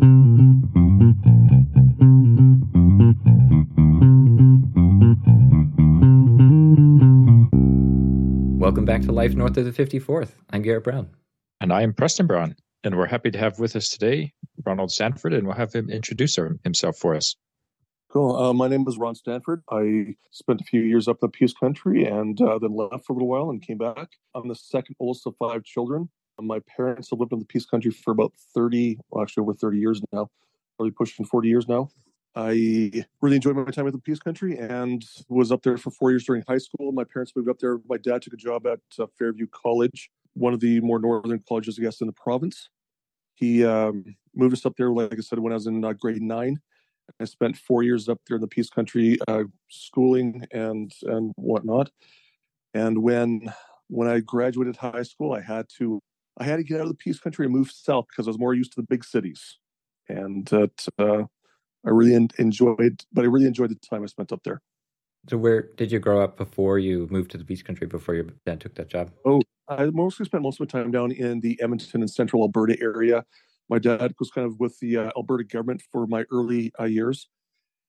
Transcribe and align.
Welcome 0.00 0.72
back 8.86 9.02
to 9.02 9.12
Life 9.12 9.34
North 9.34 9.58
of 9.58 9.66
the 9.66 9.72
54th. 9.72 10.30
I'm 10.48 10.62
Garrett 10.62 10.84
Brown. 10.84 11.10
And 11.60 11.70
I 11.70 11.82
am 11.82 11.92
Preston 11.92 12.26
Brown. 12.26 12.56
And 12.82 12.96
we're 12.96 13.08
happy 13.08 13.30
to 13.30 13.38
have 13.38 13.58
with 13.58 13.76
us 13.76 13.90
today 13.90 14.32
Ronald 14.64 14.90
Stanford, 14.90 15.34
and 15.34 15.46
we'll 15.46 15.56
have 15.56 15.74
him 15.74 15.90
introduce 15.90 16.38
himself 16.64 16.96
for 16.96 17.14
us. 17.14 17.36
Cool. 18.10 18.36
Uh, 18.36 18.54
my 18.54 18.68
name 18.68 18.86
is 18.88 18.96
Ron 18.96 19.14
Stanford. 19.14 19.62
I 19.70 20.14
spent 20.30 20.62
a 20.62 20.64
few 20.64 20.80
years 20.80 21.08
up 21.08 21.18
in 21.20 21.26
the 21.26 21.28
Peace 21.28 21.52
Country 21.52 22.06
and 22.06 22.40
uh, 22.40 22.58
then 22.58 22.74
left 22.74 23.04
for 23.04 23.12
a 23.12 23.16
little 23.16 23.28
while 23.28 23.50
and 23.50 23.60
came 23.60 23.76
back. 23.76 24.08
I'm 24.34 24.48
the 24.48 24.54
second 24.54 24.96
oldest 24.98 25.26
of 25.26 25.34
five 25.38 25.62
children. 25.62 26.08
My 26.40 26.60
parents 26.76 27.10
have 27.10 27.20
lived 27.20 27.32
in 27.32 27.38
the 27.38 27.44
Peace 27.44 27.66
Country 27.66 27.90
for 27.90 28.12
about 28.12 28.32
30, 28.54 28.98
well, 29.10 29.22
actually 29.22 29.42
over 29.42 29.54
30 29.54 29.78
years 29.78 30.02
now, 30.12 30.28
probably 30.76 30.92
pushing 30.92 31.24
40 31.24 31.48
years 31.48 31.68
now. 31.68 31.88
I 32.36 33.04
really 33.20 33.36
enjoyed 33.36 33.56
my 33.56 33.64
time 33.64 33.86
at 33.88 33.92
the 33.92 33.98
Peace 33.98 34.20
Country 34.20 34.56
and 34.56 35.04
was 35.28 35.50
up 35.50 35.62
there 35.62 35.76
for 35.76 35.90
four 35.90 36.10
years 36.10 36.24
during 36.24 36.44
high 36.46 36.58
school. 36.58 36.92
My 36.92 37.04
parents 37.04 37.32
moved 37.34 37.48
up 37.48 37.58
there. 37.58 37.78
My 37.88 37.96
dad 37.96 38.22
took 38.22 38.34
a 38.34 38.36
job 38.36 38.66
at 38.66 38.78
uh, 38.98 39.06
Fairview 39.18 39.48
College, 39.50 40.10
one 40.34 40.54
of 40.54 40.60
the 40.60 40.80
more 40.80 41.00
northern 41.00 41.42
colleges, 41.48 41.76
I 41.78 41.82
guess, 41.82 42.00
in 42.00 42.06
the 42.06 42.12
province. 42.12 42.68
He 43.34 43.64
um, 43.64 44.04
moved 44.34 44.52
us 44.52 44.64
up 44.64 44.74
there, 44.76 44.90
like 44.90 45.14
I 45.14 45.22
said, 45.22 45.40
when 45.40 45.52
I 45.52 45.56
was 45.56 45.66
in 45.66 45.84
uh, 45.84 45.92
grade 45.92 46.22
nine. 46.22 46.60
I 47.20 47.24
spent 47.24 47.56
four 47.56 47.82
years 47.82 48.08
up 48.08 48.20
there 48.28 48.36
in 48.36 48.40
the 48.40 48.46
Peace 48.46 48.70
Country, 48.70 49.18
uh, 49.26 49.44
schooling 49.68 50.46
and 50.52 50.92
and 51.02 51.32
whatnot. 51.36 51.90
And 52.74 53.02
when 53.02 53.52
when 53.88 54.08
I 54.08 54.20
graduated 54.20 54.76
high 54.76 55.02
school, 55.02 55.32
I 55.32 55.40
had 55.40 55.66
to 55.78 56.00
I 56.40 56.44
had 56.44 56.56
to 56.56 56.64
get 56.64 56.76
out 56.76 56.82
of 56.84 56.88
the 56.88 56.94
Peace 56.94 57.20
Country 57.20 57.44
and 57.44 57.54
move 57.54 57.70
south 57.70 58.06
because 58.08 58.26
I 58.26 58.30
was 58.30 58.38
more 58.38 58.54
used 58.54 58.72
to 58.72 58.80
the 58.80 58.86
big 58.86 59.04
cities. 59.04 59.58
And 60.08 60.50
uh, 60.52 60.66
I 60.98 61.90
really 61.90 62.28
enjoyed, 62.38 63.04
but 63.12 63.24
I 63.24 63.28
really 63.28 63.46
enjoyed 63.46 63.70
the 63.70 63.76
time 63.76 64.02
I 64.02 64.06
spent 64.06 64.32
up 64.32 64.42
there. 64.42 64.62
So, 65.28 65.36
where 65.36 65.68
did 65.76 65.92
you 65.92 65.98
grow 65.98 66.22
up 66.22 66.38
before 66.38 66.78
you 66.78 67.06
moved 67.10 67.30
to 67.32 67.38
the 67.38 67.44
Peace 67.44 67.62
Country? 67.62 67.86
Before 67.86 68.14
your 68.14 68.26
dad 68.46 68.60
took 68.60 68.74
that 68.76 68.88
job? 68.88 69.12
Oh, 69.26 69.42
I 69.68 69.84
mostly 69.86 70.24
spent 70.24 70.42
most 70.42 70.60
of 70.60 70.66
my 70.72 70.80
time 70.80 70.90
down 70.90 71.12
in 71.12 71.40
the 71.40 71.60
Edmonton 71.62 72.00
and 72.00 72.10
Central 72.10 72.42
Alberta 72.42 72.76
area. 72.80 73.24
My 73.68 73.78
dad 73.78 74.14
was 74.18 74.30
kind 74.30 74.46
of 74.46 74.58
with 74.58 74.78
the 74.80 74.96
uh, 74.96 75.10
Alberta 75.16 75.44
government 75.44 75.82
for 75.92 76.06
my 76.06 76.24
early 76.32 76.72
uh, 76.80 76.84
years, 76.84 77.28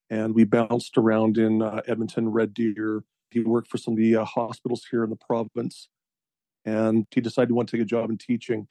and 0.10 0.36
we 0.36 0.44
bounced 0.44 0.98
around 0.98 1.38
in 1.38 1.62
uh, 1.62 1.82
Edmonton, 1.88 2.30
Red 2.30 2.54
Deer. 2.54 3.04
He 3.32 3.40
worked 3.40 3.70
for 3.70 3.78
some 3.78 3.94
of 3.94 3.98
the 3.98 4.18
uh, 4.18 4.26
hospitals 4.26 4.86
here 4.92 5.06
in 5.06 5.10
the 5.10 5.16
province, 5.16 5.88
and 6.66 7.06
he 7.12 7.22
decided 7.22 7.50
he 7.50 7.54
wanted 7.54 7.72
to 7.72 7.78
take 7.78 7.84
a 7.84 7.90
job 7.90 8.10
in 8.10 8.18
teaching 8.18 8.68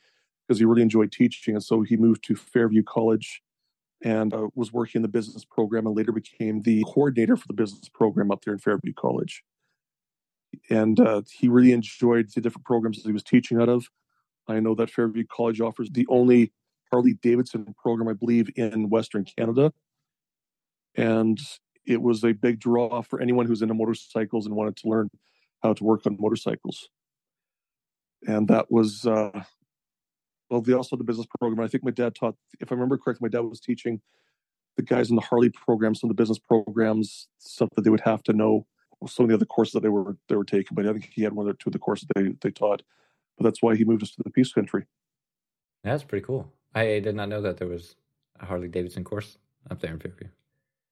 because 0.47 0.59
he 0.59 0.65
really 0.65 0.83
enjoyed 0.83 1.13
teaching, 1.13 1.55
and 1.55 1.65
so 1.65 1.83
he 1.83 1.97
moved 1.97 2.25
to 2.25 2.35
Fairview 2.35 2.83
College 2.83 3.43
and 4.03 4.33
uh, 4.33 4.49
was 4.55 4.73
working 4.73 5.01
in 5.01 5.03
the 5.03 5.09
business 5.09 5.45
program 5.45 5.87
and 5.87 5.97
later 5.97 6.13
became 6.13 6.63
the 6.63 6.83
coordinator 6.87 7.37
for 7.37 7.47
the 7.47 7.55
business 7.55 7.89
program 7.89 8.31
up 8.31 8.43
there 8.45 8.55
in 8.55 8.59
Fairview 8.59 8.95
College. 8.95 9.43
And 10.69 10.99
uh, 10.99 11.23
he 11.31 11.49
really 11.49 11.73
enjoyed 11.73 12.31
the 12.35 12.41
different 12.41 12.65
programs 12.65 12.97
that 12.97 13.09
he 13.09 13.13
was 13.13 13.23
teaching 13.23 13.61
out 13.61 13.69
of. 13.69 13.89
I 14.49 14.59
know 14.61 14.75
that 14.77 14.91
Fairview 14.91 15.25
College 15.31 15.61
offers 15.61 15.91
the 15.91 16.07
only 16.09 16.53
Harley 16.91 17.15
Davidson 17.23 17.75
program, 17.81 18.09
I 18.09 18.15
believe, 18.15 18.49
in 18.57 18.89
Western 18.91 19.25
Canada. 19.25 19.73
And 20.97 21.39
it 21.87 22.03
was 22.03 22.25
a 22.25 22.33
big 22.33 22.59
draw 22.59 23.03
for 23.03 23.21
anyone 23.21 23.47
who's 23.47 23.63
into 23.63 23.75
motorcycles 23.75 24.47
and 24.47 24.57
wanted 24.57 24.77
to 24.79 24.89
learn 24.89 25.11
how 25.63 25.73
to 25.75 25.85
work 25.85 26.07
on 26.07 26.17
motorcycles. 26.19 26.89
And 28.27 28.49
that 28.49 28.71
was 28.71 29.07
uh, 29.07 29.45
well, 30.51 30.61
they 30.61 30.73
also 30.73 30.97
had 30.97 31.01
the 31.01 31.05
business 31.05 31.27
program. 31.39 31.65
I 31.65 31.69
think 31.69 31.85
my 31.85 31.93
dad 31.93 32.15
taught, 32.15 32.35
if 32.61 32.71
I 32.71 32.75
remember 32.75 32.99
correctly, 32.99 33.29
my 33.29 33.31
dad 33.31 33.45
was 33.45 33.61
teaching 33.61 34.01
the 34.77 34.83
guys 34.83 35.09
in 35.11 35.17
the 35.17 35.23
Harley 35.23 35.51
program, 35.51 35.95
some 35.95 36.11
of 36.11 36.17
the 36.17 36.21
business 36.21 36.39
programs, 36.39 37.29
stuff 37.39 37.69
that 37.77 37.83
they 37.83 37.91
would 37.91 38.01
have 38.01 38.23
to 38.25 38.33
know, 38.33 38.67
some 39.07 39.25
of 39.25 39.29
the 39.29 39.35
other 39.35 39.47
courses 39.47 39.73
that 39.75 39.83
they 39.83 39.89
were 39.89 40.17
they 40.29 40.37
were 40.37 40.45
taking. 40.45 40.75
But 40.75 40.87
I 40.87 40.93
think 40.93 41.09
he 41.13 41.23
had 41.23 41.33
one 41.33 41.49
or 41.49 41.55
two 41.55 41.69
of 41.69 41.73
the 41.73 41.79
courses 41.79 42.09
they 42.15 42.35
they 42.43 42.51
taught. 42.51 42.83
But 43.39 43.45
that's 43.45 43.63
why 43.63 43.77
he 43.77 43.85
moved 43.85 44.03
us 44.03 44.11
to 44.11 44.23
the 44.23 44.31
Peace 44.31 44.53
Country. 44.53 44.85
That's 45.83 46.03
pretty 46.03 46.25
cool. 46.25 46.53
I 46.75 46.85
did 47.01 47.15
not 47.15 47.29
know 47.29 47.41
that 47.41 47.57
there 47.57 47.69
was 47.69 47.97
a 48.39 48.45
Harley 48.45 48.69
Davidson 48.69 49.05
course 49.05 49.39
up 49.71 49.81
there 49.81 49.93
in 49.93 49.99
Fairview. 49.99 50.29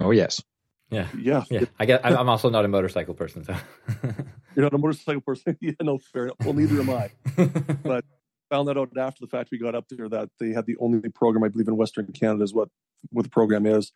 Oh 0.00 0.12
yes. 0.12 0.42
Yeah. 0.90 1.08
Yeah. 1.18 1.44
Yeah. 1.50 1.64
I 1.78 1.84
guess 1.84 2.00
I'm 2.02 2.28
also 2.28 2.48
not 2.48 2.64
a 2.64 2.68
motorcycle 2.68 3.14
person, 3.14 3.44
so 3.44 3.54
You're 4.58 4.64
not 4.64 4.74
a 4.74 4.78
motorcycle 4.78 5.20
person? 5.20 5.56
yeah, 5.60 5.70
no, 5.80 5.98
fair 5.98 6.24
enough. 6.24 6.36
Well 6.40 6.52
neither 6.52 6.80
am 6.80 6.90
I. 6.90 7.12
but 7.84 8.04
found 8.50 8.66
that 8.66 8.76
out 8.76 8.90
after 8.98 9.20
the 9.20 9.28
fact 9.28 9.50
we 9.52 9.58
got 9.58 9.76
up 9.76 9.84
there 9.88 10.08
that 10.08 10.30
they 10.40 10.50
had 10.50 10.66
the 10.66 10.76
only 10.80 11.08
program 11.10 11.44
I 11.44 11.48
believe 11.48 11.68
in 11.68 11.76
Western 11.76 12.06
Canada 12.06 12.42
is 12.42 12.52
what 12.52 12.68
what 13.10 13.22
the 13.22 13.30
program 13.30 13.66
is, 13.66 13.92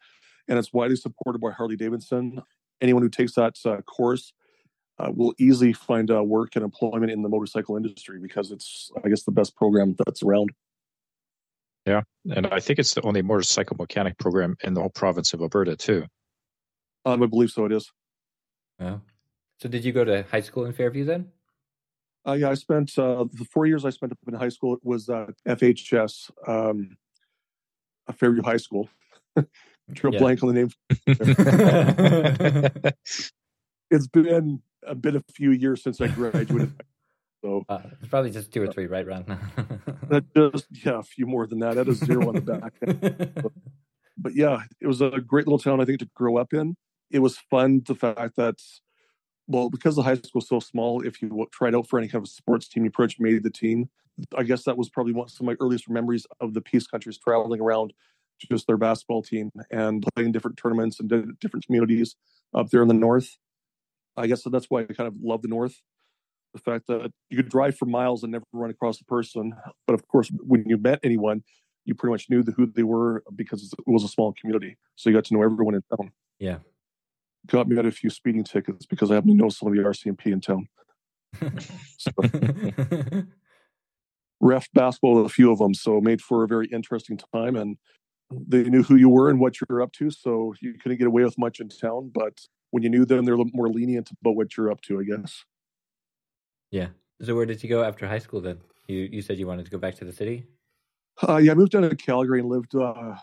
and 0.47 0.61
it's 0.61 0.73
widely 0.73 0.95
supported 0.95 1.41
by 1.41 1.51
Harley 1.51 1.75
Davidson. 1.75 2.41
Anyone 2.81 3.03
who 3.03 3.09
takes 3.09 3.35
that 3.35 3.57
uh, 3.65 3.81
course 3.83 4.35
uh, 5.01 5.11
will 5.13 5.35
easily 5.37 5.73
find 5.73 6.13
uh, 6.13 6.23
work 6.23 6.55
and 6.55 6.65
employment 6.65 7.11
in 7.11 7.23
the 7.23 7.29
motorcycle 7.29 7.77
industry 7.77 8.21
because 8.21 8.53
it's 8.53 8.93
I 9.05 9.09
guess 9.09 9.25
the 9.25 9.33
best 9.33 9.57
program 9.57 9.97
that's 10.07 10.23
around. 10.23 10.51
Yeah, 11.87 12.03
and 12.31 12.47
I 12.47 12.61
think 12.61 12.79
it's 12.79 12.95
the 12.95 13.03
only 13.03 13.23
motorcycle 13.23 13.77
mechanic 13.77 14.17
program 14.17 14.57
in 14.63 14.75
the 14.75 14.81
whole 14.81 14.91
province 14.91 15.33
of 15.33 15.41
Alberta 15.41 15.75
too. 15.75 16.05
Um, 17.05 17.21
I 17.21 17.27
believe 17.27 17.51
so. 17.51 17.65
It 17.65 17.73
is. 17.73 17.91
Yeah. 18.79 18.99
So, 19.63 19.69
did 19.69 19.85
you 19.85 19.93
go 19.93 20.03
to 20.03 20.25
high 20.29 20.41
school 20.41 20.65
in 20.65 20.73
Fairview 20.73 21.05
then? 21.05 21.29
Uh, 22.27 22.33
yeah, 22.33 22.51
I 22.51 22.55
spent 22.55 22.99
uh, 22.99 23.27
the 23.33 23.45
four 23.45 23.65
years 23.65 23.85
I 23.85 23.91
spent 23.91 24.11
up 24.11 24.19
in 24.27 24.35
high 24.35 24.49
school. 24.49 24.75
It 24.75 24.81
was 24.83 25.09
uh, 25.09 25.27
FHS, 25.47 26.33
um, 26.49 26.97
Fairview 28.13 28.43
High 28.43 28.57
School. 28.57 28.89
Drew 29.93 30.13
yeah. 30.13 30.19
blank 30.19 30.43
on 30.43 30.53
the 30.53 30.55
name. 30.55 30.71
it's 33.89 34.09
been 34.09 34.63
a 34.85 34.97
bit 34.97 35.15
a 35.15 35.23
few 35.33 35.53
years 35.53 35.81
since 35.85 36.01
I 36.01 36.09
graduated. 36.09 36.73
So 37.45 37.65
uh, 37.69 37.81
it's 38.01 38.09
probably 38.09 38.31
just 38.31 38.53
two 38.53 38.63
or 38.63 38.69
three, 38.69 38.87
right, 38.87 39.05
Ron? 39.05 39.25
that 40.09 40.25
just 40.37 40.67
yeah, 40.71 41.01
a 41.01 41.03
few 41.03 41.27
more 41.27 41.45
than 41.49 41.59
that. 41.59 41.75
That 41.75 41.89
is 41.89 41.99
zero 41.99 42.29
on 42.29 42.37
the 42.37 42.41
back. 42.41 42.75
but, 43.35 43.53
but 44.17 44.37
yeah, 44.37 44.63
it 44.81 44.87
was 44.87 45.01
a 45.01 45.21
great 45.21 45.49
little 45.49 45.59
town. 45.59 45.81
I 45.81 45.85
think 45.85 45.99
to 45.99 46.09
grow 46.15 46.37
up 46.37 46.53
in. 46.53 46.77
It 47.11 47.19
was 47.19 47.39
fun. 47.51 47.83
The 47.85 47.97
fact 47.97 48.37
that 48.37 48.61
well, 49.47 49.71
because 49.71 49.97
the 49.97 50.03
high 50.03 50.15
school 50.15 50.41
is 50.41 50.49
so 50.49 50.61
small, 50.61 51.03
if 51.03 51.21
you 51.21 51.47
tried 51.53 51.75
out 51.75 51.89
for 51.89 51.99
any 51.99 52.09
kind 52.09 52.23
of 52.23 52.29
sports 52.29 52.69
team, 52.69 52.85
you 52.85 52.91
pretty 52.91 53.15
much 53.15 53.21
made 53.21 53.43
the 53.43 53.51
team. 53.51 53.91
I 54.37 54.43
guess 54.43 54.65
that 54.65 54.77
was 54.77 54.89
probably 54.89 55.13
one 55.13 55.27
of 55.27 55.47
my 55.47 55.57
earliest 55.61 55.89
memories 55.89 56.27
of 56.41 56.55
the 56.55 56.61
Peace 56.61 56.87
Countries 56.87 57.19
traveling 57.19 57.61
around 57.61 57.93
just 58.51 58.67
their 58.67 58.77
basketball 58.77 59.23
team 59.23 59.51
and 59.71 60.05
playing 60.15 60.33
different 60.33 60.57
tournaments 60.57 61.01
and 61.01 61.09
different 61.41 61.67
communities 61.67 62.17
up 62.55 62.71
there 62.71 62.83
in 62.83 62.89
the 62.89 62.95
north. 62.95 63.39
I 64.17 64.27
guess 64.27 64.43
that's 64.45 64.67
why 64.69 64.81
I 64.81 64.85
kind 64.85 65.09
of 65.09 65.15
love 65.23 65.43
the 65.43 65.49
north. 65.49 65.81
The 66.55 66.61
fact 66.61 66.87
that 66.89 67.11
you 67.31 67.37
could 67.39 67.49
drive 67.49 67.79
for 67.79 67.87
miles 67.87 68.23
and 68.23 68.33
never 68.33 68.45
run 68.53 68.71
across 68.71 69.01
a 69.01 69.05
person, 69.05 69.55
but 69.87 69.95
of 69.95 70.07
course, 70.09 70.31
when 70.41 70.65
you 70.67 70.77
met 70.77 71.01
anyone, 71.03 71.45
you 71.85 71.95
pretty 71.95 72.13
much 72.13 72.29
knew 72.29 72.43
who 72.43 72.67
they 72.67 72.83
were 72.83 73.25
because 73.35 73.73
it 73.73 73.91
was 73.91 74.05
a 74.05 74.09
small 74.09 74.35
community. 74.39 74.77
So 74.97 75.09
you 75.09 75.17
got 75.17 75.25
to 75.25 75.35
know 75.35 75.43
everyone 75.43 75.75
in 75.75 75.83
town. 75.97 76.13
Yeah, 76.39 76.59
got 77.47 77.69
me 77.69 77.79
out 77.79 77.87
a 77.87 77.91
few 77.91 78.11
speeding 78.11 78.45
tickets 78.45 78.87
because 78.87 79.11
I 79.11 79.15
happen 79.15 79.31
to 79.31 79.37
know 79.37 79.49
some 79.49 79.69
of 79.69 79.75
the 79.75 79.83
RCMP 79.83 80.27
in 80.27 80.41
town. 80.41 80.69
so, 81.99 83.25
ref 84.41 84.69
basketball, 84.75 85.25
a 85.25 85.29
few 85.29 85.51
of 85.51 85.59
them, 85.59 85.75
so 85.75 86.01
made 86.01 86.21
for 86.21 86.45
a 86.45 86.49
very 86.49 86.67
interesting 86.67 87.19
time. 87.33 87.57
And 87.57 87.77
they 88.31 88.65
knew 88.65 88.83
who 88.83 88.97
you 88.97 89.09
were 89.09 89.31
and 89.31 89.41
what 89.41 89.61
you 89.61 89.67
were 89.69 89.83
up 89.83 89.93
to, 89.93 90.11
so 90.11 90.55
you 90.61 90.75
couldn't 90.75 90.99
get 90.99 91.07
away 91.07 91.25
with 91.25 91.39
much 91.39 91.61
in 91.61 91.69
town. 91.69 92.11
But 92.15 92.41
when 92.71 92.83
you 92.83 92.91
knew 92.91 93.05
them, 93.05 93.25
they're 93.25 93.35
a 93.35 93.37
little 93.37 93.53
more 93.55 93.69
lenient 93.69 94.11
about 94.21 94.37
what 94.37 94.57
you're 94.57 94.71
up 94.71 94.81
to, 94.83 95.01
I 95.01 95.05
guess. 95.05 95.45
Yeah. 96.71 96.89
So 97.23 97.35
where 97.35 97.47
did 97.47 97.63
you 97.63 97.69
go 97.69 97.85
after 97.85 98.07
high 98.09 98.19
school 98.19 98.41
then? 98.41 98.59
You 98.89 99.09
you 99.11 99.23
said 99.23 99.39
you 99.39 99.47
wanted 99.47 99.65
to 99.67 99.71
go 99.71 99.79
back 99.79 99.95
to 99.97 100.05
the 100.05 100.13
city. 100.13 100.47
Uh, 101.29 101.37
yeah, 101.37 101.53
I 101.53 101.55
moved 101.55 101.73
down 101.73 101.83
to 101.83 101.95
Calgary 101.95 102.41
and 102.41 102.49
lived 102.49 102.75
uh, 102.75 103.15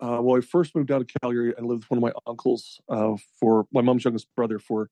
uh, 0.00 0.18
well, 0.20 0.36
I 0.36 0.40
first 0.40 0.74
moved 0.74 0.88
down 0.88 1.04
to 1.04 1.18
Calgary 1.20 1.54
and 1.56 1.66
lived 1.66 1.84
with 1.84 1.90
one 1.90 1.98
of 1.98 2.02
my 2.02 2.12
uncles 2.26 2.80
uh, 2.88 3.16
for 3.38 3.66
my 3.72 3.82
mom's 3.82 4.04
youngest 4.04 4.28
brother 4.34 4.58
for 4.58 4.90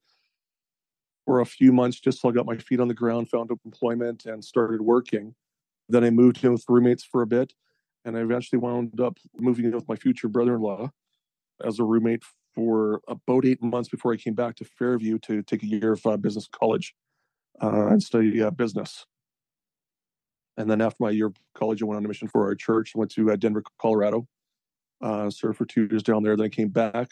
for 1.25 1.41
a 1.41 1.47
few 1.47 1.73
months, 1.73 2.01
just 2.01 2.21
till 2.21 2.31
I 2.31 2.33
got 2.33 2.47
my 2.47 2.57
feet 2.57 2.81
on 2.81 2.89
the 2.89 2.95
ground, 2.95 3.29
found 3.29 3.51
employment, 3.65 4.25
and 4.25 4.43
started 4.43 4.81
working. 4.81 5.35
Then 5.89 6.03
I 6.03 6.09
moved 6.09 6.43
in 6.43 6.53
with 6.53 6.65
roommates 6.69 7.05
for 7.05 7.21
a 7.21 7.27
bit, 7.27 7.53
and 8.05 8.17
I 8.17 8.21
eventually 8.21 8.59
wound 8.59 8.99
up 9.01 9.19
moving 9.37 9.67
in 9.67 9.73
with 9.73 9.89
my 9.89 9.97
future 9.97 10.29
brother-in-law 10.29 10.91
as 11.65 11.79
a 11.79 11.85
roommate 11.85 12.23
for 12.55 13.03
about 13.09 13.45
eight 13.45 13.63
months 13.63 13.91
before 13.91 14.13
I 14.13 14.17
came 14.17 14.35
back 14.35 14.57
to 14.57 14.65
Fairview 14.65 15.19
to 15.21 15.43
take 15.43 15.63
a 15.63 15.67
year 15.67 15.93
of 15.93 16.07
uh, 16.07 16.17
business 16.17 16.49
college 16.51 16.95
uh, 17.63 17.89
and 17.89 18.03
study 18.03 18.43
uh, 18.43 18.51
business. 18.51 19.05
And 20.57 20.71
then 20.71 20.81
after 20.81 20.97
my 21.01 21.11
year 21.11 21.27
of 21.27 21.37
college, 21.55 21.83
I 21.83 21.87
went 21.87 21.99
on 21.99 22.05
a 22.05 22.09
mission 22.09 22.29
for 22.29 22.45
our 22.45 22.55
church. 22.55 22.93
I 22.97 22.99
went 22.99 23.11
to 23.13 23.31
uh, 23.31 23.37
Denver, 23.37 23.63
Colorado, 23.81 24.27
uh, 25.01 25.31
served 25.31 25.59
for 25.59 25.65
two 25.65 25.89
years 25.91 26.03
down 26.03 26.23
there. 26.23 26.37
Then 26.37 26.47
I 26.47 26.49
came 26.49 26.69
back 26.69 27.11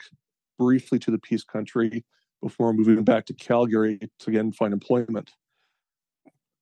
briefly 0.59 0.99
to 1.01 1.11
the 1.11 1.19
Peace 1.19 1.45
Country 1.45 2.05
before 2.43 2.73
moving 2.73 3.05
back 3.05 3.27
to 3.27 3.35
Calgary 3.35 3.99
to 4.21 4.31
again 4.31 4.53
find 4.53 4.73
employment. 4.73 5.33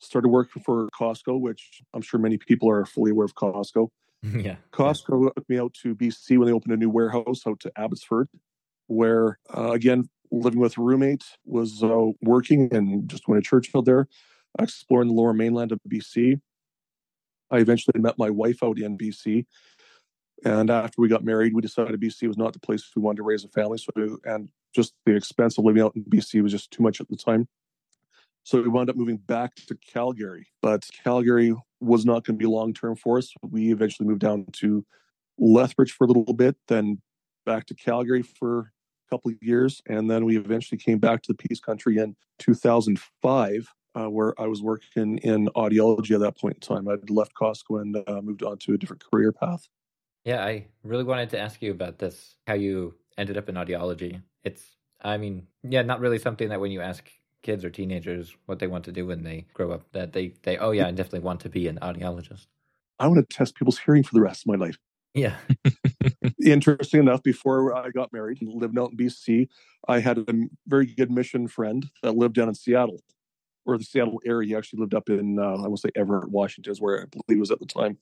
Started 0.00 0.28
working 0.28 0.62
for 0.62 0.88
Costco, 0.98 1.40
which 1.40 1.82
I'm 1.94 2.02
sure 2.02 2.20
many 2.20 2.36
people 2.36 2.68
are 2.68 2.84
fully 2.84 3.10
aware 3.10 3.24
of 3.24 3.34
Costco. 3.34 3.88
yeah. 4.22 4.56
Costco 4.72 5.34
took 5.34 5.48
me 5.48 5.58
out 5.58 5.74
to 5.82 5.94
BC 5.94 6.38
when 6.38 6.46
they 6.46 6.52
opened 6.52 6.72
a 6.72 6.76
new 6.76 6.90
warehouse 6.90 7.46
out 7.46 7.60
to 7.60 7.72
Abbotsford, 7.76 8.28
where 8.86 9.38
uh, 9.56 9.72
again 9.72 10.08
living 10.30 10.60
with 10.60 10.76
a 10.78 10.80
roommate 10.80 11.24
was 11.44 11.82
uh, 11.82 12.06
working 12.22 12.68
and 12.74 13.08
just 13.08 13.28
went 13.28 13.42
to 13.42 13.48
Churchill 13.48 13.82
there, 13.82 14.08
exploring 14.58 15.08
the 15.08 15.14
lower 15.14 15.32
mainland 15.32 15.72
of 15.72 15.80
BC. 15.88 16.40
I 17.50 17.58
eventually 17.58 18.00
met 18.00 18.18
my 18.18 18.30
wife 18.30 18.62
out 18.62 18.78
in 18.78 18.98
BC. 18.98 19.46
And 20.44 20.70
after 20.70 21.00
we 21.00 21.08
got 21.08 21.24
married, 21.24 21.54
we 21.54 21.62
decided 21.62 21.98
BC 22.00 22.28
was 22.28 22.36
not 22.36 22.52
the 22.52 22.60
place 22.60 22.90
we 22.94 23.02
wanted 23.02 23.18
to 23.18 23.22
raise 23.22 23.44
a 23.44 23.48
family. 23.48 23.78
So, 23.78 24.18
and 24.24 24.50
just 24.74 24.94
the 25.06 25.16
expense 25.16 25.56
of 25.56 25.64
living 25.64 25.82
out 25.82 25.96
in 25.96 26.04
BC 26.04 26.42
was 26.42 26.52
just 26.52 26.70
too 26.70 26.82
much 26.82 27.00
at 27.00 27.08
the 27.08 27.16
time. 27.16 27.48
So 28.42 28.60
we 28.60 28.68
wound 28.68 28.90
up 28.90 28.96
moving 28.96 29.16
back 29.16 29.54
to 29.68 29.74
Calgary. 29.76 30.46
But 30.60 30.86
Calgary 31.02 31.54
was 31.80 32.04
not 32.04 32.24
going 32.24 32.38
to 32.38 32.42
be 32.42 32.46
long 32.46 32.74
term 32.74 32.94
for 32.94 33.16
us. 33.16 33.32
We 33.42 33.72
eventually 33.72 34.06
moved 34.06 34.20
down 34.20 34.46
to 34.52 34.84
Lethbridge 35.38 35.92
for 35.92 36.04
a 36.04 36.08
little 36.08 36.34
bit, 36.34 36.56
then 36.68 37.00
back 37.46 37.64
to 37.66 37.74
Calgary 37.74 38.22
for 38.22 38.58
a 38.60 39.10
couple 39.10 39.30
of 39.30 39.38
years. 39.40 39.80
And 39.86 40.10
then 40.10 40.26
we 40.26 40.36
eventually 40.36 40.78
came 40.78 40.98
back 40.98 41.22
to 41.22 41.32
the 41.32 41.48
Peace 41.48 41.60
Country 41.60 41.96
in 41.96 42.16
2005 42.38 43.72
uh, 43.94 44.10
where 44.10 44.38
I 44.40 44.46
was 44.46 44.62
working 44.62 45.18
in 45.18 45.46
audiology 45.56 46.14
at 46.14 46.20
that 46.20 46.38
point 46.38 46.56
in 46.56 46.60
time. 46.60 46.88
I'd 46.88 47.10
left 47.10 47.32
Costco 47.34 47.80
and 47.80 47.96
uh, 48.06 48.20
moved 48.22 48.42
on 48.42 48.58
to 48.58 48.74
a 48.74 48.78
different 48.78 49.04
career 49.04 49.32
path. 49.32 49.68
Yeah, 50.24 50.42
I 50.42 50.66
really 50.82 51.04
wanted 51.04 51.30
to 51.30 51.38
ask 51.38 51.60
you 51.60 51.70
about 51.70 51.98
this, 51.98 52.36
how 52.46 52.54
you 52.54 52.94
ended 53.18 53.36
up 53.36 53.48
in 53.48 53.56
audiology. 53.56 54.22
It's, 54.42 54.62
I 55.02 55.18
mean, 55.18 55.46
yeah, 55.62 55.82
not 55.82 56.00
really 56.00 56.18
something 56.18 56.48
that 56.48 56.60
when 56.60 56.70
you 56.70 56.80
ask 56.80 57.04
kids 57.42 57.64
or 57.64 57.70
teenagers 57.70 58.34
what 58.46 58.58
they 58.58 58.66
want 58.66 58.84
to 58.86 58.92
do 58.92 59.06
when 59.06 59.22
they 59.22 59.46
grow 59.52 59.70
up, 59.70 59.84
that 59.92 60.12
they, 60.14 60.32
they 60.42 60.56
oh, 60.56 60.70
yeah, 60.70 60.86
I 60.86 60.92
definitely 60.92 61.20
want 61.20 61.40
to 61.40 61.50
be 61.50 61.68
an 61.68 61.78
audiologist. 61.82 62.46
I 62.98 63.06
want 63.06 63.28
to 63.28 63.36
test 63.36 63.54
people's 63.54 63.78
hearing 63.78 64.02
for 64.02 64.14
the 64.14 64.22
rest 64.22 64.42
of 64.42 64.46
my 64.46 64.64
life. 64.64 64.78
Yeah. 65.12 65.36
Interesting 66.44 67.00
enough, 67.00 67.22
before 67.22 67.74
I 67.74 67.90
got 67.90 68.12
married 68.12 68.38
and 68.40 68.50
lived 68.52 68.78
out 68.78 68.92
in 68.92 68.96
BC, 68.96 69.48
I 69.86 70.00
had 70.00 70.18
a 70.18 70.26
very 70.66 70.86
good 70.86 71.10
mission 71.10 71.48
friend 71.48 71.88
that 72.02 72.16
lived 72.16 72.34
down 72.34 72.48
in 72.48 72.54
Seattle 72.54 73.00
or 73.66 73.78
the 73.78 73.84
Seattle 73.84 74.20
area. 74.24 74.48
He 74.48 74.56
actually 74.56 74.80
lived 74.80 74.94
up 74.94 75.08
in, 75.08 75.38
uh, 75.38 75.62
I 75.62 75.68
will 75.68 75.76
say 75.76 75.90
Everett, 75.94 76.30
Washington, 76.30 76.72
is 76.72 76.80
where 76.80 77.02
I 77.02 77.04
believe 77.04 77.24
he 77.28 77.36
was 77.36 77.50
at 77.50 77.60
the 77.60 77.66
time. 77.66 77.98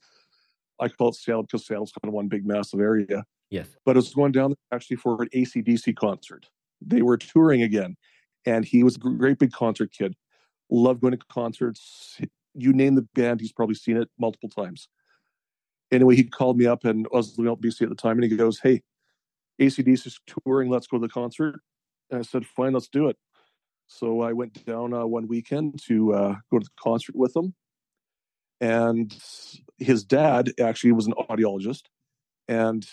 I 0.80 0.88
call 0.88 1.08
it 1.08 1.14
Seattle 1.14 1.42
because 1.42 1.66
Seattle's 1.66 1.92
kind 1.92 2.08
of 2.08 2.14
one 2.14 2.28
big, 2.28 2.46
massive 2.46 2.80
area. 2.80 3.24
Yes. 3.50 3.68
But 3.84 3.96
it 3.96 3.98
was 3.98 4.14
going 4.14 4.32
down 4.32 4.54
actually 4.72 4.96
for 4.96 5.22
an 5.22 5.28
ACDC 5.34 5.96
concert. 5.96 6.46
They 6.80 7.02
were 7.02 7.16
touring 7.16 7.62
again, 7.62 7.96
and 8.46 8.64
he 8.64 8.82
was 8.82 8.96
a 8.96 8.98
great 8.98 9.38
big 9.38 9.52
concert 9.52 9.92
kid. 9.92 10.14
Loved 10.70 11.00
going 11.00 11.16
to 11.16 11.24
concerts. 11.30 12.18
You 12.54 12.72
name 12.72 12.94
the 12.94 13.06
band, 13.14 13.40
he's 13.40 13.52
probably 13.52 13.74
seen 13.74 13.96
it 13.96 14.08
multiple 14.18 14.48
times. 14.48 14.88
Anyway, 15.90 16.16
he 16.16 16.24
called 16.24 16.56
me 16.56 16.66
up 16.66 16.84
and 16.84 17.06
I 17.12 17.16
was 17.16 17.36
living 17.38 17.50
out 17.50 17.60
BC 17.60 17.82
at 17.82 17.90
the 17.90 17.94
time, 17.94 18.18
and 18.18 18.30
he 18.30 18.36
goes, 18.36 18.58
Hey, 18.58 18.82
ACDC 19.60 20.06
is 20.06 20.20
touring. 20.26 20.70
Let's 20.70 20.86
go 20.86 20.98
to 20.98 21.06
the 21.06 21.12
concert. 21.12 21.60
And 22.10 22.20
I 22.20 22.22
said, 22.22 22.46
Fine, 22.46 22.72
let's 22.72 22.88
do 22.88 23.08
it. 23.08 23.16
So 23.86 24.22
I 24.22 24.32
went 24.32 24.64
down 24.64 24.94
uh, 24.94 25.06
one 25.06 25.28
weekend 25.28 25.82
to 25.86 26.14
uh, 26.14 26.34
go 26.50 26.58
to 26.58 26.64
the 26.64 26.82
concert 26.82 27.14
with 27.14 27.36
him. 27.36 27.54
And 28.62 29.14
his 29.78 30.04
dad 30.04 30.52
actually 30.60 30.92
was 30.92 31.08
an 31.08 31.14
audiologist. 31.14 31.82
And 32.46 32.86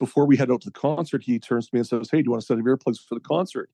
before 0.00 0.26
we 0.26 0.36
head 0.36 0.50
out 0.50 0.60
to 0.62 0.70
the 0.70 0.78
concert, 0.78 1.22
he 1.22 1.38
turns 1.38 1.68
to 1.68 1.74
me 1.74 1.78
and 1.78 1.86
says, 1.86 2.10
Hey, 2.10 2.18
do 2.18 2.24
you 2.24 2.30
want 2.32 2.42
a 2.42 2.46
set 2.46 2.58
of 2.58 2.64
earplugs 2.64 2.98
for 2.98 3.14
the 3.14 3.20
concert? 3.20 3.70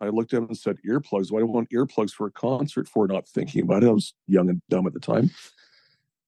I 0.00 0.08
looked 0.08 0.32
at 0.32 0.38
him 0.38 0.46
and 0.46 0.56
said, 0.56 0.78
Earplugs? 0.88 1.30
Why 1.30 1.40
do 1.40 1.46
I 1.46 1.50
want 1.50 1.70
earplugs 1.70 2.12
for 2.12 2.26
a 2.26 2.30
concert 2.30 2.88
for? 2.88 3.06
Not 3.06 3.28
thinking 3.28 3.62
about 3.62 3.84
it. 3.84 3.88
I 3.88 3.92
was 3.92 4.14
young 4.26 4.48
and 4.48 4.62
dumb 4.70 4.86
at 4.86 4.94
the 4.94 5.00
time. 5.00 5.30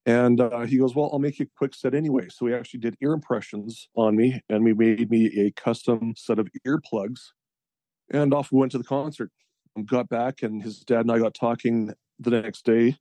And 0.04 0.38
uh, 0.38 0.60
he 0.60 0.76
goes, 0.76 0.94
Well, 0.94 1.08
I'll 1.12 1.18
make 1.18 1.38
you 1.38 1.46
a 1.46 1.58
quick 1.58 1.74
set 1.74 1.94
anyway. 1.94 2.28
So 2.28 2.46
he 2.46 2.52
actually 2.52 2.80
did 2.80 2.96
ear 3.00 3.12
impressions 3.12 3.88
on 3.94 4.16
me 4.16 4.42
and 4.50 4.64
we 4.64 4.74
made 4.74 5.10
me 5.10 5.26
a 5.40 5.50
custom 5.52 6.12
set 6.14 6.38
of 6.38 6.48
earplugs. 6.66 7.20
And 8.10 8.34
off 8.34 8.52
we 8.52 8.58
went 8.58 8.72
to 8.72 8.78
the 8.78 8.84
concert. 8.84 9.30
Got 9.86 10.08
back, 10.08 10.42
and 10.42 10.62
his 10.62 10.80
dad 10.80 11.02
and 11.02 11.12
I 11.12 11.20
got 11.20 11.32
talking 11.32 11.94
the 12.18 12.30
next 12.30 12.66
day 12.66 12.98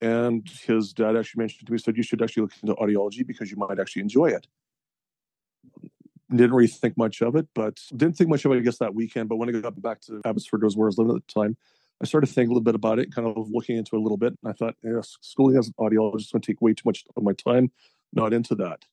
and 0.00 0.48
his 0.66 0.92
dad 0.92 1.16
actually 1.16 1.42
mentioned 1.42 1.66
to 1.66 1.72
me, 1.72 1.78
said, 1.78 1.96
You 1.96 2.02
should 2.02 2.22
actually 2.22 2.42
look 2.42 2.54
into 2.62 2.74
audiology 2.74 3.26
because 3.26 3.50
you 3.50 3.56
might 3.56 3.78
actually 3.78 4.02
enjoy 4.02 4.26
it. 4.26 4.46
Didn't 6.30 6.52
really 6.52 6.68
think 6.68 6.96
much 6.96 7.22
of 7.22 7.34
it, 7.34 7.48
but 7.54 7.80
didn't 7.90 8.16
think 8.16 8.30
much 8.30 8.44
of 8.44 8.52
it, 8.52 8.56
I 8.56 8.60
guess, 8.60 8.78
that 8.78 8.94
weekend. 8.94 9.28
But 9.28 9.36
when 9.36 9.48
I 9.48 9.60
got 9.60 9.80
back 9.82 10.00
to 10.02 10.20
Abbotsford, 10.24 10.62
was 10.62 10.76
where 10.76 10.86
I 10.86 10.90
was 10.90 10.98
living 10.98 11.16
at 11.16 11.26
the 11.26 11.40
time, 11.40 11.56
I 12.00 12.06
started 12.06 12.28
thinking 12.28 12.50
a 12.50 12.52
little 12.52 12.62
bit 12.62 12.74
about 12.74 12.98
it, 12.98 13.14
kind 13.14 13.28
of 13.28 13.50
looking 13.50 13.76
into 13.76 13.96
it 13.96 13.98
a 13.98 14.02
little 14.02 14.16
bit. 14.16 14.38
And 14.42 14.50
I 14.50 14.54
thought, 14.54 14.76
yeah, 14.82 15.00
schooling 15.02 15.58
as 15.58 15.68
an 15.68 15.74
audiologist 15.78 16.20
is 16.20 16.30
going 16.32 16.40
to 16.42 16.46
take 16.46 16.62
way 16.62 16.72
too 16.72 16.84
much 16.86 17.04
of 17.14 17.22
my 17.22 17.32
time, 17.32 17.72
not 18.12 18.32
into 18.32 18.54
that. 18.56 18.84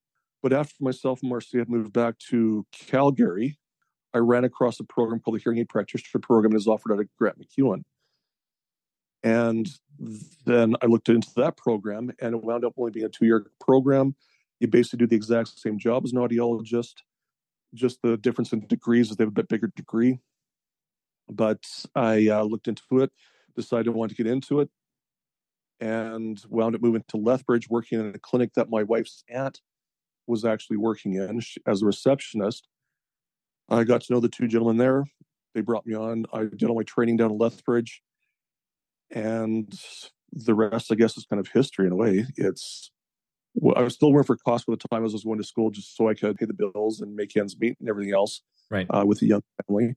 But 0.43 0.51
after 0.51 0.75
myself 0.83 1.21
and 1.21 1.29
Marcia 1.29 1.57
had 1.57 1.69
moved 1.69 1.93
back 1.93 2.17
to 2.29 2.65
Calgary, 2.71 3.57
I 4.13 4.19
ran 4.19 4.43
across 4.43 4.79
a 4.79 4.83
program 4.83 5.19
called 5.19 5.37
the 5.37 5.41
Hearing 5.41 5.59
Aid 5.59 5.69
Practitioner 5.69 6.21
Program 6.21 6.51
and 6.51 6.59
is 6.59 6.67
offered 6.67 6.91
at 6.91 6.99
a 6.99 7.07
Grant 7.17 7.39
MacEwan. 7.39 7.83
And 9.23 9.67
then 10.45 10.75
I 10.81 10.85
looked 10.85 11.09
into 11.09 11.31
that 11.37 11.57
program 11.57 12.11
and 12.21 12.35
it 12.35 12.43
wound 12.43 12.63
up 12.63 12.73
only 12.77 12.91
being 12.91 13.05
a 13.05 13.09
two 13.09 13.25
year 13.25 13.47
program. 13.59 14.15
You 14.59 14.67
basically 14.67 14.99
do 14.99 15.07
the 15.07 15.15
exact 15.15 15.59
same 15.59 15.77
job 15.77 16.05
as 16.05 16.13
an 16.13 16.19
audiologist, 16.19 16.95
just 17.73 18.01
the 18.01 18.17
difference 18.17 18.53
in 18.53 18.65
degrees 18.67 19.09
is 19.09 19.17
they 19.17 19.23
have 19.23 19.29
a 19.29 19.31
bit 19.31 19.47
bigger 19.47 19.71
degree. 19.75 20.19
But 21.29 21.63
I 21.95 22.27
uh, 22.29 22.43
looked 22.43 22.67
into 22.67 22.99
it, 23.01 23.11
decided 23.55 23.87
I 23.87 23.91
wanted 23.91 24.15
to 24.15 24.23
get 24.23 24.31
into 24.31 24.61
it, 24.61 24.69
and 25.79 26.41
wound 26.49 26.75
up 26.75 26.81
moving 26.81 27.03
to 27.09 27.17
Lethbridge, 27.17 27.69
working 27.69 27.99
in 27.99 28.15
a 28.15 28.19
clinic 28.19 28.53
that 28.55 28.69
my 28.69 28.83
wife's 28.83 29.23
aunt 29.29 29.61
was 30.25 30.45
actually 30.45 30.77
working 30.77 31.15
in 31.15 31.41
as 31.65 31.81
a 31.81 31.85
receptionist. 31.85 32.67
I 33.69 33.83
got 33.83 34.01
to 34.01 34.13
know 34.13 34.19
the 34.19 34.29
two 34.29 34.47
gentlemen 34.47 34.77
there. 34.77 35.05
They 35.53 35.61
brought 35.61 35.85
me 35.85 35.95
on. 35.95 36.25
I 36.31 36.43
did 36.43 36.63
all 36.63 36.75
my 36.75 36.83
training 36.83 37.17
down 37.17 37.31
in 37.31 37.37
Lethbridge 37.37 38.01
and 39.11 39.73
the 40.31 40.53
rest, 40.53 40.91
I 40.91 40.95
guess, 40.95 41.17
is 41.17 41.25
kind 41.25 41.39
of 41.39 41.47
history 41.47 41.85
in 41.85 41.91
a 41.91 41.95
way. 41.95 42.25
It's 42.35 42.91
well, 43.55 43.75
I 43.77 43.81
was 43.81 43.95
still 43.95 44.11
working 44.11 44.27
for 44.27 44.37
Costco 44.37 44.73
at 44.73 44.79
the 44.79 44.87
time 44.87 44.99
I 44.99 45.03
was 45.03 45.23
going 45.23 45.39
to 45.39 45.43
school, 45.43 45.71
just 45.71 45.95
so 45.95 46.09
I 46.09 46.13
could 46.13 46.37
pay 46.37 46.45
the 46.45 46.53
bills 46.53 47.01
and 47.01 47.15
make 47.15 47.35
ends 47.35 47.57
meet 47.59 47.77
and 47.79 47.89
everything 47.89 48.13
else. 48.13 48.41
Right. 48.69 48.85
Uh, 48.89 49.05
with 49.05 49.21
a 49.21 49.25
young 49.25 49.43
family, 49.65 49.95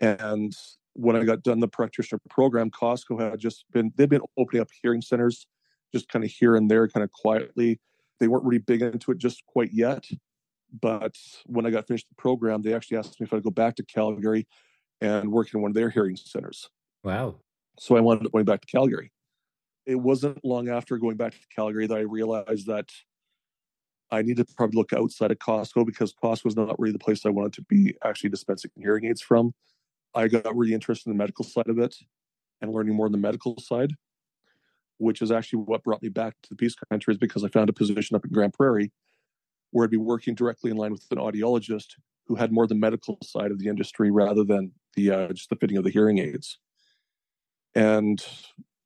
and 0.00 0.54
when 0.94 1.16
I 1.16 1.24
got 1.24 1.42
done 1.42 1.60
the 1.60 1.68
practitioner 1.68 2.20
program, 2.28 2.70
Costco 2.70 3.20
had 3.20 3.38
just 3.38 3.64
been 3.72 3.92
they've 3.96 4.08
been 4.08 4.22
opening 4.38 4.62
up 4.62 4.68
hearing 4.82 5.02
centers, 5.02 5.46
just 5.92 6.08
kind 6.08 6.24
of 6.24 6.30
here 6.30 6.56
and 6.56 6.70
there, 6.70 6.88
kind 6.88 7.04
of 7.04 7.10
quietly. 7.10 7.80
They 8.18 8.28
weren't 8.28 8.44
really 8.44 8.58
big 8.58 8.82
into 8.82 9.12
it 9.12 9.18
just 9.18 9.44
quite 9.46 9.72
yet. 9.72 10.04
But 10.80 11.16
when 11.46 11.66
I 11.66 11.70
got 11.70 11.86
finished 11.88 12.08
the 12.08 12.14
program, 12.14 12.62
they 12.62 12.74
actually 12.74 12.98
asked 12.98 13.20
me 13.20 13.24
if 13.24 13.32
I'd 13.32 13.42
go 13.42 13.50
back 13.50 13.76
to 13.76 13.84
Calgary 13.84 14.46
and 15.00 15.32
work 15.32 15.52
in 15.52 15.62
one 15.62 15.70
of 15.70 15.74
their 15.74 15.90
hearing 15.90 16.16
centers. 16.16 16.68
Wow. 17.02 17.36
So 17.80 17.96
I 17.96 18.00
wound 18.00 18.26
up 18.26 18.32
going 18.32 18.44
back 18.44 18.60
to 18.60 18.66
Calgary. 18.66 19.10
It 19.86 19.94
wasn't 19.94 20.44
long 20.44 20.68
after 20.68 20.98
going 20.98 21.16
back 21.16 21.32
to 21.32 21.38
Calgary 21.56 21.86
that 21.86 21.96
I 21.96 22.02
realized 22.02 22.66
that 22.66 22.90
I 24.10 24.20
needed 24.20 24.48
to 24.48 24.54
probably 24.54 24.76
look 24.76 24.92
outside 24.92 25.30
of 25.30 25.38
Costco 25.38 25.86
because 25.86 26.12
Costco 26.12 26.44
was 26.44 26.56
not 26.56 26.78
really 26.78 26.92
the 26.92 26.98
place 26.98 27.24
I 27.24 27.30
wanted 27.30 27.54
to 27.54 27.62
be 27.62 27.94
actually 28.04 28.28
dispensing 28.28 28.70
hearing 28.76 29.06
aids 29.06 29.22
from. 29.22 29.54
I 30.14 30.28
got 30.28 30.54
really 30.54 30.74
interested 30.74 31.08
in 31.08 31.16
the 31.16 31.22
medical 31.22 31.42
side 31.42 31.68
of 31.68 31.78
it 31.78 31.96
and 32.60 32.70
learning 32.70 32.96
more 32.96 33.06
on 33.06 33.12
the 33.12 33.18
medical 33.18 33.58
side, 33.58 33.94
which 34.98 35.22
is 35.22 35.32
actually 35.32 35.60
what 35.60 35.82
brought 35.82 36.02
me 36.02 36.10
back 36.10 36.34
to 36.42 36.50
the 36.50 36.56
Peace 36.56 36.74
Country, 36.90 37.14
is 37.14 37.18
because 37.18 37.44
I 37.44 37.48
found 37.48 37.70
a 37.70 37.72
position 37.72 38.14
up 38.14 38.26
in 38.26 38.30
Grande 38.30 38.52
Prairie 38.52 38.92
where 39.70 39.84
I'd 39.84 39.90
be 39.90 39.96
working 39.96 40.34
directly 40.34 40.70
in 40.70 40.76
line 40.76 40.92
with 40.92 41.06
an 41.12 41.16
audiologist 41.16 41.94
who 42.26 42.34
had 42.34 42.52
more 42.52 42.66
the 42.66 42.74
medical 42.74 43.16
side 43.24 43.50
of 43.50 43.58
the 43.58 43.68
industry 43.68 44.10
rather 44.10 44.44
than 44.44 44.72
the 44.96 45.10
uh, 45.10 45.28
just 45.28 45.48
the 45.48 45.56
fitting 45.56 45.78
of 45.78 45.84
the 45.84 45.90
hearing 45.90 46.18
aids. 46.18 46.58
And 47.74 48.22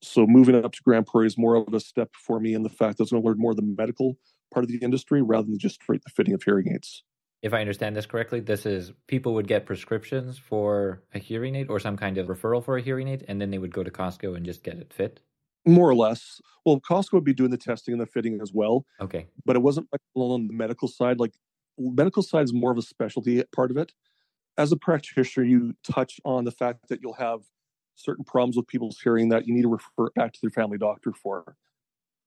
so 0.03 0.27
moving 0.27 0.63
up 0.63 0.73
to 0.73 0.83
Grande 0.83 1.07
Prairie 1.07 1.27
is 1.27 1.39
more 1.39 1.57
of 1.57 1.73
a 1.73 1.81
step 1.81 2.11
for 2.15 2.41
me 2.41 2.55
in 2.55 2.63
the 2.63 2.69
fact 2.69 2.99
that 2.99 3.03
I 3.03 3.05
was 3.05 3.11
going 3.13 3.23
to 3.23 3.29
learn 3.29 3.39
more 3.39 3.53
of 3.53 3.57
the 3.57 3.63
medical 3.63 4.17
part 4.53 4.65
of 4.65 4.71
the 4.71 4.79
industry 4.79 5.23
rather 5.23 5.47
than 5.47 5.59
just 5.59 5.77
straight 5.77 6.03
the 6.05 6.11
fitting 6.11 6.35
of 6.35 6.43
hearing 6.43 6.73
aids. 6.73 7.03
If 7.43 7.53
I 7.53 7.61
understand 7.61 7.95
this 7.95 8.07
correctly, 8.07 8.41
this 8.41 8.65
is 8.65 8.93
people 9.07 9.35
would 9.35 9.47
get 9.47 9.67
prescriptions 9.67 10.39
for 10.39 11.03
a 11.13 11.19
hearing 11.19 11.55
aid 11.57 11.69
or 11.69 11.79
some 11.79 11.97
kind 11.97 12.17
of 12.17 12.29
referral 12.29 12.65
for 12.65 12.79
a 12.79 12.83
hearing 12.83 13.09
aid, 13.09 13.25
and 13.29 13.41
then 13.41 13.51
they 13.51 13.59
would 13.59 13.73
go 13.73 13.83
to 13.83 13.91
Costco 13.91 14.37
and 14.37 14.47
just 14.47 14.63
get 14.63 14.79
it 14.79 14.93
fit. 14.93 15.21
More 15.67 15.89
or 15.89 15.95
less. 15.95 16.41
Well, 16.65 16.81
Costco 16.81 17.13
would 17.15 17.25
be 17.25 17.35
doing 17.35 17.51
the 17.51 17.59
testing 17.59 17.93
and 17.93 18.01
the 18.01 18.07
fitting 18.07 18.41
as 18.41 18.53
well. 18.55 18.87
Okay. 19.01 19.27
But 19.45 19.57
it 19.57 19.63
wasn't 19.63 19.89
like 19.93 20.01
on 20.15 20.47
the 20.47 20.55
medical 20.55 20.89
side. 20.89 21.21
Like 21.21 21.35
medical 21.79 22.23
side 22.23 22.45
is 22.45 22.53
more 22.53 22.71
of 22.71 22.79
a 22.79 22.83
specialty 22.83 23.43
part 23.55 23.71
of 23.71 23.77
it. 23.77 23.93
As 24.57 24.73
a 24.73 24.77
practitioner, 24.77 25.45
you 25.45 25.75
touch 25.83 26.21
on 26.25 26.45
the 26.45 26.53
fact 26.53 26.89
that 26.89 27.01
you'll 27.03 27.15
have 27.15 27.41
certain 27.97 28.25
problems 28.25 28.57
with 28.57 28.67
people's 28.67 28.99
hearing 29.01 29.29
that 29.31 29.47
you 29.47 29.55
need 29.55 29.63
to 29.63 29.69
refer 29.69 30.11
back 30.15 30.33
to 30.33 30.41
their 30.43 30.51
family 30.51 30.79
doctor 30.79 31.13
for. 31.13 31.57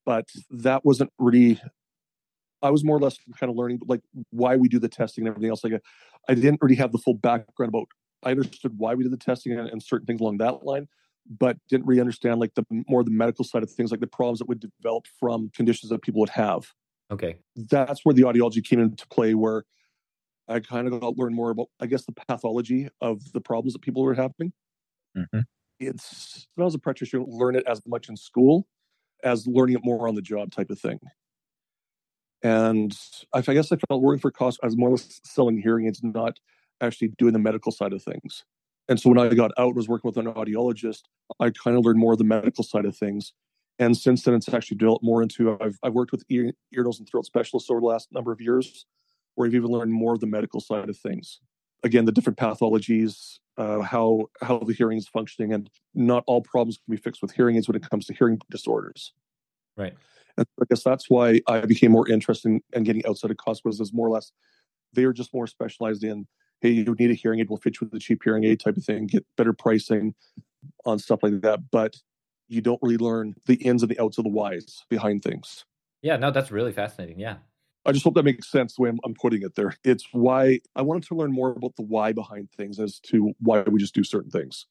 But 0.05 0.27
that 0.49 0.85
wasn't 0.85 1.11
really. 1.19 1.61
I 2.61 2.71
was 2.71 2.83
more 2.83 2.97
or 2.97 2.99
less 2.99 3.17
kind 3.39 3.49
of 3.51 3.55
learning 3.55 3.81
like 3.85 4.01
why 4.31 4.55
we 4.55 4.67
do 4.67 4.79
the 4.79 4.89
testing 4.89 5.23
and 5.23 5.29
everything 5.29 5.49
else. 5.49 5.63
Like 5.63 5.81
I 6.27 6.33
didn't 6.33 6.59
really 6.61 6.75
have 6.75 6.91
the 6.91 6.97
full 6.97 7.13
background 7.13 7.69
about. 7.69 7.87
I 8.23 8.31
understood 8.31 8.77
why 8.77 8.95
we 8.95 9.03
did 9.03 9.13
the 9.13 9.17
testing 9.17 9.53
and, 9.57 9.69
and 9.69 9.81
certain 9.81 10.07
things 10.07 10.21
along 10.21 10.39
that 10.39 10.65
line, 10.65 10.87
but 11.29 11.57
didn't 11.69 11.85
really 11.85 12.01
understand 12.01 12.39
like 12.39 12.55
the 12.55 12.65
more 12.89 13.03
the 13.03 13.11
medical 13.11 13.45
side 13.45 13.61
of 13.61 13.71
things, 13.71 13.91
like 13.91 13.99
the 13.99 14.07
problems 14.07 14.39
that 14.39 14.47
would 14.47 14.59
develop 14.59 15.05
from 15.19 15.51
conditions 15.55 15.91
that 15.91 16.01
people 16.01 16.19
would 16.21 16.29
have. 16.29 16.65
Okay. 17.11 17.37
That's 17.55 18.03
where 18.03 18.13
the 18.13 18.23
audiology 18.23 18.63
came 18.63 18.79
into 18.79 19.07
play, 19.07 19.35
where 19.35 19.65
I 20.47 20.59
kind 20.59 20.87
of 20.87 20.99
got 20.99 21.15
to 21.15 21.21
learn 21.21 21.33
more 21.33 21.51
about, 21.51 21.67
I 21.79 21.85
guess, 21.85 22.05
the 22.05 22.13
pathology 22.13 22.89
of 23.01 23.33
the 23.33 23.41
problems 23.41 23.73
that 23.73 23.81
people 23.81 24.03
were 24.03 24.15
having. 24.15 24.53
Mhm. 25.15 25.47
It's 25.79 26.47
when 26.55 26.63
I 26.63 26.65
was 26.65 26.75
a 26.75 26.79
practitioner, 26.79 27.23
learn 27.25 27.55
it 27.55 27.65
as 27.67 27.81
much 27.85 28.09
in 28.09 28.17
school 28.17 28.67
as 29.23 29.47
learning 29.47 29.75
it 29.75 29.81
more 29.83 30.07
on 30.07 30.15
the 30.15 30.21
job 30.21 30.51
type 30.51 30.69
of 30.69 30.79
thing. 30.79 30.99
And 32.43 32.95
I, 33.33 33.41
guess 33.41 33.71
I 33.71 33.77
felt 33.87 34.01
working 34.01 34.21
for 34.21 34.31
cost, 34.31 34.59
I 34.61 34.67
was 34.67 34.77
more 34.77 34.97
selling 34.97 35.59
hearing 35.59 35.87
aids, 35.87 36.01
not 36.03 36.39
actually 36.81 37.09
doing 37.17 37.33
the 37.33 37.39
medical 37.39 37.71
side 37.71 37.93
of 37.93 38.03
things. 38.03 38.43
And 38.87 38.99
so 38.99 39.09
when 39.09 39.17
I 39.17 39.33
got 39.33 39.51
out 39.57 39.67
and 39.67 39.75
was 39.75 39.89
working 39.89 40.09
with 40.09 40.17
an 40.17 40.31
audiologist, 40.31 41.01
I 41.39 41.49
kind 41.49 41.77
of 41.77 41.83
learned 41.83 41.99
more 41.99 42.13
of 42.13 42.19
the 42.19 42.23
medical 42.23 42.63
side 42.63 42.85
of 42.85 42.95
things. 42.95 43.33
And 43.79 43.97
since 43.97 44.23
then, 44.23 44.33
it's 44.33 44.51
actually 44.51 44.77
developed 44.77 45.03
more 45.03 45.21
into 45.21 45.57
I've, 45.59 45.77
I've 45.83 45.93
worked 45.93 46.11
with 46.11 46.23
ear, 46.29 46.51
ear, 46.73 46.83
nose, 46.83 46.99
and 46.99 47.07
throat 47.07 47.25
specialists 47.25 47.69
over 47.69 47.79
the 47.79 47.85
last 47.85 48.11
number 48.11 48.31
of 48.31 48.39
years, 48.39 48.85
where 49.35 49.47
I've 49.47 49.55
even 49.55 49.69
learned 49.69 49.91
more 49.91 50.13
of 50.13 50.19
the 50.19 50.27
medical 50.27 50.61
side 50.61 50.89
of 50.89 50.97
things. 50.97 51.39
Again, 51.83 52.05
the 52.05 52.11
different 52.11 52.39
pathologies, 52.39 53.39
uh, 53.57 53.81
how 53.81 54.25
how 54.41 54.59
the 54.59 54.73
hearing 54.73 54.97
is 54.97 55.07
functioning, 55.07 55.53
and 55.53 55.69
not 55.95 56.23
all 56.27 56.41
problems 56.41 56.77
can 56.77 56.95
be 56.95 57.01
fixed 57.01 57.21
with 57.21 57.31
hearing 57.31 57.55
aids 57.55 57.67
when 57.67 57.75
it 57.75 57.89
comes 57.89 58.05
to 58.05 58.13
hearing 58.13 58.39
disorders. 58.49 59.13
Right. 59.75 59.93
And 60.37 60.45
I 60.61 60.65
guess 60.69 60.83
that's 60.83 61.09
why 61.09 61.41
I 61.47 61.61
became 61.61 61.91
more 61.91 62.07
interested 62.07 62.49
in, 62.49 62.61
in 62.73 62.83
getting 62.83 63.05
outside 63.05 63.31
of 63.31 63.37
Costco's. 63.37 63.79
Is 63.79 63.93
more 63.93 64.07
or 64.07 64.11
less 64.11 64.31
they 64.93 65.03
are 65.03 65.13
just 65.13 65.33
more 65.33 65.47
specialized 65.47 66.03
in 66.03 66.27
hey, 66.61 66.69
you 66.69 66.95
need 66.97 67.11
a 67.11 67.13
hearing 67.13 67.39
aid, 67.39 67.49
we'll 67.49 67.59
fit 67.59 67.79
you 67.79 67.85
with 67.85 67.93
a 67.93 67.99
cheap 67.99 68.21
hearing 68.23 68.43
aid 68.43 68.59
type 68.59 68.77
of 68.77 68.83
thing, 68.83 69.07
get 69.07 69.25
better 69.35 69.53
pricing 69.53 70.15
on 70.85 70.99
stuff 70.99 71.19
like 71.21 71.41
that. 71.41 71.59
But 71.71 71.95
you 72.47 72.61
don't 72.61 72.79
really 72.81 72.97
learn 72.97 73.35
the 73.45 73.55
ins 73.55 73.83
and 73.83 73.91
the 73.91 74.01
outs 74.01 74.17
of 74.17 74.23
the 74.23 74.29
whys 74.29 74.83
behind 74.89 75.23
things. 75.23 75.65
Yeah, 76.01 76.17
no, 76.17 76.31
that's 76.31 76.51
really 76.51 76.71
fascinating. 76.71 77.19
Yeah. 77.19 77.37
I 77.87 77.93
just 77.93 78.03
hope 78.03 78.15
that 78.15 78.23
makes 78.23 78.49
sense 78.49 78.75
the 78.75 78.81
way 78.83 78.89
I'm, 78.89 78.99
I'm, 79.05 79.13
putting 79.13 79.41
it 79.43 79.55
there. 79.55 79.73
It's 79.83 80.07
why 80.11 80.59
I 80.75 80.81
wanted 80.81 81.03
to 81.07 81.15
learn 81.15 81.31
more 81.31 81.51
about 81.51 81.75
the 81.77 81.83
why 81.83 82.11
behind 82.11 82.51
things 82.51 82.79
as 82.79 82.99
to 83.11 83.33
why 83.39 83.61
we 83.61 83.79
just 83.79 83.95
do 83.95 84.03
certain 84.03 84.29
things. 84.29 84.65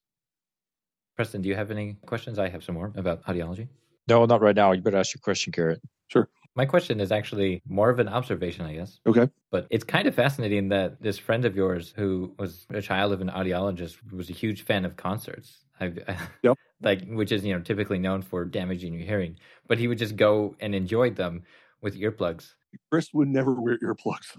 Preston, 1.16 1.40
do 1.40 1.48
you 1.48 1.54
have 1.54 1.70
any 1.70 1.96
questions? 2.06 2.38
I 2.38 2.48
have 2.50 2.62
some 2.62 2.74
more 2.74 2.92
about 2.94 3.24
audiology. 3.24 3.68
No, 4.06 4.26
not 4.26 4.42
right 4.42 4.54
now. 4.54 4.72
You 4.72 4.82
better 4.82 4.98
ask 4.98 5.14
your 5.14 5.20
question, 5.22 5.50
Garrett. 5.50 5.80
Sure. 6.08 6.28
My 6.54 6.66
question 6.66 7.00
is 7.00 7.10
actually 7.10 7.62
more 7.68 7.90
of 7.90 7.98
an 7.98 8.08
observation, 8.08 8.64
I 8.64 8.74
guess. 8.74 9.00
Okay. 9.06 9.28
But 9.50 9.66
it's 9.70 9.84
kind 9.84 10.06
of 10.06 10.14
fascinating 10.14 10.68
that 10.68 11.02
this 11.02 11.18
friend 11.18 11.44
of 11.44 11.56
yours, 11.56 11.92
who 11.96 12.34
was 12.38 12.66
a 12.70 12.80
child 12.82 13.12
of 13.12 13.20
an 13.20 13.28
audiologist, 13.28 13.96
was 14.12 14.30
a 14.30 14.34
huge 14.34 14.62
fan 14.62 14.84
of 14.84 14.96
concerts. 14.96 15.64
I, 15.80 15.92
yep. 16.42 16.56
like 16.80 17.06
which 17.08 17.32
is 17.32 17.44
you 17.44 17.54
know 17.54 17.60
typically 17.60 17.98
known 17.98 18.22
for 18.22 18.44
damaging 18.44 18.94
your 18.94 19.06
hearing, 19.06 19.36
but 19.66 19.78
he 19.78 19.88
would 19.88 19.98
just 19.98 20.16
go 20.16 20.56
and 20.60 20.74
enjoy 20.74 21.10
them 21.10 21.42
with 21.82 22.00
earplugs. 22.00 22.54
Chris 22.90 23.12
would 23.12 23.28
never 23.28 23.52
wear 23.52 23.78
earplugs. 23.78 24.32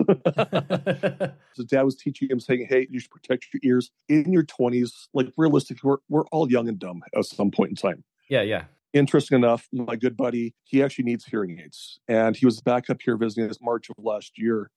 so 1.53 1.63
dad 1.63 1.83
was 1.83 1.95
teaching 1.95 2.29
him, 2.29 2.39
saying, 2.39 2.67
"Hey, 2.69 2.87
you 2.89 2.99
should 2.99 3.11
protect 3.11 3.47
your 3.53 3.61
ears 3.63 3.91
in 4.09 4.31
your 4.31 4.43
twenties. 4.43 5.09
Like 5.13 5.27
realistically, 5.37 5.87
we're 5.87 5.97
we're 6.09 6.27
all 6.27 6.49
young 6.51 6.67
and 6.67 6.79
dumb 6.79 7.01
at 7.15 7.25
some 7.25 7.51
point 7.51 7.71
in 7.71 7.75
time." 7.75 8.03
Yeah, 8.29 8.41
yeah 8.41 8.63
interesting 8.93 9.37
enough, 9.37 9.67
my 9.71 9.95
good 9.95 10.17
buddy, 10.17 10.53
he 10.63 10.83
actually 10.83 11.05
needs 11.05 11.25
hearing 11.25 11.59
aids. 11.59 11.99
And 12.07 12.35
he 12.35 12.45
was 12.45 12.61
back 12.61 12.89
up 12.89 13.01
here 13.01 13.17
visiting 13.17 13.49
us 13.49 13.59
March 13.61 13.89
of 13.89 13.95
last 14.03 14.37
year. 14.37 14.71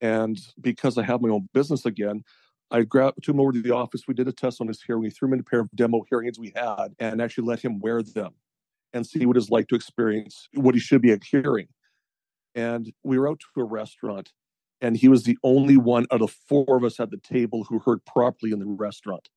And 0.00 0.38
because 0.60 0.98
I 0.98 1.02
have 1.02 1.20
my 1.20 1.28
own 1.28 1.48
business 1.52 1.86
again, 1.86 2.22
I 2.70 2.82
grabbed 2.82 3.22
took 3.22 3.34
him 3.34 3.40
over 3.40 3.52
to 3.52 3.62
the 3.62 3.74
office. 3.74 4.02
We 4.08 4.14
did 4.14 4.28
a 4.28 4.32
test 4.32 4.60
on 4.60 4.68
his 4.68 4.82
hearing. 4.82 5.02
We 5.02 5.10
threw 5.10 5.28
him 5.28 5.34
in 5.34 5.40
a 5.40 5.44
pair 5.44 5.60
of 5.60 5.70
demo 5.74 6.04
hearing 6.08 6.26
aids 6.26 6.38
we 6.38 6.52
had 6.54 6.88
and 6.98 7.22
actually 7.22 7.46
let 7.46 7.60
him 7.60 7.78
wear 7.78 8.02
them 8.02 8.32
and 8.92 9.06
see 9.06 9.24
what 9.26 9.36
it's 9.36 9.50
like 9.50 9.68
to 9.68 9.74
experience 9.74 10.48
what 10.54 10.74
he 10.74 10.80
should 10.80 11.02
be 11.02 11.16
hearing. 11.24 11.68
And 12.56 12.90
we 13.04 13.18
were 13.18 13.28
out 13.28 13.40
to 13.40 13.60
a 13.60 13.64
restaurant, 13.64 14.32
and 14.80 14.96
he 14.96 15.08
was 15.08 15.24
the 15.24 15.38
only 15.44 15.76
one 15.76 16.06
out 16.10 16.22
of 16.22 16.30
four 16.30 16.76
of 16.76 16.84
us 16.84 16.98
at 16.98 17.10
the 17.10 17.18
table 17.18 17.64
who 17.64 17.78
heard 17.78 18.04
properly 18.06 18.50
in 18.50 18.58
the 18.58 18.66
restaurant. 18.66 19.28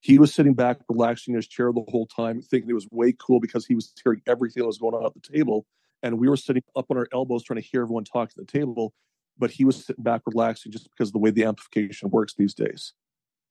He 0.00 0.18
was 0.18 0.34
sitting 0.34 0.54
back, 0.54 0.78
relaxing 0.88 1.34
in 1.34 1.36
his 1.36 1.46
chair 1.46 1.72
the 1.72 1.84
whole 1.88 2.06
time, 2.06 2.42
thinking 2.42 2.68
it 2.68 2.74
was 2.74 2.88
way 2.90 3.14
cool 3.16 3.38
because 3.38 3.66
he 3.66 3.74
was 3.74 3.92
hearing 4.02 4.20
everything 4.26 4.62
that 4.62 4.66
was 4.66 4.78
going 4.78 4.94
on 4.94 5.06
at 5.06 5.14
the 5.14 5.20
table. 5.20 5.64
And 6.02 6.18
we 6.18 6.28
were 6.28 6.36
sitting 6.36 6.62
up 6.74 6.86
on 6.90 6.96
our 6.96 7.06
elbows 7.12 7.44
trying 7.44 7.60
to 7.60 7.66
hear 7.66 7.82
everyone 7.82 8.04
talk 8.04 8.30
at 8.30 8.36
the 8.36 8.44
table. 8.50 8.94
But 9.38 9.52
he 9.52 9.64
was 9.64 9.84
sitting 9.84 10.02
back, 10.02 10.22
relaxing 10.26 10.72
just 10.72 10.90
because 10.90 11.10
of 11.10 11.12
the 11.12 11.18
way 11.18 11.30
the 11.30 11.44
amplification 11.44 12.10
works 12.10 12.34
these 12.34 12.54
days. 12.54 12.94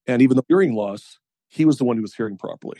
And 0.07 0.21
even 0.21 0.35
the 0.35 0.43
hearing 0.47 0.73
loss, 0.73 1.19
he 1.47 1.65
was 1.65 1.77
the 1.77 1.85
one 1.85 1.95
who 1.95 2.01
was 2.01 2.15
hearing 2.15 2.37
properly. 2.37 2.79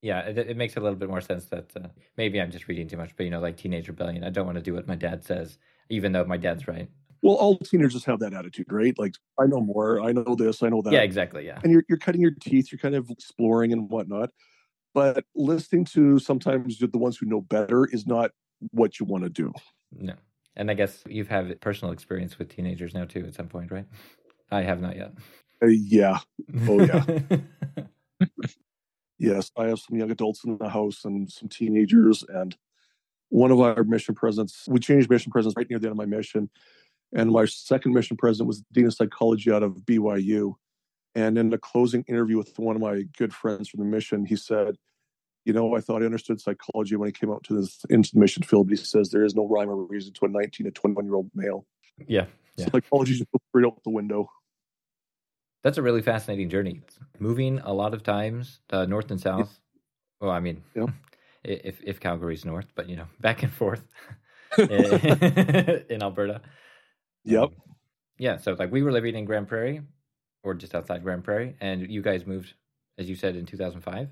Yeah, 0.00 0.20
it, 0.20 0.38
it 0.38 0.56
makes 0.56 0.76
a 0.76 0.80
little 0.80 0.96
bit 0.96 1.08
more 1.08 1.20
sense 1.20 1.46
that 1.46 1.70
uh, 1.76 1.88
maybe 2.16 2.40
I'm 2.40 2.50
just 2.50 2.68
reading 2.68 2.88
too 2.88 2.96
much, 2.96 3.16
but 3.16 3.24
you 3.24 3.30
know, 3.30 3.40
like 3.40 3.56
Teenage 3.56 3.88
Rebellion, 3.88 4.22
I 4.22 4.30
don't 4.30 4.46
want 4.46 4.56
to 4.56 4.62
do 4.62 4.74
what 4.74 4.86
my 4.86 4.94
dad 4.94 5.24
says, 5.24 5.58
even 5.90 6.12
though 6.12 6.24
my 6.24 6.36
dad's 6.36 6.68
right. 6.68 6.88
Well, 7.20 7.34
all 7.34 7.58
teenagers 7.58 8.04
have 8.04 8.20
that 8.20 8.32
attitude, 8.32 8.66
right? 8.70 8.96
Like, 8.96 9.14
I 9.40 9.46
know 9.46 9.60
more, 9.60 10.00
I 10.00 10.12
know 10.12 10.36
this, 10.36 10.62
I 10.62 10.68
know 10.68 10.82
that. 10.82 10.92
Yeah, 10.92 11.00
exactly. 11.00 11.44
Yeah. 11.46 11.58
And 11.64 11.72
you're, 11.72 11.82
you're 11.88 11.98
cutting 11.98 12.20
your 12.20 12.30
teeth, 12.30 12.70
you're 12.70 12.78
kind 12.78 12.94
of 12.94 13.10
exploring 13.10 13.72
and 13.72 13.90
whatnot. 13.90 14.30
But 14.94 15.24
listening 15.34 15.84
to 15.86 16.18
sometimes 16.20 16.78
the 16.78 16.98
ones 16.98 17.18
who 17.18 17.26
know 17.26 17.40
better 17.40 17.86
is 17.86 18.06
not 18.06 18.30
what 18.70 19.00
you 19.00 19.06
want 19.06 19.24
to 19.24 19.30
do. 19.30 19.52
No. 19.92 20.14
And 20.56 20.70
I 20.70 20.74
guess 20.74 21.02
you've 21.08 21.28
had 21.28 21.60
personal 21.60 21.92
experience 21.92 22.38
with 22.38 22.48
teenagers 22.48 22.94
now 22.94 23.04
too 23.04 23.24
at 23.26 23.34
some 23.34 23.48
point, 23.48 23.70
right? 23.70 23.86
I 24.50 24.62
have 24.62 24.80
not 24.80 24.96
yet. 24.96 25.12
Uh, 25.62 25.66
yeah. 25.66 26.18
Oh, 26.68 26.80
yeah. 26.80 27.04
yes, 29.18 29.50
I 29.56 29.66
have 29.66 29.78
some 29.78 29.98
young 29.98 30.10
adults 30.10 30.44
in 30.44 30.58
the 30.58 30.68
house 30.68 31.04
and 31.04 31.30
some 31.30 31.48
teenagers. 31.48 32.24
And 32.28 32.56
one 33.28 33.50
of 33.50 33.60
our 33.60 33.84
mission 33.84 34.14
presidents, 34.14 34.66
we 34.68 34.80
changed 34.80 35.10
mission 35.10 35.32
presidents 35.32 35.56
right 35.56 35.68
near 35.68 35.78
the 35.78 35.88
end 35.88 35.92
of 35.92 35.98
my 35.98 36.06
mission 36.06 36.50
and 37.12 37.30
my 37.30 37.46
second 37.46 37.94
mission 37.94 38.16
president 38.16 38.48
was 38.48 38.62
Dean 38.72 38.86
of 38.86 38.94
Psychology 38.94 39.50
out 39.50 39.62
of 39.62 39.76
BYU. 39.78 40.54
And 41.14 41.38
in 41.38 41.52
a 41.52 41.58
closing 41.58 42.04
interview 42.06 42.36
with 42.36 42.58
one 42.58 42.76
of 42.76 42.82
my 42.82 43.02
good 43.16 43.32
friends 43.32 43.68
from 43.68 43.80
the 43.80 43.86
mission, 43.86 44.26
he 44.26 44.36
said, 44.36 44.76
You 45.44 45.52
know, 45.52 45.74
I 45.74 45.80
thought 45.80 46.02
I 46.02 46.06
understood 46.06 46.40
psychology 46.40 46.96
when 46.96 47.08
I 47.08 47.12
came 47.12 47.30
out 47.30 47.44
to 47.44 47.54
this 47.54 47.80
into 47.88 48.10
the 48.12 48.20
mission 48.20 48.42
field, 48.42 48.68
but 48.68 48.78
he 48.78 48.84
says 48.84 49.10
there 49.10 49.24
is 49.24 49.34
no 49.34 49.48
rhyme 49.48 49.70
or 49.70 49.76
reason 49.84 50.12
to 50.14 50.26
a 50.26 50.28
19 50.28 50.66
to 50.66 50.70
21 50.70 51.04
year 51.06 51.14
old 51.14 51.30
male. 51.34 51.66
Yeah. 52.06 52.26
yeah. 52.56 52.66
Psychology 52.70 53.12
just 53.12 53.30
goes 53.32 53.40
straight 53.48 53.66
out 53.66 53.82
the 53.84 53.90
window. 53.90 54.28
That's 55.64 55.78
a 55.78 55.82
really 55.82 56.02
fascinating 56.02 56.48
journey. 56.48 56.82
Moving 57.18 57.58
a 57.60 57.72
lot 57.72 57.94
of 57.94 58.02
times 58.02 58.60
uh, 58.70 58.86
north 58.86 59.10
and 59.10 59.20
south. 59.20 59.58
Well, 60.20 60.30
I 60.30 60.40
mean, 60.40 60.62
yeah. 60.74 60.86
if 61.44 61.80
if 61.82 62.00
Calgary's 62.00 62.44
north, 62.44 62.66
but 62.74 62.88
you 62.88 62.96
know, 62.96 63.06
back 63.20 63.42
and 63.42 63.52
forth 63.52 63.84
in 64.58 66.02
Alberta. 66.02 66.40
Yep. 67.24 67.42
Um, 67.42 67.50
yeah. 68.18 68.36
So 68.36 68.56
like 68.58 68.72
we 68.72 68.82
were 68.82 68.92
living 68.92 69.14
in 69.14 69.24
Grande 69.24 69.48
Prairie 69.48 69.82
or 70.42 70.54
just 70.54 70.74
outside 70.74 71.02
Grande 71.02 71.24
Prairie 71.24 71.56
and 71.60 71.90
you 71.90 72.02
guys 72.02 72.26
moved, 72.26 72.54
as 72.96 73.08
you 73.08 73.16
said, 73.16 73.36
in 73.36 73.46
2005. 73.46 74.08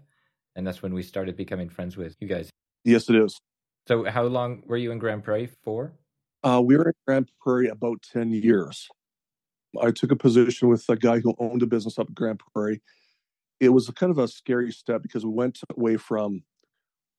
And 0.54 0.66
that's 0.66 0.82
when 0.82 0.94
we 0.94 1.02
started 1.02 1.36
becoming 1.36 1.68
friends 1.68 1.96
with 1.96 2.14
you 2.20 2.28
guys. 2.28 2.50
Yes, 2.84 3.08
it 3.10 3.16
is. 3.16 3.38
So 3.86 4.04
how 4.04 4.24
long 4.24 4.62
were 4.66 4.76
you 4.76 4.90
in 4.90 4.98
Grande 4.98 5.22
Prairie 5.22 5.50
for? 5.64 5.92
Uh, 6.42 6.62
we 6.64 6.76
were 6.76 6.88
in 6.88 6.94
Grande 7.06 7.30
Prairie 7.40 7.68
about 7.68 8.02
10 8.12 8.30
years. 8.30 8.88
I 9.82 9.90
took 9.90 10.12
a 10.12 10.16
position 10.16 10.68
with 10.68 10.88
a 10.88 10.96
guy 10.96 11.20
who 11.20 11.34
owned 11.38 11.62
a 11.62 11.66
business 11.66 11.98
up 11.98 12.08
in 12.08 12.14
Grande 12.14 12.40
Prairie. 12.52 12.82
It 13.60 13.70
was 13.70 13.88
a 13.88 13.92
kind 13.92 14.10
of 14.10 14.18
a 14.18 14.28
scary 14.28 14.72
step 14.72 15.02
because 15.02 15.24
we 15.24 15.32
went 15.32 15.60
away 15.76 15.96
from 15.96 16.42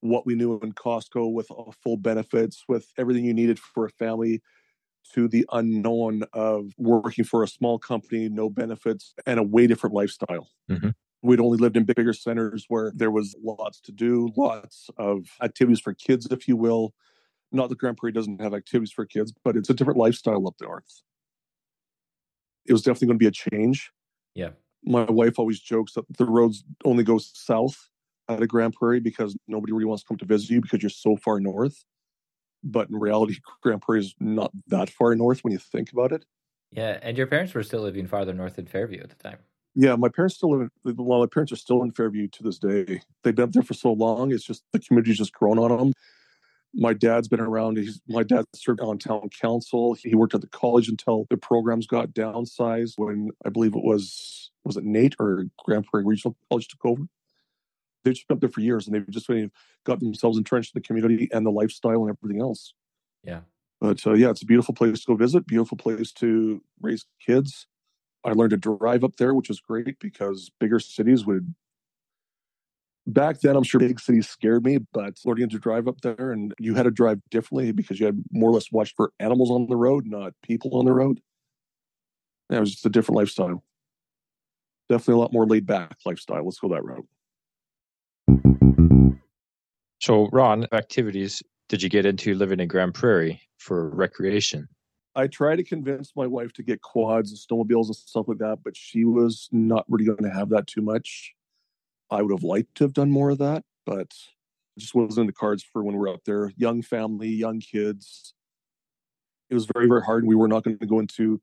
what 0.02 0.26
we 0.26 0.36
knew 0.36 0.60
in 0.60 0.74
Costco 0.74 1.34
with 1.34 1.50
full 1.84 1.98
benefits, 1.98 2.64
with 2.68 2.92
everything 2.98 3.26
you 3.26 3.34
needed 3.34 3.60
for 3.60 3.86
a 3.86 3.90
family, 3.90 4.42
to 5.14 5.28
the 5.28 5.46
unknown 5.52 6.24
of 6.34 6.72
working 6.78 7.24
for 7.24 7.44
a 7.44 7.48
small 7.48 7.80
company, 7.80 8.30
no 8.30 8.50
benefits, 8.50 9.14
and 9.26 9.40
a 9.40 9.44
way 9.44 9.66
different 9.66 9.96
lifestyle. 9.96 10.50
Mm-hmm. 10.70 10.90
We'd 11.24 11.40
only 11.40 11.58
lived 11.58 11.78
in 11.78 11.86
bigger 11.86 12.14
centers 12.14 12.66
where 12.68 12.92
there 12.94 13.10
was 13.10 13.36
lots 13.44 13.80
to 13.82 13.92
do, 13.92 14.30
lots 14.36 14.90
of 14.98 15.26
activities 15.42 15.80
for 15.80 15.94
kids, 15.94 16.28
if 16.30 16.48
you 16.48 16.56
will. 16.56 16.94
Not 17.52 17.70
that 17.70 17.78
Grande 17.78 17.98
Prairie 17.98 18.12
doesn't 18.12 18.42
have 18.42 18.54
activities 18.54 18.92
for 18.92 19.06
kids, 19.06 19.34
but 19.44 19.56
it's 19.56 19.70
a 19.70 19.74
different 19.74 19.98
lifestyle 19.98 20.46
up 20.48 20.56
north. 20.62 21.02
It 22.68 22.74
was 22.74 22.82
definitely 22.82 23.08
going 23.08 23.20
to 23.20 23.24
be 23.24 23.28
a 23.28 23.32
change. 23.32 23.92
Yeah. 24.36 24.50
My 24.84 25.04
wife 25.04 25.40
always 25.40 25.60
jokes 25.60 25.94
that 25.94 26.06
the 26.18 26.26
roads 26.26 26.64
only 26.86 27.04
go 27.04 27.18
south 27.18 27.90
out 28.30 28.42
of 28.42 28.48
Grande 28.48 28.74
Prairie 28.74 29.00
because 29.00 29.36
nobody 29.48 29.74
really 29.74 29.86
wants 29.86 30.04
to 30.04 30.08
come 30.08 30.18
to 30.18 30.26
visit 30.26 30.50
you 30.50 30.62
because 30.62 30.82
you're 30.82 30.90
so 30.90 31.16
far 31.16 31.40
north 31.40 31.84
but 32.64 32.90
in 32.90 32.98
reality, 32.98 33.38
Grande 33.62 33.82
Prairie 33.82 34.02
is 34.02 34.16
not 34.20 34.52
that 34.68 34.90
far 34.90 35.16
north 35.16 35.44
when 35.44 35.54
you 35.54 35.60
think 35.60 35.92
about 35.92 36.12
it. 36.12 36.26
Yeah, 36.72 37.00
and 37.02 37.18
your 37.18 37.28
parents 37.28 37.54
were 37.54 37.64
still 37.64 37.82
living 37.82 38.08
farther 38.08 38.34
north 38.34 38.60
in 38.60 38.66
Fairview 38.66 39.02
at 39.02 39.10
the 39.10 39.16
time. 39.16 39.38
Yeah, 39.74 39.96
my 39.96 40.10
parents 40.10 40.36
still 40.36 40.52
live. 40.58 40.70
In, 40.86 40.96
well, 40.98 41.20
my 41.20 41.28
parents 41.28 41.52
are 41.52 41.58
still 41.58 41.84
in 41.84 41.92
Fairview 41.92 42.28
to 42.30 42.44
this 42.44 42.58
day. 42.58 43.02
They've 43.24 43.36
been 43.36 43.44
up 43.44 43.52
there 43.52 43.64
for 43.64 43.74
so 43.74 43.94
long. 43.94 44.32
It's 44.32 44.44
just 44.44 44.64
the 44.74 44.80
community's 44.80 45.18
just 45.18 45.34
grown 45.34 45.60
on 45.60 45.78
them. 45.78 45.94
My 46.80 46.94
dad's 46.94 47.28
been 47.28 47.40
around. 47.40 47.78
He's 47.78 48.00
my 48.08 48.24
dad 48.24 48.46
served 48.56 48.82
on 48.82 49.00
town 49.00 49.30
council. 49.42 49.96
He 49.96 50.16
worked 50.16 50.36
at 50.36 50.42
the 50.42 50.48
college 50.48 50.88
until 50.88 51.26
the 51.30 51.38
programs 51.38 51.88
got 51.88 52.10
downsized. 52.10 52.94
When 52.98 53.32
I 53.46 53.50
believe 53.50 53.76
it 53.76 53.84
was 53.84 54.52
was 54.64 54.78
it 54.78 54.86
NAIT 54.86 55.16
or 55.20 55.46
Grande 55.66 55.86
Prairie 55.86 56.06
Regional 56.06 56.38
College 56.50 56.68
took 56.68 56.86
over 56.86 57.08
they've 58.08 58.16
just 58.16 58.28
been 58.28 58.36
up 58.36 58.42
there 58.42 58.50
for 58.50 58.62
years 58.62 58.88
and 58.88 58.96
they've 58.96 59.10
just 59.10 59.30
got 59.86 60.00
themselves 60.00 60.38
entrenched 60.38 60.76
in 60.76 60.82
the 60.82 60.88
community 60.88 61.30
and 61.32 61.46
the 61.46 61.52
lifestyle 61.52 62.06
and 62.06 62.16
everything 62.18 62.42
else. 62.42 62.74
Yeah. 63.24 63.42
But 63.80 64.06
uh, 64.08 64.14
yeah, 64.14 64.30
it's 64.30 64.42
a 64.42 64.46
beautiful 64.46 64.74
place 64.74 65.02
to 65.02 65.08
go 65.08 65.16
visit, 65.16 65.46
beautiful 65.46 65.78
place 65.78 66.12
to 66.14 66.64
raise 66.82 67.06
kids. 67.24 67.68
I 68.26 68.32
learned 68.32 68.52
to 68.52 68.58
drive 68.58 69.04
up 69.04 69.18
there, 69.18 69.34
which 69.34 69.50
was 69.50 69.60
great 69.60 70.00
because 70.00 70.52
bigger 70.60 70.80
cities 70.80 71.26
would. 71.26 71.54
Back 73.10 73.40
then, 73.40 73.56
I'm 73.56 73.64
sure 73.64 73.80
big 73.80 74.02
cities 74.02 74.28
scared 74.28 74.66
me, 74.66 74.80
but 74.92 75.18
learning 75.24 75.50
to 75.50 75.60
drive 75.60 75.88
up 75.88 76.02
there 76.02 76.32
and 76.32 76.54
you 76.60 76.76
had 76.76 76.84
to 76.84 76.92
drive 76.92 77.22
differently 77.32 77.72
because 77.72 78.02
you 78.02 78.06
had 78.06 78.22
more 78.32 78.50
or 78.50 78.54
less 78.54 78.70
watched 78.70 78.98
for 78.98 79.14
animals 79.20 79.50
on 79.50 79.68
the 79.68 79.78
road, 79.78 80.06
not 80.06 80.34
people 80.44 80.78
on 80.78 80.86
the 80.86 80.92
road. 80.92 81.22
Yeah, 82.50 82.58
it 82.58 82.60
was 82.60 82.72
just 82.72 82.86
a 82.86 82.90
different 82.90 83.16
lifestyle. 83.16 83.64
Definitely 84.90 85.14
a 85.14 85.18
lot 85.18 85.32
more 85.32 85.46
laid 85.46 85.66
back 85.66 85.96
lifestyle. 86.06 86.44
Let's 86.44 86.60
go 86.60 86.68
that 86.70 86.84
route. 86.84 87.08
So, 90.02 90.28
Ron, 90.34 90.68
activities 90.74 91.42
did 91.70 91.82
you 91.82 91.90
get 91.90 92.06
into 92.06 92.34
living 92.34 92.60
in 92.60 92.68
Grande 92.68 92.94
Prairie 92.94 93.42
for 93.58 93.90
recreation? 93.90 94.68
I 95.16 95.28
tried 95.28 95.56
to 95.56 95.64
convince 95.64 96.12
my 96.16 96.28
wife 96.28 96.54
to 96.54 96.64
get 96.64 96.82
quads 96.82 97.32
and 97.32 97.40
snowmobiles 97.40 97.88
and 97.88 97.96
stuff 97.96 98.28
like 98.28 98.38
that, 98.38 98.60
but 98.64 98.78
she 98.78 99.06
was 99.06 99.50
not 99.52 99.86
really 99.90 100.06
going 100.06 100.24
to 100.24 100.30
have 100.30 100.50
that 100.50 100.68
too 100.68 100.82
much. 100.82 101.34
I 102.10 102.22
would 102.22 102.32
have 102.32 102.44
liked 102.44 102.76
to 102.76 102.84
have 102.84 102.94
done 102.94 103.12
more 103.12 103.30
of 103.30 103.38
that, 103.40 103.64
but 103.86 104.14
it 104.76 104.80
just 104.80 104.96
wasn't 104.96 105.20
in 105.20 105.28
the 105.28 105.34
cards 105.34 105.64
for 105.64 105.84
when 105.84 105.96
we 105.96 106.00
were 106.00 106.10
out 106.10 106.22
there. 106.26 106.52
Young 106.56 106.82
family, 106.82 107.30
young 107.30 107.60
kids. 107.60 108.34
It 109.50 109.54
was 109.54 109.68
very, 109.74 109.88
very 109.88 110.02
hard. 110.02 110.26
We 110.26 110.36
were 110.36 110.48
not 110.48 110.64
going 110.64 110.78
to 110.78 110.86
go 110.86 111.00
into 111.00 111.42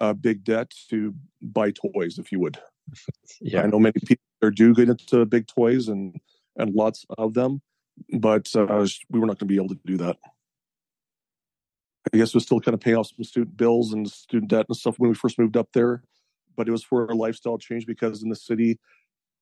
a 0.00 0.14
big 0.14 0.44
debt 0.44 0.72
to 0.90 1.14
buy 1.40 1.72
toys, 1.72 2.18
if 2.18 2.30
you 2.30 2.40
would. 2.40 2.58
yeah. 3.40 3.62
I 3.62 3.66
know 3.66 3.78
many 3.78 3.94
people 4.04 4.22
are 4.42 4.50
do 4.50 4.74
get 4.74 4.88
into 4.88 5.24
big 5.26 5.46
toys 5.46 5.88
and 5.88 6.20
and 6.56 6.74
lots 6.74 7.04
of 7.18 7.34
them, 7.34 7.60
but 8.18 8.48
uh, 8.56 8.86
we 9.10 9.20
were 9.20 9.26
not 9.26 9.38
going 9.38 9.40
to 9.40 9.44
be 9.46 9.56
able 9.56 9.68
to 9.68 9.78
do 9.84 9.96
that. 9.98 10.16
I 12.12 12.16
guess 12.16 12.34
we're 12.34 12.40
still 12.40 12.60
kind 12.60 12.74
of 12.74 12.80
paying 12.80 12.96
off 12.96 13.08
some 13.08 13.24
student 13.24 13.56
bills 13.56 13.92
and 13.92 14.08
student 14.08 14.50
debt 14.50 14.66
and 14.68 14.76
stuff 14.76 14.98
when 14.98 15.10
we 15.10 15.14
first 15.14 15.38
moved 15.38 15.56
up 15.56 15.68
there, 15.72 16.02
but 16.56 16.68
it 16.68 16.70
was 16.70 16.84
for 16.84 17.06
a 17.06 17.14
lifestyle 17.14 17.58
change 17.58 17.84
because 17.84 18.22
in 18.22 18.28
the 18.28 18.36
city, 18.36 18.78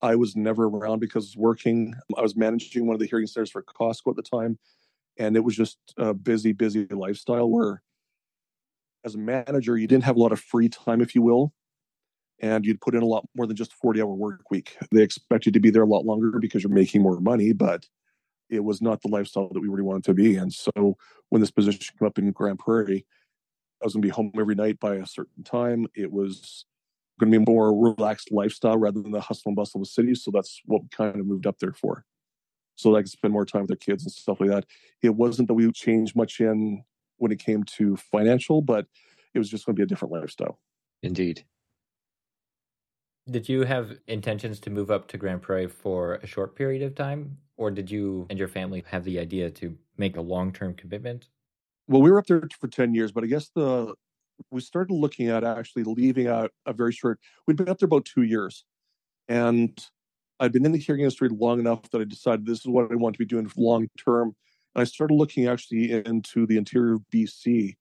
I 0.04 0.16
was 0.16 0.36
never 0.36 0.66
around 0.66 0.98
because 0.98 1.34
working. 1.34 1.94
I 2.18 2.20
was 2.20 2.36
managing 2.36 2.86
one 2.86 2.92
of 2.92 3.00
the 3.00 3.06
hearing 3.06 3.26
centers 3.26 3.50
for 3.50 3.62
Costco 3.62 4.10
at 4.10 4.16
the 4.16 4.22
time, 4.22 4.58
and 5.18 5.34
it 5.34 5.42
was 5.42 5.56
just 5.56 5.78
a 5.96 6.12
busy, 6.12 6.52
busy 6.52 6.86
lifestyle 6.90 7.50
where, 7.50 7.82
as 9.02 9.14
a 9.14 9.18
manager, 9.18 9.78
you 9.78 9.86
didn't 9.86 10.04
have 10.04 10.16
a 10.16 10.20
lot 10.20 10.30
of 10.32 10.40
free 10.40 10.68
time, 10.68 11.00
if 11.00 11.14
you 11.14 11.22
will, 11.22 11.54
and 12.38 12.66
you'd 12.66 12.82
put 12.82 12.94
in 12.94 13.02
a 13.02 13.06
lot 13.06 13.26
more 13.34 13.46
than 13.46 13.56
just 13.56 13.72
a 13.72 13.76
40 13.76 14.02
hour 14.02 14.14
work 14.14 14.50
week. 14.50 14.76
They 14.92 15.02
expect 15.02 15.46
you 15.46 15.52
to 15.52 15.60
be 15.60 15.70
there 15.70 15.82
a 15.82 15.86
lot 15.86 16.04
longer 16.04 16.38
because 16.38 16.62
you're 16.62 16.70
making 16.70 17.00
more 17.00 17.18
money, 17.18 17.54
but 17.54 17.88
it 18.50 18.62
was 18.62 18.82
not 18.82 19.00
the 19.00 19.08
lifestyle 19.08 19.48
that 19.54 19.60
we 19.60 19.68
really 19.68 19.82
wanted 19.82 20.04
to 20.04 20.14
be. 20.14 20.36
And 20.36 20.52
so 20.52 20.98
when 21.30 21.40
this 21.40 21.50
position 21.50 21.80
came 21.98 22.06
up 22.06 22.18
in 22.18 22.30
Grande 22.30 22.58
Prairie, 22.58 23.06
I 23.82 23.86
was 23.86 23.94
going 23.94 24.02
to 24.02 24.06
be 24.06 24.12
home 24.12 24.32
every 24.38 24.54
night 24.54 24.78
by 24.80 24.96
a 24.96 25.06
certain 25.06 25.44
time. 25.44 25.86
It 25.94 26.12
was 26.12 26.66
going 27.18 27.30
to 27.30 27.38
be 27.38 27.42
a 27.42 27.52
more 27.52 27.72
relaxed 27.72 28.32
lifestyle 28.32 28.76
rather 28.76 29.00
than 29.00 29.12
the 29.12 29.20
hustle 29.20 29.50
and 29.50 29.56
bustle 29.56 29.80
of 29.80 29.86
the 29.86 29.90
city. 29.90 30.14
So 30.14 30.30
that's 30.30 30.60
what 30.64 30.82
we 30.82 30.88
kind 30.88 31.18
of 31.18 31.26
moved 31.26 31.46
up 31.46 31.58
there 31.58 31.72
for. 31.72 32.04
So 32.76 32.96
I 32.96 33.02
could 33.02 33.10
spend 33.10 33.32
more 33.32 33.44
time 33.44 33.62
with 33.62 33.68
their 33.68 33.76
kids 33.76 34.04
and 34.04 34.12
stuff 34.12 34.40
like 34.40 34.50
that. 34.50 34.66
It 35.02 35.14
wasn't 35.14 35.48
that 35.48 35.54
we 35.54 35.70
changed 35.72 36.16
much 36.16 36.40
in 36.40 36.82
when 37.18 37.30
it 37.30 37.38
came 37.38 37.62
to 37.62 37.96
financial, 37.96 38.62
but 38.62 38.86
it 39.32 39.38
was 39.38 39.48
just 39.48 39.64
going 39.64 39.76
to 39.76 39.78
be 39.78 39.84
a 39.84 39.86
different 39.86 40.12
lifestyle. 40.12 40.58
Indeed. 41.02 41.44
Did 43.30 43.48
you 43.48 43.62
have 43.62 43.98
intentions 44.06 44.60
to 44.60 44.70
move 44.70 44.90
up 44.90 45.08
to 45.08 45.18
Grande 45.18 45.40
Prairie 45.40 45.68
for 45.68 46.16
a 46.16 46.26
short 46.26 46.56
period 46.56 46.82
of 46.82 46.94
time? 46.94 47.38
Or 47.56 47.70
did 47.70 47.90
you 47.90 48.26
and 48.28 48.38
your 48.38 48.48
family 48.48 48.82
have 48.88 49.04
the 49.04 49.18
idea 49.18 49.50
to 49.50 49.76
make 49.96 50.16
a 50.16 50.20
long 50.20 50.52
term 50.52 50.74
commitment? 50.74 51.28
Well, 51.86 52.02
we 52.02 52.10
were 52.10 52.18
up 52.18 52.26
there 52.26 52.48
for 52.60 52.68
10 52.68 52.94
years, 52.94 53.12
but 53.12 53.24
I 53.24 53.28
guess 53.28 53.50
the 53.54 53.94
we 54.50 54.60
started 54.60 54.92
looking 54.92 55.28
at 55.28 55.44
actually 55.44 55.84
leaving 55.84 56.26
out 56.26 56.50
a 56.66 56.72
very 56.72 56.92
short 56.92 57.18
we'd 57.46 57.56
been 57.56 57.68
up 57.68 57.78
there 57.78 57.86
about 57.86 58.04
two 58.04 58.22
years. 58.22 58.64
And 59.28 59.78
I'd 60.40 60.52
been 60.52 60.66
in 60.66 60.72
the 60.72 60.78
hearing 60.78 61.02
industry 61.02 61.28
long 61.28 61.60
enough 61.60 61.90
that 61.90 62.00
I 62.00 62.04
decided 62.04 62.46
this 62.46 62.60
is 62.60 62.66
what 62.66 62.90
I 62.90 62.96
want 62.96 63.14
to 63.14 63.18
be 63.18 63.24
doing 63.24 63.50
long 63.56 63.88
term. 64.02 64.34
And 64.74 64.82
I 64.82 64.84
started 64.84 65.14
looking 65.14 65.46
actually 65.46 65.92
into 65.92 66.46
the 66.46 66.56
interior 66.56 66.94
of 66.94 67.02
BC 67.12 67.76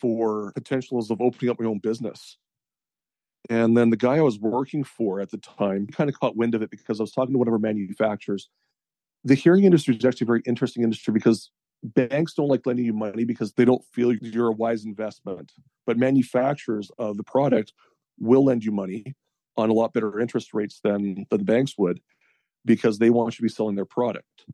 for 0.00 0.52
potentials 0.52 1.10
of 1.10 1.20
opening 1.20 1.50
up 1.50 1.60
my 1.60 1.66
own 1.66 1.78
business. 1.78 2.38
And 3.48 3.76
then 3.76 3.90
the 3.90 3.96
guy 3.96 4.16
I 4.16 4.22
was 4.22 4.38
working 4.38 4.84
for 4.84 5.20
at 5.20 5.30
the 5.30 5.38
time 5.38 5.86
kind 5.86 6.08
of 6.08 6.18
caught 6.18 6.36
wind 6.36 6.54
of 6.54 6.62
it 6.62 6.70
because 6.70 7.00
I 7.00 7.02
was 7.02 7.12
talking 7.12 7.32
to 7.32 7.38
one 7.38 7.48
of 7.48 7.52
our 7.52 7.58
manufacturers. 7.58 8.48
The 9.24 9.34
hearing 9.34 9.64
industry 9.64 9.96
is 9.96 10.04
actually 10.04 10.26
a 10.26 10.26
very 10.26 10.42
interesting 10.46 10.82
industry 10.82 11.12
because 11.12 11.50
banks 11.82 12.34
don't 12.34 12.48
like 12.48 12.66
lending 12.66 12.84
you 12.84 12.92
money 12.92 13.24
because 13.24 13.52
they 13.52 13.64
don't 13.64 13.84
feel 13.92 14.12
you're 14.12 14.48
a 14.48 14.52
wise 14.52 14.84
investment. 14.84 15.52
But 15.86 15.98
manufacturers 15.98 16.90
of 16.98 17.16
the 17.16 17.24
product 17.24 17.72
will 18.18 18.44
lend 18.44 18.64
you 18.64 18.72
money 18.72 19.14
on 19.56 19.70
a 19.70 19.72
lot 19.72 19.92
better 19.92 20.20
interest 20.20 20.54
rates 20.54 20.80
than, 20.82 21.26
than 21.30 21.38
the 21.38 21.44
banks 21.44 21.74
would 21.78 22.00
because 22.64 22.98
they 22.98 23.10
want 23.10 23.34
you 23.34 23.36
to 23.36 23.42
be 23.42 23.48
selling 23.48 23.76
their 23.76 23.84
product. 23.84 24.44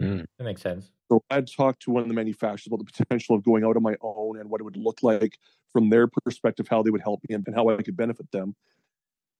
Mm. 0.00 0.24
That 0.38 0.44
makes 0.44 0.62
sense. 0.62 0.90
So 1.08 1.22
I'd 1.28 1.50
talked 1.50 1.82
to 1.82 1.90
one 1.90 2.02
of 2.02 2.08
the 2.08 2.14
manufacturers 2.14 2.66
about 2.68 2.78
the 2.78 3.04
potential 3.04 3.34
of 3.34 3.44
going 3.44 3.64
out 3.64 3.76
on 3.76 3.82
my 3.82 3.96
own 4.00 4.38
and 4.38 4.48
what 4.48 4.60
it 4.60 4.64
would 4.64 4.76
look 4.76 5.02
like 5.02 5.38
from 5.72 5.90
their 5.90 6.06
perspective, 6.06 6.68
how 6.68 6.82
they 6.82 6.90
would 6.90 7.02
help 7.02 7.20
me 7.28 7.34
and 7.34 7.46
how 7.54 7.68
I 7.68 7.82
could 7.82 7.96
benefit 7.96 8.30
them. 8.30 8.54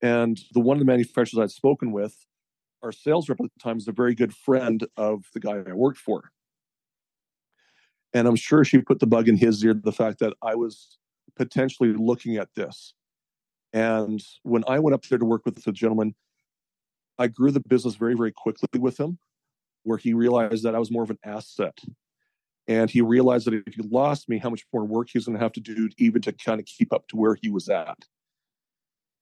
And 0.02 0.38
the 0.52 0.60
one 0.60 0.76
of 0.76 0.80
the 0.80 0.86
manufacturers 0.86 1.38
I'd 1.38 1.50
spoken 1.50 1.92
with, 1.92 2.26
our 2.82 2.92
sales 2.92 3.28
rep 3.28 3.40
at 3.40 3.50
the 3.54 3.62
time 3.62 3.76
is 3.76 3.88
a 3.88 3.92
very 3.92 4.14
good 4.14 4.34
friend 4.34 4.86
of 4.96 5.24
the 5.32 5.40
guy 5.40 5.62
I 5.66 5.72
worked 5.72 5.98
for. 5.98 6.30
And 8.12 8.26
I'm 8.26 8.36
sure 8.36 8.64
she 8.64 8.78
put 8.78 8.98
the 8.98 9.06
bug 9.06 9.28
in 9.28 9.36
his 9.36 9.64
ear 9.64 9.74
the 9.74 9.92
fact 9.92 10.18
that 10.18 10.34
I 10.42 10.54
was 10.54 10.98
potentially 11.36 11.92
looking 11.92 12.36
at 12.36 12.48
this. 12.54 12.94
And 13.72 14.20
when 14.42 14.64
I 14.66 14.80
went 14.80 14.94
up 14.94 15.04
there 15.04 15.18
to 15.18 15.24
work 15.24 15.42
with 15.44 15.62
the 15.62 15.72
gentleman, 15.72 16.14
I 17.18 17.28
grew 17.28 17.50
the 17.50 17.60
business 17.60 17.94
very, 17.94 18.14
very 18.14 18.32
quickly 18.32 18.80
with 18.80 18.98
him 18.98 19.18
where 19.84 19.98
he 19.98 20.12
realized 20.12 20.64
that 20.64 20.74
I 20.74 20.78
was 20.78 20.90
more 20.90 21.02
of 21.02 21.10
an 21.10 21.18
asset. 21.24 21.78
And 22.68 22.90
he 22.90 23.00
realized 23.00 23.46
that 23.46 23.54
if 23.54 23.74
he 23.74 23.82
lost 23.82 24.28
me, 24.28 24.38
how 24.38 24.50
much 24.50 24.64
more 24.72 24.84
work 24.84 25.08
he 25.10 25.18
was 25.18 25.26
going 25.26 25.38
to 25.38 25.42
have 25.42 25.52
to 25.52 25.60
do 25.60 25.88
even 25.98 26.22
to 26.22 26.32
kind 26.32 26.60
of 26.60 26.66
keep 26.66 26.92
up 26.92 27.08
to 27.08 27.16
where 27.16 27.36
he 27.40 27.50
was 27.50 27.68
at. 27.68 27.96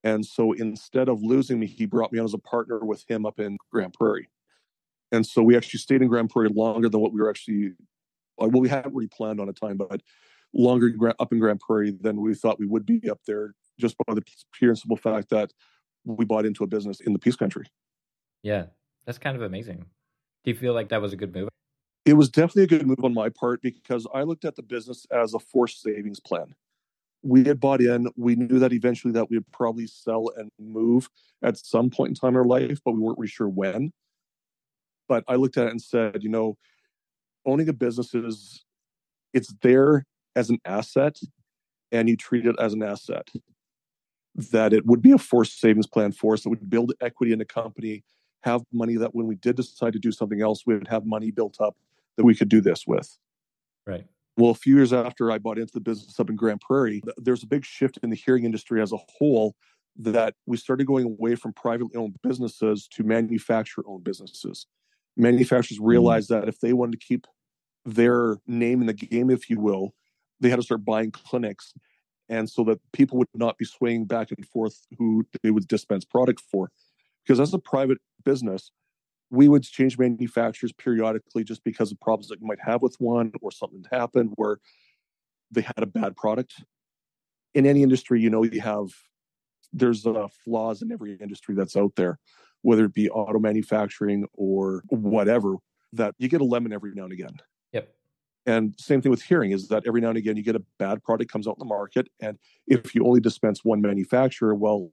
And 0.05 0.24
so 0.24 0.53
instead 0.53 1.09
of 1.09 1.22
losing 1.22 1.59
me, 1.59 1.66
he 1.66 1.87
brought 1.87 2.12
me 2.12 2.18
on 2.18 2.24
as 2.24 2.35
a 2.35 2.38
partner 2.38 2.79
with 2.81 3.05
him 3.09 3.27
up 3.27 3.40
in 3.40 3.59
Grande 3.72 3.92
Prairie. 3.92 4.29
And 5.11 5.27
so 5.27 5.42
we 5.42 5.57
actually 5.57 5.81
stayed 5.81 6.03
in 6.03 6.09
Grande 6.09 6.31
Prairie 6.31 6.51
longer 6.51 6.88
than 6.88 7.01
what 7.01 7.12
we 7.12 7.20
were 7.20 7.31
actually, 7.31 7.72
well, 8.38 8.61
we 8.61 8.68
hadn't 8.68 8.94
really 8.94 9.09
planned 9.09 9.40
on 9.40 9.48
a 9.48 9.53
time, 9.53 9.77
but 9.77 10.03
longer 10.55 10.90
up 11.18 11.33
in 11.33 11.38
Grande 11.38 11.61
Prairie 11.61 11.96
than 12.01 12.20
we 12.20 12.35
thought 12.35 12.59
we 12.59 12.66
would 12.66 12.87
be 12.87 13.09
up 13.11 13.20
there, 13.27 13.55
just 13.79 13.96
by 14.07 14.14
the 14.14 14.22
pure 14.53 14.70
and 14.70 14.79
simple 14.79 14.96
fact 14.96 15.31
that 15.31 15.53
we 16.05 16.24
bought 16.24 16.46
into 16.46 16.64
a 16.64 16.66
business 16.66 17.01
in 17.01 17.12
the 17.12 17.18
Peace 17.18 17.37
Country. 17.37 17.66
Yeah, 18.42 18.66
that's 19.05 19.18
kind 19.18 19.37
of 19.37 19.42
amazing. 19.42 19.85
Do 20.44 20.51
you 20.51 20.57
feel 20.57 20.72
like 20.72 20.88
that 20.90 21.03
was 21.03 21.12
a 21.12 21.16
good 21.16 21.35
move? 21.35 21.48
It 22.05 22.14
was 22.14 22.31
definitely 22.31 22.62
a 22.62 22.79
good 22.79 22.87
move 22.87 23.05
on 23.05 23.12
my 23.12 23.29
part 23.29 23.61
because 23.61 24.07
I 24.14 24.22
looked 24.22 24.44
at 24.44 24.57
the 24.57 24.62
business 24.62 25.07
as 25.11 25.35
a 25.35 25.38
forced 25.38 25.83
savings 25.83 26.20
plan. 26.20 26.55
We 27.22 27.44
had 27.44 27.61
bought 27.61 27.81
in. 27.81 28.09
We 28.16 28.37
knew 28.37 28.59
that 28.61 28.72
eventually 28.72 29.12
that 29.12 29.29
we'd 29.29 29.51
probably 29.53 29.87
sell 29.87 30.31
and 30.37 30.51
move 30.59 31.11
at 31.42 31.59
some 31.59 31.90
point 31.90 32.11
in 32.11 32.14
time 32.14 32.31
in 32.31 32.37
our 32.37 32.46
life, 32.46 32.79
but 32.85 32.92
we 32.92 33.01
weren't 33.01 33.18
really 33.18 33.29
sure 33.29 33.48
when. 33.48 33.92
But 35.09 35.24
I 35.27 35.35
looked 35.35 35.57
at 35.59 35.66
it 35.66 35.70
and 35.70 35.83
said, 35.83 36.22
you 36.22 36.29
know, 36.29 36.57
owning 37.48 37.68
a 37.68 37.72
business 37.72 38.14
is 38.14 38.64
it's 39.32 39.54
there 39.62 40.04
as 40.37 40.50
an 40.50 40.58
asset 40.64 41.18
and 41.90 42.08
you 42.08 42.16
treat 42.16 42.46
it 42.46 42.56
as 42.61 42.72
an 42.72 42.82
asset. 42.82 43.28
That 44.52 44.72
it 44.72 44.87
would 44.87 45.02
be 45.02 45.12
a 45.12 45.18
forced 45.18 45.58
savings 45.58 45.87
plan 45.87 46.12
for 46.12 46.34
us 46.34 46.42
that 46.42 46.50
would 46.50 46.70
build 46.70 46.92
equity 47.00 47.32
in 47.32 47.40
the 47.40 47.44
company 47.44 48.04
have 48.42 48.62
money 48.72 48.96
that 48.96 49.14
when 49.14 49.26
we 49.26 49.34
did 49.34 49.56
decide 49.56 49.92
to 49.92 49.98
do 49.98 50.12
something 50.12 50.40
else, 50.40 50.64
we 50.66 50.74
would 50.74 50.88
have 50.88 51.04
money 51.04 51.30
built 51.30 51.61
up 51.61 51.76
that 52.16 52.24
we 52.24 52.34
could 52.34 52.48
do 52.48 52.61
this 52.61 52.87
with. 52.87 53.18
Right. 53.87 54.06
Well, 54.37 54.50
a 54.50 54.54
few 54.54 54.76
years 54.76 54.92
after 54.92 55.32
I 55.32 55.38
bought 55.38 55.58
into 55.58 55.72
the 55.72 55.80
business 55.80 56.20
up 56.20 56.30
in 56.30 56.37
grand 56.37 56.61
Prairie, 56.61 57.02
there's 57.16 57.42
a 57.42 57.46
big 57.46 57.64
shift 57.64 57.98
in 58.02 58.11
the 58.11 58.16
hearing 58.16 58.44
industry 58.44 58.80
as 58.80 58.92
a 58.92 58.98
whole 59.18 59.56
that 59.96 60.34
we 60.46 60.56
started 60.56 60.87
going 60.87 61.06
away 61.06 61.34
from 61.34 61.52
privately 61.52 61.96
owned 61.96 62.16
businesses 62.22 62.87
to 62.92 63.02
manufacturer 63.02 63.82
owned 63.88 64.04
businesses. 64.04 64.66
Manufacturers 65.16 65.78
mm-hmm. 65.78 65.88
realized 65.88 66.30
mm-hmm. 66.30 66.42
that 66.42 66.48
if 66.48 66.61
they 66.61 66.72
wanted 66.72 67.00
to 67.00 67.04
keep 67.04 67.26
their 67.94 68.38
name 68.46 68.81
in 68.81 68.87
the 68.87 68.92
game, 68.92 69.31
if 69.31 69.48
you 69.48 69.61
will, 69.61 69.94
they 70.40 70.51
had 70.51 70.57
to 70.57 70.62
start 70.62 70.85
buying 70.85 71.11
clinics. 71.11 71.72
And 72.29 72.48
so 72.48 72.62
that 72.64 72.81
people 72.92 73.16
would 73.18 73.29
not 73.35 73.57
be 73.57 73.64
swaying 73.64 74.05
back 74.05 74.31
and 74.31 74.46
forth 74.46 74.87
who 74.98 75.27
they 75.42 75.51
would 75.51 75.66
dispense 75.66 76.05
product 76.05 76.42
for. 76.53 76.70
Because 77.24 77.40
as 77.40 77.55
a 77.55 77.59
private 77.59 77.98
business, 78.24 78.70
we 79.31 79.48
would 79.48 79.62
change 79.62 79.98
manufacturers 79.98 80.72
periodically 80.72 81.44
just 81.44 81.64
because 81.64 81.90
of 81.90 82.01
problems 82.01 82.29
that 82.29 82.40
you 82.40 82.46
might 82.46 82.61
have 82.61 82.83
with 82.83 82.96
one 82.98 83.33
or 83.40 83.51
something 83.51 83.85
happened 83.90 84.33
where 84.37 84.59
they 85.51 85.62
had 85.62 85.83
a 85.83 85.87
bad 85.87 86.16
product. 86.16 86.62
In 87.55 87.66
any 87.66 87.83
industry, 87.83 88.20
you 88.20 88.31
know, 88.31 88.42
you 88.42 88.61
have 88.61 88.88
there's 89.72 90.07
uh, 90.07 90.29
flaws 90.44 90.83
in 90.83 90.92
every 90.92 91.16
industry 91.20 91.55
that's 91.55 91.77
out 91.77 91.92
there, 91.96 92.18
whether 92.62 92.87
it 92.87 92.94
be 92.94 93.11
auto 93.11 93.38
manufacturing 93.38 94.27
or 94.35 94.83
whatever. 94.88 95.57
That 95.94 96.14
you 96.18 96.29
get 96.29 96.42
a 96.42 96.44
lemon 96.44 96.72
every 96.72 96.92
now 96.94 97.05
and 97.05 97.12
again. 97.12 97.38
And 98.46 98.74
same 98.79 99.03
thing 99.03 99.11
with 99.11 99.22
hearing 99.22 99.51
is 99.51 99.68
that 99.68 99.83
every 99.87 100.01
now 100.01 100.09
and 100.09 100.18
again 100.18 100.37
you 100.37 100.42
get 100.42 100.57
a 100.57 100.62
bad 100.79 101.03
product 101.03 101.31
comes 101.31 101.46
out 101.46 101.57
in 101.57 101.61
the 101.61 101.64
market, 101.66 102.09
and 102.20 102.38
if 102.66 102.94
you 102.94 103.05
only 103.05 103.20
dispense 103.20 103.64
one 103.64 103.81
manufacturer, 103.81 104.55
well, 104.55 104.90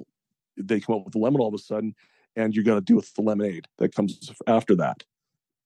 they 0.58 0.79
come 0.79 0.95
up 0.95 1.05
with 1.05 1.13
the 1.13 1.19
lemon 1.19 1.41
all 1.41 1.47
of 1.47 1.53
a 1.53 1.58
sudden, 1.58 1.95
and 2.36 2.53
you're 2.53 2.63
going 2.63 2.79
to 2.79 2.84
deal 2.84 2.97
with 2.97 3.13
the 3.13 3.21
lemonade 3.21 3.65
that 3.77 3.95
comes 3.95 4.31
after 4.47 4.75
that. 4.75 5.03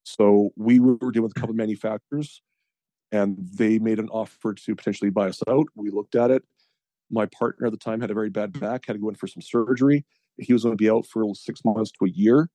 So 0.03 0.51
we 0.55 0.79
were 0.79 0.97
dealing 0.97 1.23
with 1.23 1.31
a 1.35 1.39
couple 1.39 1.51
of 1.51 1.57
manufacturers, 1.57 2.41
and 3.11 3.37
they 3.53 3.79
made 3.79 3.99
an 3.99 4.09
offer 4.09 4.53
to 4.53 4.75
potentially 4.75 5.09
buy 5.09 5.29
us 5.29 5.41
out. 5.47 5.67
We 5.75 5.89
looked 5.89 6.15
at 6.15 6.31
it. 6.31 6.43
My 7.09 7.25
partner 7.25 7.67
at 7.67 7.71
the 7.71 7.77
time 7.77 8.01
had 8.01 8.11
a 8.11 8.13
very 8.13 8.29
bad 8.29 8.59
back, 8.59 8.85
had 8.85 8.93
to 8.93 8.99
go 8.99 9.09
in 9.09 9.15
for 9.15 9.27
some 9.27 9.41
surgery. 9.41 10.05
He 10.37 10.53
was 10.53 10.63
going 10.63 10.73
to 10.73 10.81
be 10.81 10.89
out 10.89 11.07
for 11.07 11.25
six 11.33 11.65
months 11.65 11.91
to 11.91 12.05
a 12.05 12.09
year. 12.09 12.49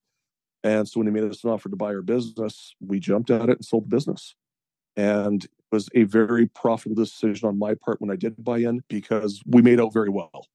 And 0.63 0.89
so 0.89 1.01
when 1.01 1.07
they 1.07 1.21
made 1.21 1.29
us 1.31 1.45
an 1.45 1.51
offer 1.51 1.69
to 1.69 1.77
buy 1.77 1.95
our 1.95 2.03
business, 2.03 2.75
we 2.81 3.01
jumped 3.01 3.31
at 3.31 3.49
it 3.49 3.59
and 3.59 3.65
sold 3.65 3.85
the 3.85 3.95
business. 3.97 4.35
And 4.97 5.45
it 5.45 5.51
was 5.73 5.89
a 5.95 6.05
very 6.05 6.47
profitable 6.47 7.03
decision 7.03 7.49
on 7.49 7.59
my 7.59 7.75
part 7.75 8.01
when 8.01 8.11
I 8.11 8.17
did 8.17 8.43
buy 8.43 8.59
in 8.59 8.83
because 8.89 9.43
we 9.47 9.63
made 9.63 9.81
out 9.81 9.93
very 9.93 10.09
well. 10.09 10.47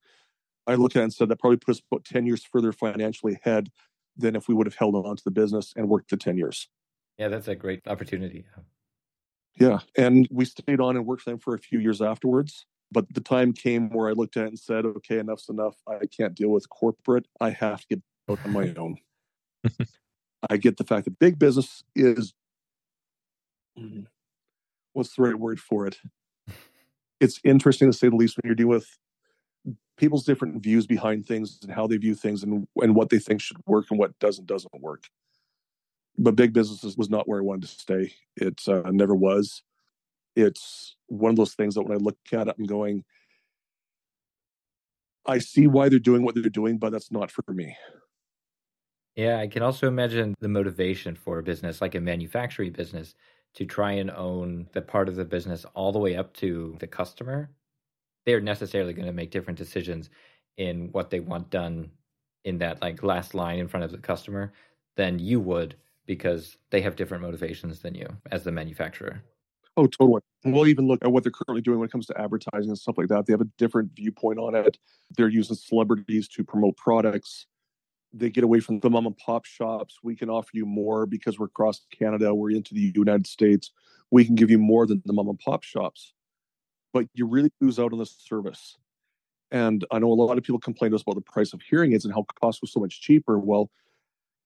I 0.66 0.74
look 0.74 0.96
at 0.96 1.00
it 1.00 1.04
and 1.04 1.12
said 1.12 1.28
that 1.28 1.38
probably 1.38 1.56
put 1.56 1.72
us 1.72 1.82
about 1.90 2.04
10 2.04 2.26
years 2.26 2.44
further 2.44 2.72
financially 2.72 3.34
ahead 3.34 3.70
than 4.16 4.36
if 4.36 4.48
we 4.48 4.54
would 4.54 4.66
have 4.66 4.76
held 4.76 4.94
on 4.94 5.16
to 5.16 5.24
the 5.24 5.30
business 5.30 5.72
and 5.76 5.88
worked 5.88 6.10
the 6.10 6.16
10 6.16 6.36
years. 6.36 6.68
Yeah, 7.18 7.28
that's 7.28 7.48
a 7.48 7.54
great 7.54 7.86
opportunity. 7.86 8.46
Yeah. 9.58 9.80
And 9.96 10.28
we 10.30 10.44
stayed 10.44 10.80
on 10.80 10.96
and 10.96 11.06
worked 11.06 11.22
for 11.22 11.30
them 11.30 11.38
for 11.38 11.54
a 11.54 11.58
few 11.58 11.78
years 11.78 12.00
afterwards. 12.00 12.66
But 12.92 13.12
the 13.12 13.20
time 13.20 13.52
came 13.52 13.90
where 13.90 14.08
I 14.08 14.12
looked 14.12 14.36
at 14.36 14.44
it 14.44 14.48
and 14.48 14.58
said, 14.58 14.84
okay, 14.84 15.18
enough's 15.18 15.48
enough. 15.48 15.76
I 15.86 16.06
can't 16.06 16.34
deal 16.34 16.48
with 16.48 16.68
corporate. 16.68 17.26
I 17.40 17.50
have 17.50 17.82
to 17.82 17.86
get 17.88 18.02
out 18.28 18.38
on 18.44 18.52
my 18.52 18.74
own. 18.76 18.96
I 20.50 20.56
get 20.56 20.76
the 20.76 20.84
fact 20.84 21.04
that 21.04 21.18
big 21.18 21.38
business 21.38 21.84
is 21.94 22.32
what's 24.92 25.14
the 25.14 25.22
right 25.22 25.38
word 25.38 25.60
for 25.60 25.86
it? 25.86 25.98
It's 27.20 27.40
interesting 27.44 27.90
to 27.90 27.96
say 27.96 28.08
the 28.08 28.16
least 28.16 28.36
when 28.36 28.48
you're 28.48 28.54
dealing 28.54 28.70
with 28.70 28.86
people's 29.96 30.24
different 30.24 30.62
views 30.62 30.86
behind 30.86 31.26
things 31.26 31.58
and 31.62 31.70
how 31.70 31.86
they 31.86 31.98
view 31.98 32.14
things 32.14 32.42
and, 32.42 32.66
and 32.76 32.94
what 32.94 33.10
they 33.10 33.18
think 33.18 33.40
should 33.40 33.58
work 33.66 33.86
and 33.90 33.98
what 33.98 34.18
doesn't 34.18 34.46
doesn't 34.46 34.72
work. 34.80 35.04
But 36.16 36.36
big 36.36 36.52
businesses 36.52 36.96
was 36.96 37.10
not 37.10 37.28
where 37.28 37.38
I 37.38 37.42
wanted 37.42 37.68
to 37.68 37.78
stay. 37.78 38.12
It 38.36 38.60
uh, 38.66 38.90
never 38.90 39.14
was. 39.14 39.62
It's 40.36 40.96
one 41.06 41.30
of 41.30 41.36
those 41.36 41.54
things 41.54 41.74
that 41.74 41.82
when 41.82 41.92
I 41.92 42.00
look 42.00 42.16
at 42.32 42.48
it, 42.48 42.54
I'm 42.58 42.64
going, 42.64 43.04
I 45.26 45.38
see 45.38 45.66
why 45.66 45.88
they're 45.88 45.98
doing 45.98 46.22
what 46.22 46.34
they're 46.34 46.44
doing, 46.44 46.78
but 46.78 46.92
that's 46.92 47.12
not 47.12 47.30
for 47.30 47.44
me. 47.52 47.76
Yeah, 49.16 49.38
I 49.38 49.48
can 49.48 49.62
also 49.62 49.86
imagine 49.86 50.34
the 50.40 50.48
motivation 50.48 51.14
for 51.14 51.38
a 51.38 51.42
business 51.42 51.80
like 51.80 51.94
a 51.94 52.00
manufacturing 52.00 52.72
business 52.72 53.14
to 53.54 53.64
try 53.64 53.92
and 53.92 54.10
own 54.10 54.68
the 54.72 54.82
part 54.82 55.08
of 55.08 55.16
the 55.16 55.24
business 55.24 55.64
all 55.74 55.92
the 55.92 55.98
way 55.98 56.16
up 56.16 56.32
to 56.34 56.76
the 56.80 56.86
customer. 56.86 57.50
They're 58.26 58.40
necessarily 58.40 58.92
going 58.92 59.06
to 59.06 59.12
make 59.12 59.30
different 59.30 59.58
decisions 59.58 60.10
in 60.56 60.88
what 60.92 61.10
they 61.10 61.20
want 61.20 61.50
done 61.50 61.90
in 62.44 62.58
that 62.58 62.80
like 62.80 63.02
last 63.02 63.34
line 63.34 63.58
in 63.58 63.68
front 63.68 63.84
of 63.84 63.92
the 63.92 63.98
customer 63.98 64.52
than 64.96 65.18
you 65.18 65.40
would 65.40 65.76
because 66.06 66.56
they 66.70 66.80
have 66.80 66.96
different 66.96 67.22
motivations 67.22 67.80
than 67.80 67.94
you 67.94 68.08
as 68.30 68.44
the 68.44 68.52
manufacturer. 68.52 69.22
Oh, 69.76 69.86
totally. 69.86 70.20
We'll 70.44 70.66
even 70.66 70.88
look 70.88 71.02
at 71.04 71.12
what 71.12 71.22
they're 71.22 71.32
currently 71.32 71.62
doing 71.62 71.78
when 71.78 71.88
it 71.88 71.92
comes 71.92 72.06
to 72.06 72.20
advertising 72.20 72.70
and 72.70 72.78
stuff 72.78 72.98
like 72.98 73.08
that. 73.08 73.26
They 73.26 73.32
have 73.32 73.40
a 73.40 73.48
different 73.56 73.92
viewpoint 73.94 74.38
on 74.38 74.54
it. 74.54 74.78
They're 75.16 75.28
using 75.28 75.56
celebrities 75.56 76.28
to 76.28 76.44
promote 76.44 76.76
products 76.76 77.46
they 78.12 78.30
get 78.30 78.44
away 78.44 78.60
from 78.60 78.80
the 78.80 78.90
mom 78.90 79.06
and 79.06 79.16
pop 79.16 79.44
shops. 79.44 79.98
We 80.02 80.16
can 80.16 80.28
offer 80.28 80.50
you 80.52 80.66
more 80.66 81.06
because 81.06 81.38
we're 81.38 81.46
across 81.46 81.82
Canada, 81.96 82.34
we're 82.34 82.50
into 82.50 82.74
the 82.74 82.92
United 82.94 83.26
States. 83.26 83.70
We 84.10 84.24
can 84.24 84.34
give 84.34 84.50
you 84.50 84.58
more 84.58 84.86
than 84.86 85.02
the 85.04 85.12
mom 85.12 85.28
and 85.28 85.38
pop 85.38 85.62
shops. 85.62 86.12
But 86.92 87.06
you 87.14 87.26
really 87.26 87.52
lose 87.60 87.78
out 87.78 87.92
on 87.92 87.98
the 87.98 88.06
service. 88.06 88.76
And 89.52 89.84
I 89.90 89.98
know 89.98 90.08
a 90.08 90.14
lot 90.14 90.38
of 90.38 90.44
people 90.44 90.60
complain 90.60 90.90
to 90.90 90.96
us 90.96 91.02
about 91.02 91.14
the 91.14 91.20
price 91.20 91.52
of 91.52 91.60
hearing 91.62 91.92
aids 91.92 92.04
and 92.04 92.14
how 92.14 92.24
cost 92.40 92.60
was 92.60 92.72
so 92.72 92.80
much 92.80 93.00
cheaper. 93.00 93.38
Well, 93.38 93.70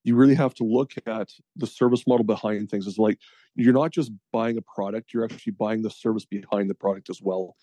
you 0.02 0.14
really 0.14 0.34
have 0.34 0.52
to 0.54 0.64
look 0.64 0.92
at 1.06 1.30
the 1.56 1.66
service 1.66 2.06
model 2.06 2.24
behind 2.24 2.70
things. 2.70 2.86
It's 2.86 2.98
like 2.98 3.18
you're 3.54 3.72
not 3.72 3.90
just 3.90 4.12
buying 4.32 4.58
a 4.58 4.62
product, 4.62 5.14
you're 5.14 5.24
actually 5.24 5.52
buying 5.52 5.82
the 5.82 5.90
service 5.90 6.26
behind 6.26 6.68
the 6.68 6.74
product 6.74 7.08
as 7.08 7.20
well. 7.22 7.56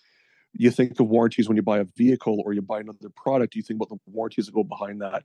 You 0.52 0.70
think 0.70 0.98
of 0.98 1.06
warranties 1.06 1.48
when 1.48 1.56
you 1.56 1.62
buy 1.62 1.78
a 1.78 1.86
vehicle 1.96 2.42
or 2.44 2.52
you 2.52 2.60
buy 2.60 2.80
another 2.80 3.08
product, 3.14 3.54
you 3.54 3.62
think 3.62 3.78
about 3.78 3.88
the 3.88 3.98
warranties 4.06 4.46
that 4.46 4.54
go 4.54 4.64
behind 4.64 5.00
that 5.00 5.24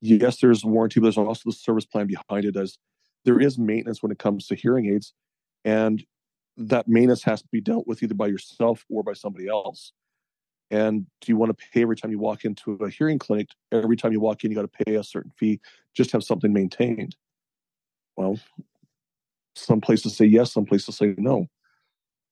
yes, 0.00 0.40
there's 0.40 0.64
warranty, 0.64 1.00
but 1.00 1.06
there's 1.06 1.18
also 1.18 1.42
the 1.46 1.52
service 1.52 1.84
plan 1.84 2.06
behind 2.06 2.44
it. 2.44 2.56
As 2.56 2.78
there 3.24 3.40
is 3.40 3.58
maintenance 3.58 4.02
when 4.02 4.12
it 4.12 4.18
comes 4.18 4.46
to 4.48 4.54
hearing 4.54 4.86
aids, 4.86 5.12
and 5.64 6.04
that 6.56 6.88
maintenance 6.88 7.22
has 7.24 7.42
to 7.42 7.48
be 7.50 7.60
dealt 7.60 7.86
with 7.86 8.02
either 8.02 8.14
by 8.14 8.26
yourself 8.26 8.84
or 8.88 9.02
by 9.02 9.12
somebody 9.12 9.48
else. 9.48 9.92
And 10.70 11.06
do 11.20 11.30
you 11.30 11.36
want 11.36 11.56
to 11.56 11.66
pay 11.72 11.82
every 11.82 11.96
time 11.96 12.10
you 12.10 12.18
walk 12.18 12.44
into 12.44 12.72
a 12.74 12.90
hearing 12.90 13.18
clinic? 13.18 13.48
Every 13.70 13.96
time 13.96 14.12
you 14.12 14.20
walk 14.20 14.42
in, 14.42 14.50
you 14.50 14.56
got 14.56 14.70
to 14.70 14.84
pay 14.84 14.96
a 14.96 15.04
certain 15.04 15.30
fee 15.36 15.60
just 15.94 16.12
have 16.12 16.22
something 16.22 16.52
maintained. 16.52 17.16
Well, 18.16 18.38
some 19.54 19.80
places 19.80 20.16
say 20.16 20.26
yes, 20.26 20.52
some 20.52 20.66
places 20.66 20.96
say 20.96 21.14
no. 21.16 21.46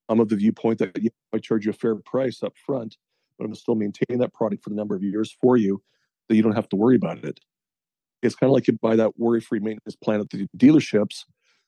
I'm 0.08 0.20
of 0.20 0.28
the 0.28 0.36
viewpoint 0.36 0.78
that 0.78 0.92
yeah, 1.00 1.10
I 1.32 1.38
charge 1.38 1.64
you 1.64 1.70
a 1.70 1.74
fair 1.74 1.94
price 1.96 2.42
up 2.42 2.56
front, 2.56 2.96
but 3.38 3.44
I'm 3.44 3.54
still 3.54 3.74
maintain 3.74 4.18
that 4.18 4.34
product 4.34 4.62
for 4.62 4.70
the 4.70 4.76
number 4.76 4.94
of 4.94 5.02
years 5.02 5.34
for 5.40 5.56
you 5.56 5.82
that 6.28 6.36
you 6.36 6.42
don't 6.42 6.54
have 6.54 6.68
to 6.70 6.76
worry 6.76 6.96
about 6.96 7.24
it. 7.24 7.40
It's 8.24 8.34
kind 8.34 8.48
of 8.48 8.54
like 8.54 8.66
you 8.66 8.78
buy 8.80 8.96
that 8.96 9.18
worry-free 9.18 9.60
maintenance 9.60 9.96
plan 9.96 10.20
at 10.20 10.30
the 10.30 10.48
dealerships, 10.56 11.24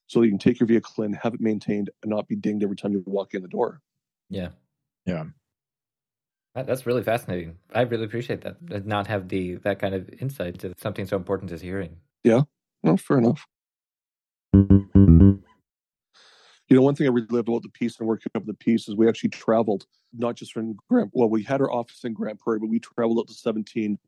so 0.06 0.22
you 0.22 0.30
can 0.30 0.38
take 0.38 0.58
your 0.58 0.66
vehicle 0.66 1.04
and 1.04 1.14
have 1.16 1.34
it 1.34 1.40
maintained 1.40 1.90
and 2.02 2.10
not 2.10 2.26
be 2.26 2.36
dinged 2.36 2.64
every 2.64 2.76
time 2.76 2.92
you 2.92 3.02
walk 3.06 3.34
in 3.34 3.42
the 3.42 3.48
door. 3.48 3.80
Yeah, 4.30 4.48
yeah, 5.04 5.24
that's 6.54 6.86
really 6.86 7.02
fascinating. 7.02 7.58
I 7.74 7.82
really 7.82 8.04
appreciate 8.04 8.40
that. 8.42 8.56
Uh, 8.72 8.80
not 8.84 9.06
have 9.08 9.28
the 9.28 9.56
that 9.56 9.78
kind 9.78 9.94
of 9.94 10.08
insight 10.20 10.58
to 10.60 10.72
something 10.78 11.06
so 11.06 11.16
important 11.16 11.52
as 11.52 11.60
hearing. 11.60 11.96
Yeah, 12.24 12.42
well, 12.82 12.96
fair 12.96 13.18
enough. 13.18 13.46
You 16.68 16.74
know, 16.74 16.82
one 16.82 16.96
thing 16.96 17.06
I 17.06 17.10
really 17.10 17.28
loved 17.30 17.48
about 17.48 17.62
the 17.62 17.68
Peace 17.68 17.98
and 17.98 18.08
working 18.08 18.32
up 18.34 18.44
the 18.44 18.54
Peace 18.54 18.88
is 18.88 18.96
we 18.96 19.08
actually 19.08 19.30
traveled, 19.30 19.86
not 20.12 20.34
just 20.34 20.52
from 20.52 20.76
Grant. 20.88 21.10
Well, 21.12 21.28
we 21.28 21.44
had 21.44 21.60
our 21.60 21.70
office 21.70 22.02
in 22.02 22.12
Grande 22.12 22.40
Prairie, 22.40 22.58
but 22.58 22.70
we 22.70 22.80
traveled 22.80 23.18
up 23.18 23.26
to 23.28 23.34
17 23.34 23.98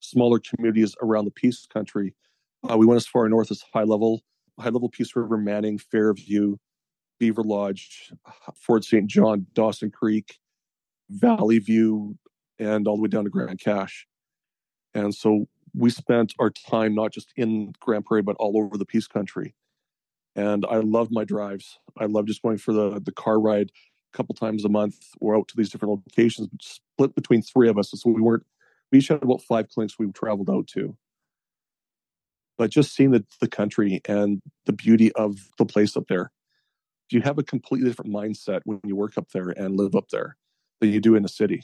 smaller 0.00 0.38
communities 0.38 0.94
around 1.02 1.24
the 1.24 1.30
Peace 1.30 1.66
Country. 1.66 2.14
Uh, 2.68 2.76
we 2.76 2.86
went 2.86 2.96
as 2.96 3.06
far 3.06 3.28
north 3.28 3.50
as 3.50 3.62
High 3.72 3.84
Level, 3.84 4.22
High 4.58 4.70
Level 4.70 4.88
Peace 4.88 5.14
River, 5.14 5.36
Manning, 5.36 5.78
Fairview, 5.78 6.56
Beaverlodge, 7.20 8.12
Fort 8.56 8.84
St. 8.84 9.06
John, 9.06 9.46
Dawson 9.52 9.90
Creek, 9.90 10.38
Valleyview, 11.12 12.16
and 12.58 12.88
all 12.88 12.96
the 12.96 13.02
way 13.02 13.08
down 13.08 13.24
to 13.24 13.30
Grande 13.30 13.60
Cache. 13.60 14.06
And 14.94 15.14
so 15.14 15.46
we 15.74 15.90
spent 15.90 16.34
our 16.38 16.50
time 16.50 16.94
not 16.94 17.12
just 17.12 17.32
in 17.36 17.72
Grande 17.80 18.04
Prairie, 18.04 18.22
but 18.22 18.36
all 18.38 18.56
over 18.56 18.78
the 18.78 18.86
Peace 18.86 19.06
Country. 19.06 19.54
And 20.34 20.64
I 20.68 20.76
loved 20.76 21.12
my 21.12 21.24
drives. 21.24 21.78
I 21.98 22.06
loved 22.06 22.28
just 22.28 22.42
going 22.42 22.58
for 22.58 22.72
the 22.72 23.00
the 23.00 23.12
car 23.12 23.40
ride 23.40 23.70
a 24.12 24.16
couple 24.16 24.34
times 24.34 24.64
a 24.64 24.68
month 24.68 24.96
or 25.20 25.36
out 25.36 25.48
to 25.48 25.56
these 25.56 25.70
different 25.70 26.02
locations, 26.06 26.48
split 26.60 27.14
between 27.14 27.42
three 27.42 27.68
of 27.68 27.78
us. 27.78 27.90
So 27.94 28.10
we 28.10 28.20
weren't 28.20 28.44
we 28.90 28.98
each 28.98 29.08
had 29.08 29.22
about 29.22 29.42
five 29.42 29.68
clinics 29.68 29.98
we 29.98 30.10
traveled 30.12 30.50
out 30.50 30.66
to. 30.68 30.96
But 32.58 32.70
just 32.70 32.94
seeing 32.94 33.10
the, 33.10 33.24
the 33.40 33.48
country 33.48 34.00
and 34.08 34.40
the 34.64 34.72
beauty 34.72 35.12
of 35.12 35.36
the 35.58 35.66
place 35.66 35.96
up 35.96 36.04
there, 36.08 36.32
you 37.10 37.20
have 37.22 37.38
a 37.38 37.42
completely 37.42 37.88
different 37.88 38.12
mindset 38.12 38.62
when 38.64 38.80
you 38.84 38.96
work 38.96 39.18
up 39.18 39.28
there 39.32 39.50
and 39.50 39.76
live 39.76 39.94
up 39.94 40.08
there 40.10 40.36
than 40.80 40.90
you 40.90 41.00
do 41.00 41.14
in 41.14 41.22
the 41.22 41.28
city. 41.28 41.62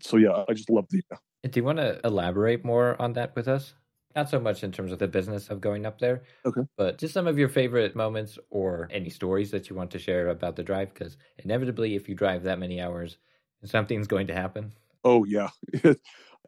So 0.00 0.16
yeah, 0.16 0.44
I 0.48 0.54
just 0.54 0.70
love 0.70 0.86
the. 0.90 1.02
Uh, 1.12 1.16
do 1.48 1.60
you 1.60 1.64
want 1.64 1.78
to 1.78 2.00
elaborate 2.04 2.64
more 2.64 3.00
on 3.00 3.12
that 3.14 3.34
with 3.36 3.48
us? 3.48 3.74
Not 4.14 4.28
so 4.28 4.38
much 4.38 4.62
in 4.62 4.72
terms 4.72 4.92
of 4.92 4.98
the 4.98 5.08
business 5.08 5.48
of 5.48 5.60
going 5.60 5.86
up 5.86 5.98
there, 5.98 6.22
okay, 6.44 6.62
but 6.76 6.98
just 6.98 7.14
some 7.14 7.26
of 7.26 7.38
your 7.38 7.48
favorite 7.48 7.96
moments 7.96 8.38
or 8.50 8.88
any 8.90 9.08
stories 9.08 9.50
that 9.50 9.70
you 9.70 9.76
want 9.76 9.90
to 9.92 9.98
share 9.98 10.28
about 10.28 10.54
the 10.56 10.62
drive. 10.62 10.92
Because 10.92 11.16
inevitably, 11.38 11.94
if 11.94 12.08
you 12.08 12.14
drive 12.14 12.42
that 12.42 12.58
many 12.58 12.80
hours, 12.80 13.16
something's 13.64 14.06
going 14.06 14.26
to 14.26 14.34
happen. 14.34 14.72
Oh 15.04 15.24
yeah, 15.24 15.48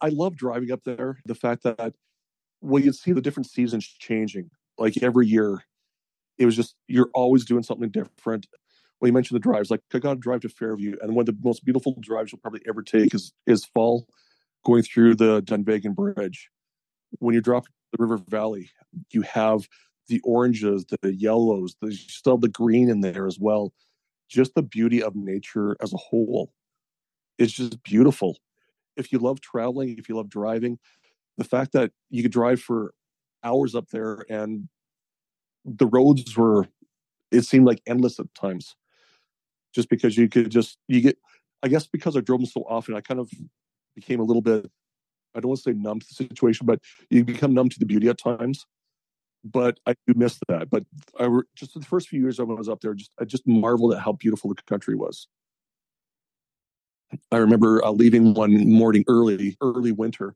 I 0.01 0.09
love 0.09 0.37
driving 0.37 0.71
up 0.71 0.85
there. 0.85 1.19
The 1.27 1.35
fact 1.35 1.63
that 1.65 1.95
well, 2.61 2.83
you 2.83 2.93
see 2.93 3.13
the 3.13 3.21
different 3.21 3.49
seasons 3.49 3.87
changing. 3.87 4.51
Like 4.79 5.03
every 5.03 5.27
year, 5.29 5.65
it 6.39 6.47
was 6.47 6.57
just 6.57 6.77
you're 6.89 7.11
always 7.15 7.45
doing 7.45 7.63
something 7.63 7.91
different. 7.91 8.47
Well, 9.01 9.09
you 9.09 9.13
mentioned 9.13 9.37
the 9.37 9.41
drives. 9.43 9.71
Like 9.71 9.83
I 9.95 9.99
got 9.99 10.15
to 10.15 10.21
drive 10.21 10.41
to 10.43 10.49
Fairview, 10.49 10.97
and 11.03 11.15
one 11.15 11.23
of 11.23 11.27
the 11.27 11.39
most 11.43 11.65
beautiful 11.65 11.97
drives 12.01 12.33
you'll 12.33 12.41
probably 12.41 12.63
ever 12.69 12.83
take 12.83 13.15
is 13.15 13.33
is 13.47 13.65
fall, 13.67 14.07
going 14.65 14.83
through 14.83 15.17
the 15.17 15.43
Dunvegan 15.43 15.95
Bridge. 15.95 16.51
When 17.21 17.35
you 17.35 17.41
drop 17.41 17.65
the 17.93 18.03
river 18.05 18.19
valley, 18.29 18.71
you 19.13 19.23
have 19.23 19.69
the 20.09 20.21
oranges, 20.25 20.87
the 21.03 21.15
yellows, 21.15 21.77
the 21.81 21.93
still 21.93 22.39
the 22.39 22.49
green 22.49 22.91
in 22.91 23.01
there 23.01 23.27
as 23.27 23.39
well. 23.39 23.73
Just 24.29 24.55
the 24.55 24.63
beauty 24.63 25.03
of 25.03 25.15
nature 25.17 25.77
as 25.83 25.93
a 25.93 25.99
whole 25.99 26.53
is 27.39 27.53
just 27.53 27.83
beautiful. 27.83 28.39
If 28.97 29.13
you 29.13 29.19
love 29.19 29.41
traveling, 29.41 29.97
if 29.99 30.09
you 30.09 30.17
love 30.17 30.29
driving, 30.29 30.79
the 31.37 31.45
fact 31.45 31.73
that 31.73 31.93
you 32.11 32.23
could 32.23 32.33
drive 32.33 32.61
for 32.61 32.95
hours 33.43 33.75
up 33.75 33.89
there 33.91 34.25
and 34.31 34.69
the 35.65 35.87
roads 35.87 36.37
were, 36.37 36.69
it 37.31 37.43
seemed 37.43 37.67
like 37.67 37.83
endless 37.87 38.21
at 38.21 38.33
times. 38.35 38.77
just 39.75 39.89
because 39.89 40.17
you 40.17 40.29
could 40.29 40.51
just 40.51 40.79
you 40.89 41.01
get. 41.01 41.19
I 41.63 41.69
guess 41.69 41.87
because 41.87 42.17
I 42.17 42.21
drove 42.21 42.41
them 42.41 42.47
so 42.47 42.63
often, 42.69 42.95
I 42.95 43.01
kind 43.01 43.19
of 43.19 43.31
became 43.97 44.21
a 44.21 44.25
little 44.25 44.43
bit. 44.43 44.71
I 45.35 45.41
don't 45.41 45.49
want 45.49 45.61
to 45.63 45.71
say 45.71 45.73
numb 45.73 46.01
to 46.01 46.07
the 46.07 46.15
situation, 46.15 46.67
but 46.67 46.81
you 47.11 47.25
become 47.25 47.55
numb 47.55 47.71
to 47.71 47.79
the 47.79 47.87
beauty 47.87 48.09
at 48.09 48.19
times. 48.19 48.67
But 49.45 49.81
I 49.87 49.95
do 50.07 50.15
miss 50.15 50.39
that. 50.49 50.71
But 50.71 50.85
I 51.19 51.29
were 51.29 51.47
just 51.57 51.75
the 51.75 51.81
first 51.83 52.09
few 52.09 52.21
years 52.21 52.39
when 52.39 52.51
I 52.51 52.55
was 52.55 52.69
up 52.69 52.81
there, 52.83 52.95
just 52.95 53.13
I 53.21 53.25
just 53.25 53.47
marveled 53.47 53.95
at 53.95 54.01
how 54.01 54.13
beautiful 54.13 54.53
the 54.55 54.63
country 54.67 54.95
was. 54.95 55.29
I 57.31 57.39
remember 57.39 57.85
uh, 57.85 57.91
leaving 57.91 58.35
one 58.35 58.71
morning 58.71 59.05
early, 59.09 59.57
early 59.61 59.93
winter, 59.93 60.35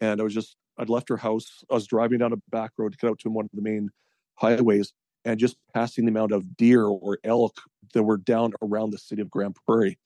and 0.00 0.20
I 0.20 0.24
was 0.24 0.34
just 0.34 0.56
I'd 0.78 0.88
left 0.88 1.08
her 1.08 1.16
house. 1.16 1.64
I 1.70 1.74
was 1.74 1.86
driving 1.86 2.18
down 2.18 2.32
a 2.32 2.36
back 2.50 2.72
road 2.76 2.92
to 2.92 2.98
get 2.98 3.10
out 3.10 3.18
to 3.20 3.30
one 3.30 3.46
of 3.46 3.50
the 3.52 3.62
main 3.62 3.90
highways, 4.34 4.92
and 5.24 5.38
just 5.38 5.56
passing 5.74 6.04
the 6.04 6.10
amount 6.10 6.32
of 6.32 6.56
deer 6.56 6.84
or 6.84 7.18
elk 7.24 7.56
that 7.94 8.02
were 8.02 8.18
down 8.18 8.52
around 8.62 8.90
the 8.90 8.98
city 8.98 9.22
of 9.22 9.30
Grande 9.30 9.56
Prairie. 9.66 9.98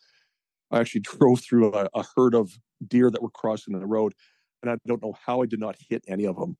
I 0.71 0.81
actually 0.81 1.01
drove 1.19 1.41
through 1.41 1.75
a, 1.75 1.89
a 1.95 2.05
herd 2.17 2.35
of 2.35 2.53
deer 2.87 3.11
that 3.11 3.23
were 3.23 3.31
crossing 3.31 3.79
the 3.79 3.87
road, 3.87 4.15
and 4.63 4.71
I 4.71 4.77
don't 4.87 5.03
know 5.03 5.15
how 5.25 5.43
I 5.43 5.47
did 5.47 5.61
not 5.61 5.77
hit 5.89 6.05
any 6.09 6.27
of 6.27 6.37
them, 6.37 6.57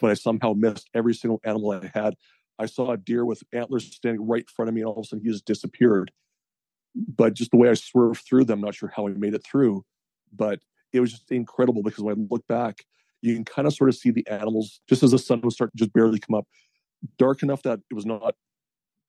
but 0.00 0.10
I 0.10 0.14
somehow 0.14 0.52
missed 0.52 0.88
every 0.94 1.14
single 1.14 1.40
animal 1.44 1.72
I 1.72 1.90
had. 1.94 2.14
I 2.58 2.66
saw 2.66 2.92
a 2.92 2.96
deer 2.96 3.24
with 3.24 3.42
antlers 3.52 3.94
standing 3.94 4.26
right 4.26 4.42
in 4.42 4.46
front 4.54 4.68
of 4.68 4.74
me, 4.74 4.80
and 4.80 4.88
all 4.88 4.98
of 4.98 5.04
a 5.04 5.08
sudden 5.08 5.24
he 5.24 5.30
just 5.30 5.44
disappeared 5.44 6.10
but 6.96 7.34
just 7.34 7.50
the 7.50 7.56
way 7.56 7.68
I 7.68 7.74
swerved 7.74 8.22
through 8.26 8.44
them, 8.44 8.60
not 8.60 8.74
sure 8.74 8.92
how 8.94 9.06
I 9.06 9.10
made 9.12 9.34
it 9.34 9.44
through, 9.44 9.84
but 10.34 10.60
it 10.92 11.00
was 11.00 11.12
just 11.12 11.30
incredible 11.30 11.82
because 11.82 12.02
when 12.02 12.18
I 12.18 12.26
look 12.30 12.46
back, 12.46 12.84
you 13.22 13.34
can 13.34 13.44
kind 13.44 13.66
of 13.66 13.74
sort 13.74 13.90
of 13.90 13.96
see 13.96 14.10
the 14.10 14.26
animals 14.28 14.80
just 14.88 15.02
as 15.02 15.10
the 15.10 15.18
sun 15.18 15.40
was 15.42 15.54
starting 15.54 15.72
to 15.76 15.84
just 15.84 15.92
barely 15.92 16.18
come 16.18 16.34
up, 16.34 16.46
dark 17.18 17.42
enough 17.42 17.62
that 17.62 17.80
it 17.90 17.94
was 17.94 18.06
not 18.06 18.34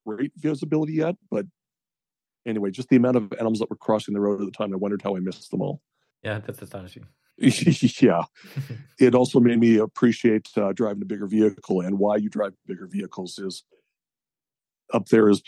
great 0.05 0.31
visibility 0.37 0.93
yet. 0.93 1.15
But 1.29 1.45
anyway, 2.45 2.71
just 2.71 2.89
the 2.89 2.95
amount 2.95 3.17
of 3.17 3.33
animals 3.33 3.59
that 3.59 3.69
were 3.69 3.75
crossing 3.75 4.13
the 4.13 4.19
road 4.19 4.41
at 4.41 4.45
the 4.45 4.51
time, 4.51 4.73
I 4.73 4.77
wondered 4.77 5.01
how 5.01 5.15
I 5.15 5.19
missed 5.19 5.51
them 5.51 5.61
all. 5.61 5.81
Yeah, 6.23 6.39
that's 6.39 6.61
astonishing. 6.61 7.05
yeah. 7.37 8.23
it 8.99 9.13
also 9.13 9.39
made 9.39 9.59
me 9.59 9.77
appreciate 9.77 10.49
uh, 10.57 10.73
driving 10.73 11.03
a 11.03 11.05
bigger 11.05 11.27
vehicle 11.27 11.81
and 11.81 11.99
why 11.99 12.17
you 12.17 12.29
drive 12.29 12.53
bigger 12.65 12.87
vehicles 12.87 13.37
is 13.37 13.63
up 14.93 15.07
there 15.09 15.29
is 15.29 15.41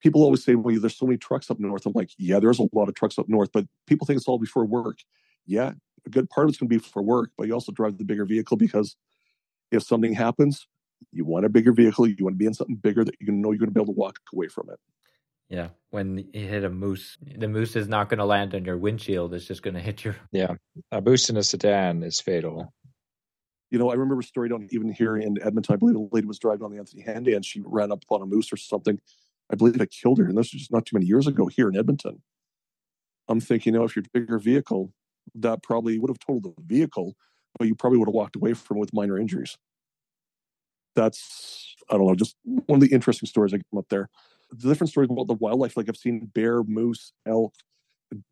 people 0.00 0.22
always 0.22 0.44
say, 0.44 0.54
well, 0.54 0.78
there's 0.80 0.96
so 0.96 1.06
many 1.06 1.18
trucks 1.18 1.50
up 1.50 1.58
north. 1.58 1.86
I'm 1.86 1.92
like, 1.94 2.10
yeah, 2.18 2.38
there's 2.40 2.58
a 2.58 2.68
lot 2.72 2.88
of 2.88 2.94
trucks 2.94 3.18
up 3.18 3.28
north, 3.28 3.50
but 3.52 3.66
people 3.86 4.06
think 4.06 4.18
it's 4.18 4.28
all 4.28 4.38
before 4.38 4.64
work. 4.64 4.98
Yeah, 5.46 5.72
a 6.06 6.10
good 6.10 6.28
part 6.30 6.46
of 6.46 6.50
it's 6.50 6.58
going 6.58 6.68
to 6.68 6.74
be 6.74 6.78
for 6.78 7.02
work, 7.02 7.30
but 7.36 7.46
you 7.46 7.54
also 7.54 7.72
drive 7.72 7.98
the 7.98 8.04
bigger 8.04 8.24
vehicle 8.24 8.56
because 8.56 8.96
if 9.70 9.82
something 9.82 10.12
happens, 10.12 10.66
you 11.12 11.24
want 11.24 11.44
a 11.44 11.48
bigger 11.48 11.72
vehicle. 11.72 12.06
You 12.06 12.16
want 12.20 12.34
to 12.34 12.38
be 12.38 12.46
in 12.46 12.54
something 12.54 12.76
bigger 12.76 13.04
that 13.04 13.14
you 13.20 13.32
know 13.32 13.50
you're 13.50 13.58
going 13.58 13.68
to 13.68 13.74
be 13.74 13.80
able 13.80 13.94
to 13.94 13.98
walk 13.98 14.18
away 14.32 14.48
from 14.48 14.68
it. 14.70 14.78
Yeah, 15.48 15.68
when 15.90 16.18
you 16.18 16.46
hit 16.46 16.64
a 16.64 16.70
moose, 16.70 17.16
the 17.22 17.48
moose 17.48 17.74
is 17.74 17.88
not 17.88 18.10
going 18.10 18.18
to 18.18 18.26
land 18.26 18.54
on 18.54 18.64
your 18.64 18.76
windshield. 18.76 19.32
It's 19.32 19.46
just 19.46 19.62
going 19.62 19.74
to 19.74 19.80
hit 19.80 20.04
your. 20.04 20.16
Yeah, 20.32 20.54
a 20.92 21.00
moose 21.00 21.30
in 21.30 21.36
a 21.36 21.42
sedan 21.42 22.02
is 22.02 22.20
fatal. 22.20 22.72
You 23.70 23.78
know, 23.78 23.90
I 23.90 23.94
remember 23.94 24.20
a 24.20 24.24
story 24.24 24.48
down 24.48 24.68
even 24.70 24.92
here 24.92 25.16
in 25.16 25.36
Edmonton. 25.42 25.74
I 25.74 25.76
believe 25.76 25.96
a 25.96 26.08
lady 26.12 26.26
was 26.26 26.38
driving 26.38 26.64
on 26.64 26.72
the 26.72 26.78
Anthony 26.78 27.02
Henday 27.02 27.36
and 27.36 27.44
she 27.44 27.62
ran 27.64 27.92
up 27.92 28.02
on 28.08 28.22
a 28.22 28.26
moose 28.26 28.52
or 28.52 28.56
something 28.56 28.98
I 29.50 29.56
believe 29.56 29.80
it 29.80 29.90
killed 29.90 30.18
her. 30.18 30.26
And 30.26 30.36
this 30.36 30.52
was 30.52 30.60
just 30.60 30.72
not 30.72 30.86
too 30.86 30.96
many 30.96 31.06
years 31.06 31.26
ago 31.26 31.46
here 31.46 31.68
in 31.68 31.76
Edmonton. 31.76 32.22
I'm 33.28 33.40
thinking, 33.40 33.74
you 33.74 33.78
know, 33.78 33.84
if 33.84 33.94
you're 33.96 34.04
a 34.14 34.18
bigger 34.18 34.38
vehicle, 34.38 34.92
that 35.34 35.62
probably 35.62 35.98
would 35.98 36.10
have 36.10 36.18
totaled 36.18 36.56
the 36.56 36.62
vehicle, 36.62 37.14
but 37.58 37.68
you 37.68 37.74
probably 37.74 37.98
would 37.98 38.08
have 38.08 38.14
walked 38.14 38.36
away 38.36 38.54
from 38.54 38.78
with 38.78 38.94
minor 38.94 39.18
injuries. 39.18 39.56
That's, 40.94 41.76
I 41.90 41.96
don't 41.96 42.06
know, 42.06 42.14
just 42.14 42.36
one 42.44 42.76
of 42.76 42.80
the 42.80 42.94
interesting 42.94 43.26
stories 43.26 43.52
I 43.52 43.58
come 43.58 43.78
up 43.78 43.88
there. 43.90 44.08
The 44.50 44.68
different 44.68 44.90
stories 44.90 45.10
about 45.10 45.28
the 45.28 45.34
wildlife, 45.34 45.76
like 45.76 45.88
I've 45.88 45.96
seen 45.96 46.30
bear, 46.34 46.62
moose, 46.62 47.12
elk, 47.26 47.54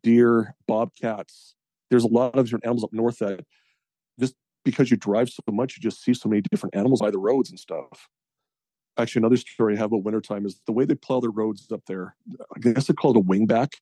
deer, 0.01 0.55
bobcats. 0.67 1.55
There's 1.89 2.03
a 2.03 2.07
lot 2.07 2.35
of 2.35 2.45
different 2.45 2.65
animals 2.65 2.83
up 2.83 2.93
north 2.93 3.19
that 3.19 3.45
just 4.19 4.33
because 4.65 4.89
you 4.89 4.97
drive 4.97 5.29
so 5.29 5.41
much, 5.51 5.77
you 5.77 5.81
just 5.81 6.03
see 6.03 6.13
so 6.13 6.27
many 6.27 6.41
different 6.41 6.75
animals 6.75 7.01
by 7.01 7.11
the 7.11 7.19
roads 7.19 7.51
and 7.51 7.59
stuff 7.59 8.09
actually 8.97 9.21
another 9.21 9.37
story 9.37 9.75
I 9.75 9.79
have 9.79 9.91
about 9.91 10.03
wintertime 10.03 10.45
is 10.45 10.61
the 10.65 10.71
way 10.71 10.85
they 10.85 10.95
plow 10.95 11.19
their 11.19 11.31
roads 11.31 11.71
up 11.71 11.85
there. 11.87 12.15
I 12.55 12.59
guess 12.59 12.87
they 12.87 12.93
call 12.93 13.11
it 13.11 13.17
a 13.17 13.21
wingback, 13.21 13.73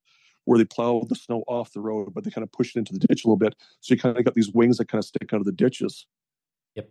where 0.45 0.57
they 0.57 0.65
plow 0.65 1.03
the 1.07 1.15
snow 1.15 1.43
off 1.47 1.73
the 1.73 1.81
road, 1.81 2.13
but 2.13 2.23
they 2.23 2.31
kind 2.31 2.43
of 2.43 2.51
push 2.51 2.75
it 2.75 2.79
into 2.79 2.93
the 2.93 2.99
ditch 2.99 3.25
a 3.25 3.27
little 3.27 3.37
bit. 3.37 3.55
So 3.81 3.93
you 3.93 3.99
kind 3.99 4.17
of 4.17 4.23
got 4.23 4.35
these 4.35 4.51
wings 4.51 4.77
that 4.77 4.87
kind 4.87 4.99
of 4.99 5.05
stick 5.05 5.33
out 5.33 5.39
of 5.39 5.45
the 5.45 5.51
ditches. 5.51 6.05
Yep. 6.75 6.89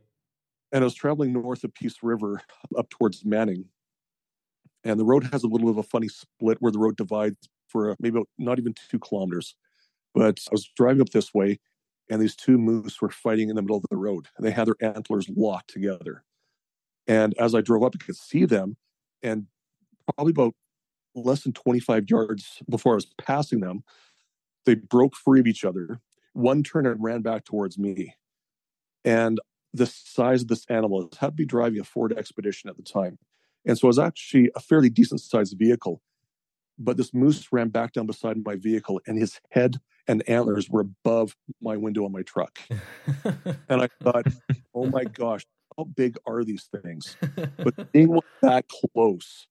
And 0.73 0.83
I 0.83 0.85
was 0.85 0.95
traveling 0.95 1.33
north 1.33 1.65
of 1.65 1.73
Peace 1.75 1.97
River 2.03 2.43
up 2.77 2.91
towards 2.91 3.25
Manning. 3.25 3.67
And 4.83 5.01
the 5.01 5.05
road 5.05 5.25
has 5.33 5.45
a 5.45 5.47
little 5.47 5.69
bit 5.69 5.79
of 5.79 5.85
a 5.85 5.89
funny 5.89 6.09
split 6.09 6.59
where 6.61 6.73
the 6.73 6.79
road 6.79 6.97
divides 6.97 7.49
for 7.69 7.91
uh, 7.91 7.95
maybe 8.01 8.21
not 8.39 8.59
even 8.59 8.75
two 8.91 8.99
kilometers. 8.99 9.57
But 10.15 10.41
I 10.51 10.53
was 10.53 10.71
driving 10.77 11.01
up 11.01 11.09
this 11.09 11.33
way, 11.33 11.59
and 12.11 12.21
these 12.21 12.37
two 12.37 12.59
moose 12.59 13.01
were 13.01 13.09
fighting 13.09 13.49
in 13.49 13.57
the 13.57 13.63
middle 13.63 13.79
of 13.79 13.85
the 13.91 13.97
road. 13.97 14.29
And 14.37 14.47
they 14.47 14.51
had 14.51 14.67
their 14.69 14.77
antlers 14.81 15.29
locked 15.29 15.71
together. 15.71 16.25
And 17.07 17.35
as 17.39 17.55
I 17.55 17.61
drove 17.61 17.83
up, 17.83 17.95
I 18.01 18.05
could 18.05 18.17
see 18.17 18.45
them. 18.45 18.77
And 19.23 19.47
probably 20.15 20.33
about 20.33 20.55
less 21.15 21.43
than 21.43 21.53
25 21.53 22.05
yards 22.09 22.63
before 22.69 22.93
I 22.93 22.97
was 22.97 23.07
passing 23.19 23.61
them, 23.61 23.85
they 24.67 24.75
broke 24.75 25.15
free 25.15 25.41
of 25.41 25.47
each 25.47 25.65
other. 25.65 26.01
One 26.33 26.63
turned 26.63 26.87
and 26.87 27.03
ran 27.03 27.23
back 27.23 27.45
towards 27.45 27.79
me. 27.79 28.15
And 29.05 29.39
the 29.73 29.87
size 29.87 30.43
of 30.43 30.49
this 30.49 30.65
animal 30.69 31.11
had 31.19 31.29
to 31.29 31.33
be 31.33 31.45
driving 31.45 31.81
a 31.81 31.85
Ford 31.85 32.17
Expedition 32.17 32.71
at 32.71 32.77
the 32.77 32.83
time. 32.83 33.19
And 33.67 33.79
so 33.79 33.87
it 33.87 33.89
was 33.89 33.99
actually 33.99 34.51
a 34.55 34.61
fairly 34.61 34.91
decent 34.91 35.21
sized 35.21 35.57
vehicle. 35.59 36.01
But 36.79 36.97
this 36.97 37.15
moose 37.15 37.49
ran 37.53 37.69
back 37.69 37.93
down 37.93 38.07
beside 38.07 38.37
my 38.45 38.57
vehicle, 38.57 39.01
and 39.07 39.17
his 39.19 39.41
head 39.51 39.79
and 40.09 40.29
antlers 40.29 40.69
were 40.69 40.81
above 40.81 41.37
my 41.61 41.77
window 41.77 42.05
on 42.05 42.13
my 42.13 42.23
truck. 42.23 42.59
and 43.69 43.81
I 43.83 43.89
thought, 44.03 44.27
oh 44.75 44.87
my 44.87 45.05
gosh, 45.05 45.47
how 45.77 45.85
big 45.85 46.17
are 46.27 46.45
these 46.45 46.69
things? 46.83 47.17
But 47.59 47.93
being 47.93 48.09
one 48.09 48.23
that 48.43 48.67
close, 48.69 49.47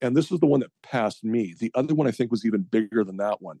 and 0.00 0.16
this 0.16 0.30
is 0.30 0.40
the 0.40 0.46
one 0.46 0.60
that 0.60 0.70
passed 0.82 1.24
me. 1.24 1.54
The 1.58 1.70
other 1.74 1.94
one 1.94 2.06
I 2.06 2.10
think 2.10 2.30
was 2.30 2.44
even 2.44 2.62
bigger 2.62 3.04
than 3.04 3.16
that 3.18 3.40
one. 3.40 3.60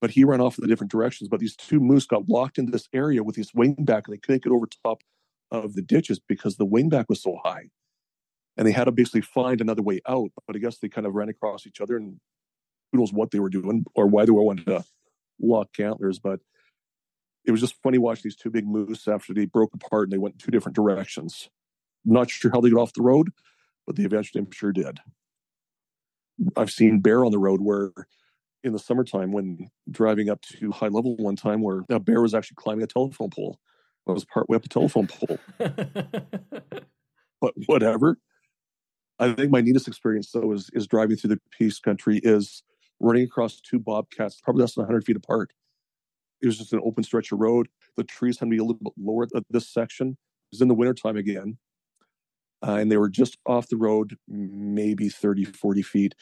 But 0.00 0.10
he 0.10 0.24
ran 0.24 0.40
off 0.40 0.58
in 0.58 0.62
the 0.62 0.68
different 0.68 0.90
directions. 0.90 1.28
But 1.28 1.40
these 1.40 1.56
two 1.56 1.80
moose 1.80 2.06
got 2.06 2.28
locked 2.28 2.58
in 2.58 2.70
this 2.70 2.88
area 2.92 3.22
with 3.22 3.36
his 3.36 3.52
wingback, 3.52 4.04
and 4.04 4.12
they 4.12 4.18
couldn't 4.18 4.42
get 4.42 4.52
over 4.52 4.66
top 4.84 5.02
of 5.50 5.74
the 5.74 5.82
ditches 5.82 6.18
because 6.18 6.56
the 6.56 6.66
wingback 6.66 7.06
was 7.08 7.22
so 7.22 7.38
high. 7.42 7.70
And 8.56 8.66
they 8.66 8.72
had 8.72 8.84
to 8.84 8.92
basically 8.92 9.22
find 9.22 9.60
another 9.60 9.82
way 9.82 10.00
out. 10.06 10.30
But 10.46 10.56
I 10.56 10.58
guess 10.58 10.78
they 10.78 10.88
kind 10.88 11.06
of 11.06 11.14
ran 11.14 11.28
across 11.28 11.66
each 11.66 11.80
other, 11.80 11.96
and 11.96 12.20
who 12.92 12.98
knows 12.98 13.12
what 13.12 13.30
they 13.30 13.40
were 13.40 13.48
doing 13.48 13.84
or 13.94 14.06
why 14.06 14.24
they 14.24 14.32
were 14.32 14.42
wanting 14.42 14.66
to 14.66 14.84
lock 15.40 15.68
antlers. 15.78 16.18
But 16.18 16.40
it 17.44 17.50
was 17.50 17.60
just 17.60 17.80
funny 17.82 17.98
watching 17.98 18.22
these 18.24 18.36
two 18.36 18.50
big 18.50 18.66
moose 18.66 19.06
after 19.06 19.34
they 19.34 19.44
broke 19.44 19.74
apart 19.74 20.04
and 20.04 20.12
they 20.12 20.18
went 20.18 20.34
in 20.34 20.38
two 20.38 20.50
different 20.50 20.76
directions. 20.76 21.50
not 22.04 22.30
sure 22.30 22.50
how 22.50 22.60
they 22.60 22.70
got 22.70 22.80
off 22.80 22.92
the 22.92 23.02
road, 23.02 23.30
but 23.86 23.96
they 23.96 24.04
eventually, 24.04 24.40
I'm 24.40 24.50
sure, 24.50 24.72
did. 24.72 25.00
I've 26.56 26.70
seen 26.70 27.00
bear 27.00 27.24
on 27.24 27.32
the 27.32 27.38
road 27.38 27.60
where 27.60 27.92
in 28.64 28.72
the 28.72 28.78
summertime 28.78 29.30
when 29.30 29.70
driving 29.90 30.30
up 30.30 30.40
to 30.40 30.72
high 30.72 30.88
level 30.88 31.16
one 31.16 31.36
time 31.36 31.62
where 31.62 31.84
a 31.90 32.00
bear 32.00 32.22
was 32.22 32.34
actually 32.34 32.56
climbing 32.56 32.82
a 32.82 32.86
telephone 32.86 33.30
pole. 33.30 33.58
I 34.08 34.12
was 34.12 34.24
part 34.24 34.48
way 34.48 34.56
up 34.56 34.64
a 34.64 34.68
telephone 34.68 35.06
pole. 35.06 35.38
but 37.40 37.54
whatever. 37.66 38.18
I 39.18 39.32
think 39.32 39.52
my 39.52 39.60
neatest 39.60 39.86
experience 39.86 40.30
though 40.32 40.52
is 40.52 40.70
is 40.72 40.86
driving 40.86 41.16
through 41.16 41.30
the 41.30 41.40
Peace 41.56 41.78
Country 41.78 42.20
is 42.24 42.62
running 43.00 43.24
across 43.24 43.60
two 43.60 43.78
bobcats, 43.78 44.40
probably 44.40 44.62
less 44.62 44.74
than 44.74 44.82
100 44.82 45.04
feet 45.04 45.16
apart, 45.16 45.52
it 46.42 46.46
was 46.46 46.58
just 46.58 46.72
an 46.72 46.80
open 46.84 47.04
stretch 47.04 47.32
of 47.32 47.40
road. 47.40 47.68
The 47.96 48.04
trees 48.04 48.38
had 48.38 48.46
to 48.46 48.50
be 48.50 48.58
a 48.58 48.64
little 48.64 48.80
bit 48.82 48.92
lower 48.98 49.26
at 49.34 49.44
this 49.50 49.68
section. 49.68 50.08
It 50.08 50.16
was 50.52 50.60
in 50.60 50.68
the 50.68 50.74
wintertime 50.74 51.16
again. 51.16 51.58
Uh, 52.66 52.76
and 52.76 52.90
they 52.90 52.96
were 52.96 53.10
just 53.10 53.36
off 53.46 53.68
the 53.68 53.76
road, 53.76 54.16
maybe 54.26 55.08
30, 55.08 55.44
40 55.44 55.82
feet. 55.82 56.14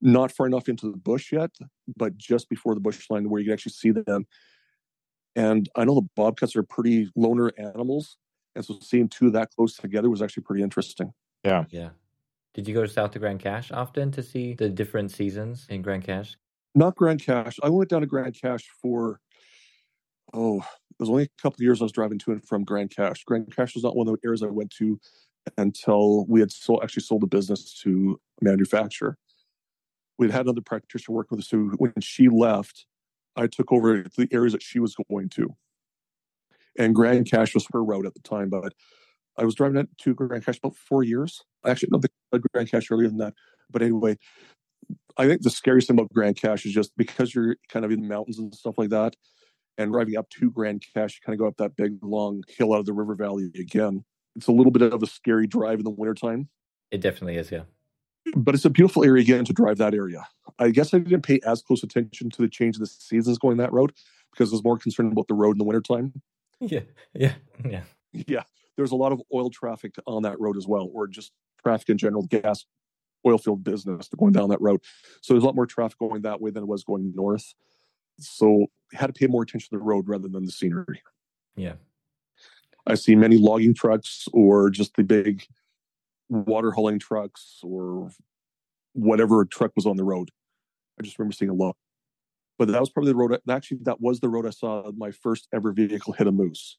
Not 0.00 0.32
far 0.32 0.46
enough 0.46 0.68
into 0.68 0.90
the 0.90 0.96
bush 0.96 1.32
yet, 1.32 1.50
but 1.96 2.16
just 2.16 2.48
before 2.48 2.74
the 2.74 2.80
bush 2.80 3.08
line 3.10 3.28
where 3.28 3.40
you 3.40 3.46
can 3.46 3.52
actually 3.52 3.72
see 3.72 3.90
them. 3.90 4.26
And 5.36 5.68
I 5.76 5.84
know 5.84 5.94
the 5.94 6.08
bobcats 6.16 6.56
are 6.56 6.62
pretty 6.62 7.10
loner 7.14 7.52
animals. 7.56 8.18
And 8.54 8.64
so 8.64 8.78
seeing 8.82 9.08
two 9.08 9.30
that 9.30 9.50
close 9.54 9.76
together 9.76 10.10
was 10.10 10.22
actually 10.22 10.42
pretty 10.42 10.62
interesting. 10.62 11.12
Yeah. 11.44 11.64
Yeah. 11.70 11.90
Did 12.54 12.68
you 12.68 12.74
go 12.74 12.84
south 12.86 13.12
to 13.12 13.18
Grande 13.18 13.40
Cache 13.40 13.72
often 13.72 14.10
to 14.12 14.22
see 14.22 14.54
the 14.54 14.68
different 14.68 15.10
seasons 15.10 15.66
in 15.70 15.82
Grande 15.82 16.04
Cache? 16.04 16.36
Not 16.74 16.96
Grande 16.96 17.22
Cache. 17.22 17.58
I 17.62 17.68
went 17.68 17.90
down 17.90 18.02
to 18.02 18.06
Grande 18.06 18.36
Cache 18.38 18.68
for 18.80 19.20
oh, 20.32 20.58
it 20.58 20.96
was 20.98 21.08
only 21.08 21.24
a 21.24 21.42
couple 21.42 21.56
of 21.56 21.62
years 21.62 21.80
I 21.80 21.84
was 21.84 21.92
driving 21.92 22.18
to 22.20 22.32
and 22.32 22.46
from 22.46 22.64
Grande 22.64 22.94
Cache. 22.94 23.24
Grande 23.24 23.54
Cache 23.54 23.74
was 23.74 23.84
not 23.84 23.96
one 23.96 24.08
of 24.08 24.14
the 24.14 24.26
areas 24.26 24.42
I 24.42 24.46
went 24.46 24.70
to 24.78 25.00
until 25.58 26.26
we 26.26 26.40
had 26.40 26.52
sold, 26.52 26.80
actually 26.82 27.02
sold 27.02 27.22
the 27.22 27.26
business 27.26 27.78
to 27.82 28.20
a 28.40 28.44
manufacturer. 28.44 29.16
We'd 30.18 30.30
had 30.30 30.46
another 30.46 30.60
practitioner 30.60 31.16
working 31.16 31.36
with 31.36 31.44
us 31.44 31.50
who, 31.50 31.70
when 31.78 31.94
she 32.00 32.28
left, 32.28 32.86
I 33.34 33.46
took 33.46 33.72
over 33.72 34.04
the 34.16 34.28
areas 34.30 34.52
that 34.52 34.62
she 34.62 34.78
was 34.78 34.94
going 35.10 35.30
to. 35.30 35.56
And 36.78 36.94
Grande 36.94 37.28
Cache 37.28 37.54
was 37.54 37.66
her 37.72 37.82
route 37.82 38.06
at 38.06 38.14
the 38.14 38.20
time, 38.20 38.48
but 38.48 38.72
I 39.36 39.44
was 39.44 39.54
driving 39.54 39.88
to 39.98 40.14
Grande 40.14 40.44
Cache 40.44 40.58
about 40.58 40.76
four 40.76 41.02
years. 41.02 41.42
I 41.64 41.70
actually, 41.70 41.90
no, 41.92 42.00
the 42.30 42.38
Grande 42.52 42.70
Cache 42.70 42.90
earlier 42.90 43.08
than 43.08 43.18
that. 43.18 43.34
But 43.70 43.82
anyway, 43.82 44.18
I 45.16 45.26
think 45.26 45.42
the 45.42 45.50
scariest 45.50 45.88
thing 45.88 45.98
about 45.98 46.12
Grande 46.12 46.36
Cache 46.36 46.66
is 46.66 46.72
just 46.72 46.92
because 46.96 47.34
you're 47.34 47.56
kind 47.68 47.84
of 47.84 47.90
in 47.90 48.02
the 48.02 48.08
mountains 48.08 48.38
and 48.38 48.54
stuff 48.54 48.78
like 48.78 48.90
that, 48.90 49.16
and 49.78 49.92
driving 49.92 50.16
up 50.16 50.28
to 50.30 50.50
Grande 50.50 50.84
Cache, 50.94 51.14
you 51.16 51.20
kind 51.24 51.34
of 51.34 51.40
go 51.40 51.46
up 51.46 51.56
that 51.56 51.76
big 51.76 51.98
long 52.02 52.42
hill 52.48 52.72
out 52.72 52.80
of 52.80 52.86
the 52.86 52.92
river 52.92 53.14
valley 53.14 53.50
again. 53.58 54.04
It's 54.36 54.48
a 54.48 54.52
little 54.52 54.72
bit 54.72 54.82
of 54.82 55.02
a 55.02 55.06
scary 55.06 55.46
drive 55.46 55.78
in 55.78 55.84
the 55.84 55.90
wintertime. 55.90 56.48
It 56.90 57.00
definitely 57.00 57.36
is, 57.36 57.50
yeah. 57.50 57.62
But 58.36 58.54
it's 58.54 58.64
a 58.64 58.70
beautiful 58.70 59.04
area 59.04 59.22
again 59.22 59.44
to 59.44 59.52
drive 59.52 59.78
that 59.78 59.94
area. 59.94 60.26
I 60.58 60.70
guess 60.70 60.94
I 60.94 60.98
didn't 60.98 61.22
pay 61.22 61.40
as 61.46 61.62
close 61.62 61.82
attention 61.82 62.30
to 62.30 62.42
the 62.42 62.48
change 62.48 62.76
of 62.76 62.80
the 62.80 62.86
seasons 62.86 63.38
going 63.38 63.56
that 63.56 63.72
road 63.72 63.92
because 64.30 64.50
I 64.50 64.54
was 64.54 64.64
more 64.64 64.78
concerned 64.78 65.12
about 65.12 65.28
the 65.28 65.34
road 65.34 65.52
in 65.52 65.58
the 65.58 65.64
wintertime. 65.64 66.12
Yeah, 66.60 66.80
yeah, 67.14 67.34
yeah. 67.68 67.82
Yeah, 68.12 68.42
there's 68.76 68.92
a 68.92 68.96
lot 68.96 69.12
of 69.12 69.22
oil 69.34 69.50
traffic 69.50 69.94
on 70.06 70.22
that 70.22 70.38
road 70.38 70.56
as 70.56 70.66
well, 70.66 70.90
or 70.92 71.06
just 71.06 71.32
traffic 71.62 71.88
in 71.88 71.98
general, 71.98 72.22
gas, 72.24 72.66
oil 73.26 73.38
field 73.38 73.64
business 73.64 74.08
going 74.16 74.32
down 74.32 74.50
that 74.50 74.60
road. 74.60 74.80
So 75.22 75.32
there's 75.32 75.42
a 75.42 75.46
lot 75.46 75.54
more 75.54 75.66
traffic 75.66 75.98
going 75.98 76.22
that 76.22 76.40
way 76.40 76.50
than 76.50 76.62
it 76.62 76.68
was 76.68 76.84
going 76.84 77.12
north. 77.14 77.54
So 78.22 78.66
had 78.92 79.06
to 79.06 79.12
pay 79.12 79.26
more 79.26 79.42
attention 79.42 79.70
to 79.70 79.78
the 79.78 79.84
road 79.84 80.08
rather 80.08 80.28
than 80.28 80.44
the 80.44 80.52
scenery. 80.52 81.02
Yeah. 81.56 81.74
I 82.86 82.94
see 82.94 83.14
many 83.14 83.36
logging 83.36 83.74
trucks 83.74 84.26
or 84.32 84.70
just 84.70 84.96
the 84.96 85.04
big 85.04 85.46
water 86.28 86.70
hauling 86.70 86.98
trucks 86.98 87.60
or 87.62 88.10
whatever 88.92 89.44
truck 89.44 89.72
was 89.76 89.86
on 89.86 89.96
the 89.96 90.04
road. 90.04 90.30
I 90.98 91.02
just 91.02 91.18
remember 91.18 91.34
seeing 91.34 91.50
a 91.50 91.54
lot. 91.54 91.76
But 92.58 92.68
that 92.68 92.80
was 92.80 92.90
probably 92.90 93.12
the 93.12 93.16
road. 93.16 93.40
Actually, 93.48 93.78
that 93.82 94.00
was 94.00 94.20
the 94.20 94.28
road 94.28 94.46
I 94.46 94.50
saw 94.50 94.90
my 94.96 95.10
first 95.10 95.48
ever 95.52 95.72
vehicle 95.72 96.12
hit 96.12 96.26
a 96.26 96.32
moose, 96.32 96.78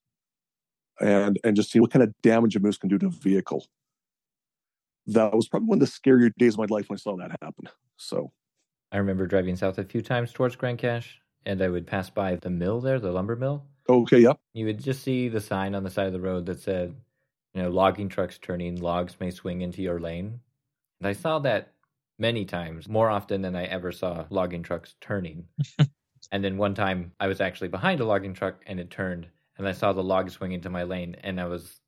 and 1.02 1.40
and 1.44 1.56
just 1.56 1.72
see 1.72 1.80
what 1.80 1.92
kind 1.92 2.04
of 2.04 2.14
damage 2.22 2.56
a 2.56 2.60
moose 2.60 2.78
can 2.78 2.90
do 2.90 2.98
to 3.00 3.08
a 3.08 3.10
vehicle. 3.10 3.66
That 5.08 5.34
was 5.34 5.50
probably 5.50 5.68
one 5.68 5.82
of 5.82 5.88
the 5.88 5.92
scarier 5.92 6.32
days 6.38 6.54
of 6.54 6.60
my 6.60 6.68
life 6.70 6.90
when 6.90 6.96
I 6.96 7.00
saw 7.00 7.18
that 7.18 7.32
happen. 7.42 7.68
So, 7.98 8.32
I 8.92 8.98
remember 8.98 9.26
driving 9.26 9.56
south 9.56 9.78
a 9.80 9.84
few 9.84 10.02
times 10.02 10.32
towards 10.32 10.56
Grande 10.56 10.78
Cache, 10.78 11.20
and 11.46 11.62
I 11.62 11.70
would 11.70 11.88
pass 11.88 12.10
by 12.10 12.36
the 12.36 12.50
mill 12.50 12.82
there, 12.82 13.00
the 13.00 13.12
lumber 13.12 13.36
mill. 13.36 13.64
Okay, 13.90 14.20
yep. 14.20 14.40
You 14.54 14.66
would 14.66 14.82
just 14.82 15.04
see 15.04 15.30
the 15.30 15.42
sign 15.42 15.76
on 15.76 15.84
the 15.84 15.90
side 15.90 16.08
of 16.08 16.14
the 16.14 16.22
road 16.22 16.46
that 16.46 16.60
said, 16.60 16.96
you 17.54 17.62
know, 17.62 17.70
logging 17.70 18.10
trucks 18.10 18.38
turning, 18.38 18.82
logs 18.82 19.18
may 19.20 19.32
swing 19.32 19.62
into 19.62 19.82
your 19.82 20.00
lane. 20.00 20.40
And 21.00 21.08
I 21.08 21.14
saw 21.14 21.40
that 21.40 21.74
many 22.18 22.46
times, 22.46 22.88
more 22.88 23.10
often 23.10 23.42
than 23.42 23.56
I 23.56 23.66
ever 23.66 23.92
saw 23.92 24.26
logging 24.30 24.64
trucks 24.64 24.96
turning. 25.02 25.48
and 26.32 26.44
then 26.44 26.58
one 26.58 26.76
time 26.76 27.12
I 27.20 27.28
was 27.28 27.42
actually 27.42 27.68
behind 27.68 28.00
a 28.00 28.06
logging 28.06 28.34
truck 28.34 28.62
and 28.66 28.80
it 28.80 28.90
turned 28.90 29.28
and 29.58 29.68
I 29.68 29.72
saw 29.72 29.94
the 29.94 30.04
log 30.04 30.30
swing 30.30 30.52
into 30.52 30.70
my 30.70 30.84
lane 30.84 31.16
and 31.24 31.40
I 31.40 31.46
was 31.46 31.80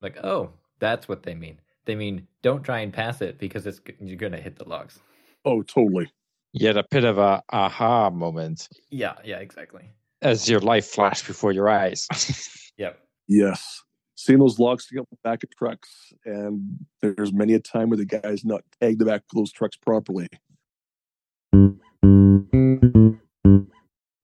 like, 0.00 0.16
"Oh, 0.24 0.50
that's 0.78 1.08
what 1.08 1.22
they 1.22 1.34
mean." 1.34 1.60
They 1.84 1.94
mean 1.94 2.26
don't 2.42 2.62
try 2.62 2.80
and 2.80 2.92
pass 2.92 3.20
it 3.20 3.38
because 3.38 3.66
it's 3.66 3.80
you're 4.00 4.16
going 4.16 4.32
to 4.32 4.40
hit 4.40 4.56
the 4.56 4.68
logs. 4.68 5.00
Oh, 5.44 5.62
totally. 5.62 6.10
You 6.52 6.66
had 6.66 6.76
a 6.76 6.84
bit 6.90 7.04
of 7.04 7.18
a 7.18 7.42
aha 7.50 8.10
moment 8.10 8.68
Yeah, 8.90 9.14
yeah, 9.24 9.38
exactly. 9.38 9.84
as 10.20 10.48
your 10.48 10.60
life 10.60 10.86
flashed 10.86 11.26
before 11.26 11.52
your 11.52 11.68
eyes. 11.68 12.06
Yep. 12.78 12.98
Yes. 13.28 13.82
Seeing 14.14 14.38
those 14.38 14.58
logs 14.58 14.84
stick 14.84 14.98
up 14.98 15.06
the 15.10 15.18
back 15.22 15.42
of 15.44 15.50
trucks, 15.50 15.90
and 16.24 16.78
there's 17.02 17.32
many 17.32 17.52
a 17.52 17.60
time 17.60 17.90
where 17.90 17.98
the 17.98 18.06
guy's 18.06 18.46
not 18.46 18.62
tagged 18.80 18.98
the 18.98 19.04
back 19.04 19.20
of 19.30 19.36
those 19.36 19.52
trucks 19.52 19.76
properly. 19.76 20.26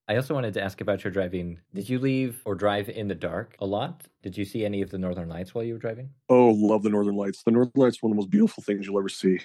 I 0.09 0.17
also 0.17 0.33
wanted 0.33 0.55
to 0.55 0.63
ask 0.63 0.81
about 0.81 1.05
your 1.05 1.13
driving. 1.13 1.59
Did 1.75 1.91
you 1.91 1.99
leave 1.99 2.41
or 2.47 2.55
drive 2.55 2.89
in 2.89 3.07
the 3.09 3.15
dark 3.15 3.55
a 3.61 3.67
lot? 3.67 4.05
Did 4.23 4.37
you 4.39 4.47
see 4.47 4.65
any 4.65 4.81
of 4.81 4.91
the 4.91 4.99
northern 4.99 5.29
lights 5.29 5.55
while 5.55 5.63
you 5.65 5.75
were 5.75 5.79
driving? 5.79 6.09
Oh, 6.31 6.49
love 6.49 6.83
the 6.83 6.89
Northern 6.91 7.17
Lights. 7.17 7.43
The 7.43 7.51
Northern 7.51 7.73
Lights 7.77 7.99
are 7.99 8.07
one 8.09 8.13
of 8.13 8.17
the 8.17 8.21
most 8.23 8.31
beautiful 8.31 8.63
things 8.63 8.87
you'll 8.87 8.99
ever 8.99 9.11
see. 9.11 9.41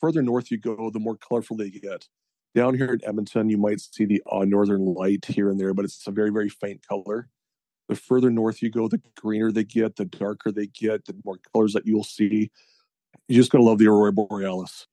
Further 0.00 0.22
north 0.22 0.50
you 0.50 0.58
go, 0.58 0.90
the 0.90 1.00
more 1.00 1.16
colorful 1.16 1.56
they 1.56 1.70
get. 1.70 2.06
Down 2.54 2.74
here 2.74 2.94
in 2.94 3.00
Edmonton, 3.04 3.48
you 3.50 3.58
might 3.58 3.80
see 3.80 4.04
the 4.04 4.22
odd 4.26 4.48
northern 4.48 4.84
light 4.84 5.24
here 5.26 5.50
and 5.50 5.60
there, 5.60 5.74
but 5.74 5.84
it's 5.84 6.06
a 6.06 6.10
very, 6.10 6.30
very 6.30 6.48
faint 6.48 6.86
color. 6.86 7.28
The 7.88 7.96
further 7.96 8.30
north 8.30 8.62
you 8.62 8.70
go, 8.70 8.88
the 8.88 9.00
greener 9.16 9.50
they 9.50 9.64
get, 9.64 9.96
the 9.96 10.04
darker 10.04 10.52
they 10.52 10.66
get, 10.66 11.04
the 11.06 11.16
more 11.24 11.38
colors 11.52 11.72
that 11.72 11.86
you'll 11.86 12.04
see. 12.04 12.50
You're 13.28 13.40
just 13.40 13.50
going 13.50 13.62
to 13.62 13.68
love 13.68 13.78
the 13.78 13.88
Aurora 13.88 14.12
Borealis. 14.12 14.86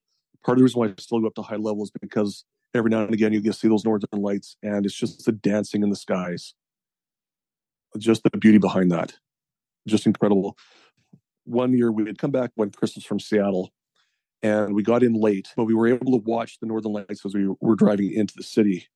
Part 0.44 0.58
of 0.58 0.60
the 0.60 0.64
reason 0.64 0.80
why 0.80 0.88
I 0.88 0.94
still 1.00 1.20
go 1.20 1.28
up 1.28 1.36
to 1.36 1.42
high 1.42 1.56
levels 1.56 1.90
is 1.90 1.94
because 2.00 2.46
every 2.74 2.90
now 2.90 3.04
and 3.04 3.14
again 3.14 3.34
you 3.34 3.42
get 3.42 3.54
to 3.54 3.60
see 3.60 3.68
those 3.68 3.86
northern 3.86 4.22
lights, 4.22 4.58
and 4.64 4.86
it's 4.86 4.96
just 4.96 5.26
the 5.26 5.32
dancing 5.32 5.84
in 5.84 5.90
the 5.90 5.96
skies. 5.96 6.54
Just 7.98 8.24
the 8.24 8.38
beauty 8.38 8.58
behind 8.58 8.92
that. 8.92 9.14
Just 9.88 10.06
incredible. 10.06 10.58
One 11.46 11.74
year 11.74 11.92
we 11.92 12.06
had 12.06 12.18
come 12.18 12.32
back 12.32 12.52
one 12.56 12.72
Christmas 12.72 13.06
from 13.06 13.20
Seattle, 13.20 13.72
and 14.42 14.76
we 14.76 14.84
got 14.84 15.04
in 15.04 15.14
late, 15.14 15.50
but 15.56 15.66
we 15.66 15.74
were 15.74 15.88
able 15.88 16.12
to 16.12 16.24
watch 16.24 16.60
the 16.60 16.68
northern 16.68 16.94
lights 16.94 17.26
as 17.26 17.34
we 17.34 17.48
were 17.60 17.76
driving 17.76 18.14
into 18.14 18.34
the 18.36 18.44
city. 18.44 18.88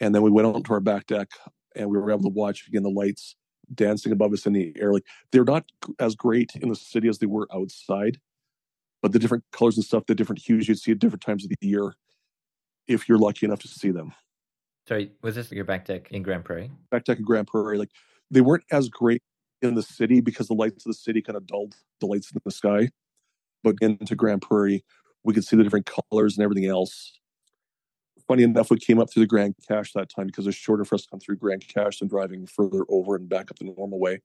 And 0.00 0.14
then 0.14 0.22
we 0.22 0.30
went 0.30 0.48
out 0.48 0.64
to 0.64 0.72
our 0.72 0.80
back 0.80 1.06
deck 1.06 1.28
and 1.76 1.90
we 1.90 1.98
were 1.98 2.10
able 2.10 2.22
to 2.22 2.28
watch 2.28 2.66
again 2.66 2.82
the 2.82 2.90
lights 2.90 3.36
dancing 3.72 4.12
above 4.12 4.32
us 4.32 4.46
in 4.46 4.52
the 4.52 4.72
air. 4.80 4.92
Like 4.92 5.06
they're 5.32 5.44
not 5.44 5.64
as 5.98 6.14
great 6.14 6.52
in 6.56 6.68
the 6.68 6.76
city 6.76 7.08
as 7.08 7.18
they 7.18 7.26
were 7.26 7.48
outside, 7.54 8.18
but 9.02 9.12
the 9.12 9.18
different 9.18 9.44
colors 9.52 9.76
and 9.76 9.84
stuff, 9.84 10.06
the 10.06 10.14
different 10.14 10.40
hues 10.40 10.68
you'd 10.68 10.78
see 10.78 10.92
at 10.92 10.98
different 10.98 11.22
times 11.22 11.44
of 11.44 11.50
the 11.50 11.66
year, 11.66 11.94
if 12.88 13.08
you're 13.08 13.18
lucky 13.18 13.46
enough 13.46 13.60
to 13.60 13.68
see 13.68 13.90
them. 13.90 14.12
Sorry, 14.88 15.12
was 15.22 15.34
this 15.34 15.52
your 15.52 15.64
back 15.64 15.84
deck 15.84 16.10
in 16.10 16.22
Grande 16.22 16.44
Prairie? 16.44 16.70
Back 16.90 17.04
deck 17.04 17.18
in 17.18 17.24
Grande 17.24 17.46
Prairie, 17.46 17.78
like 17.78 17.90
they 18.30 18.40
weren't 18.40 18.64
as 18.70 18.88
great 18.88 19.22
in 19.62 19.74
the 19.74 19.82
city 19.82 20.20
because 20.20 20.48
the 20.48 20.54
lights 20.54 20.84
of 20.86 20.90
the 20.90 20.94
city 20.94 21.22
kind 21.22 21.36
of 21.36 21.46
dulled 21.46 21.76
the 22.00 22.06
lights 22.06 22.32
in 22.32 22.40
the 22.44 22.50
sky. 22.50 22.88
But 23.62 23.76
into 23.80 24.16
Grande 24.16 24.42
Prairie, 24.42 24.84
we 25.24 25.34
could 25.34 25.44
see 25.44 25.56
the 25.56 25.62
different 25.62 25.90
colors 26.10 26.36
and 26.36 26.44
everything 26.44 26.66
else. 26.66 27.18
Funny 28.26 28.42
enough, 28.42 28.70
we 28.70 28.78
came 28.78 28.98
up 28.98 29.12
through 29.12 29.24
the 29.24 29.26
Grande 29.26 29.54
Cache 29.68 29.92
that 29.92 30.08
time 30.08 30.26
because 30.26 30.46
it's 30.46 30.56
shorter 30.56 30.84
for 30.84 30.94
us 30.94 31.02
to 31.02 31.08
come 31.10 31.20
through 31.20 31.36
Grande 31.36 31.66
Cache 31.66 31.98
than 31.98 32.08
driving 32.08 32.46
further 32.46 32.84
over 32.88 33.16
and 33.16 33.28
back 33.28 33.50
up 33.50 33.58
the 33.58 33.64
normal 33.64 33.98
way 33.98 34.20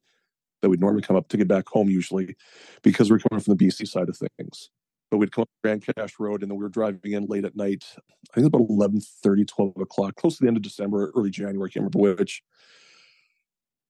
that 0.61 0.69
we'd 0.69 0.79
normally 0.79 1.01
come 1.01 1.15
up 1.15 1.27
to 1.29 1.37
get 1.37 1.47
back 1.47 1.67
home 1.67 1.89
usually 1.89 2.35
because 2.81 3.09
we're 3.09 3.19
coming 3.19 3.41
from 3.41 3.55
the 3.55 3.65
BC 3.65 3.87
side 3.87 4.09
of 4.09 4.17
things. 4.17 4.69
But 5.11 5.17
we'd 5.17 5.31
come 5.31 5.43
up 5.43 5.49
Grande 5.63 5.85
Cache 5.95 6.15
Road 6.19 6.41
and 6.41 6.49
then 6.49 6.57
we 6.57 6.63
were 6.63 6.69
driving 6.69 7.13
in 7.13 7.25
late 7.25 7.45
at 7.45 7.55
night. 7.55 7.83
I 8.31 8.35
think 8.35 8.47
about 8.47 8.67
11 8.69 9.01
12 9.23 9.73
o'clock, 9.79 10.15
close 10.15 10.37
to 10.37 10.43
the 10.43 10.47
end 10.47 10.57
of 10.57 10.63
December, 10.63 11.11
early 11.15 11.29
January, 11.29 11.69
I 11.69 11.71
can't 11.71 11.83
remember 11.83 12.15
which. 12.15 12.41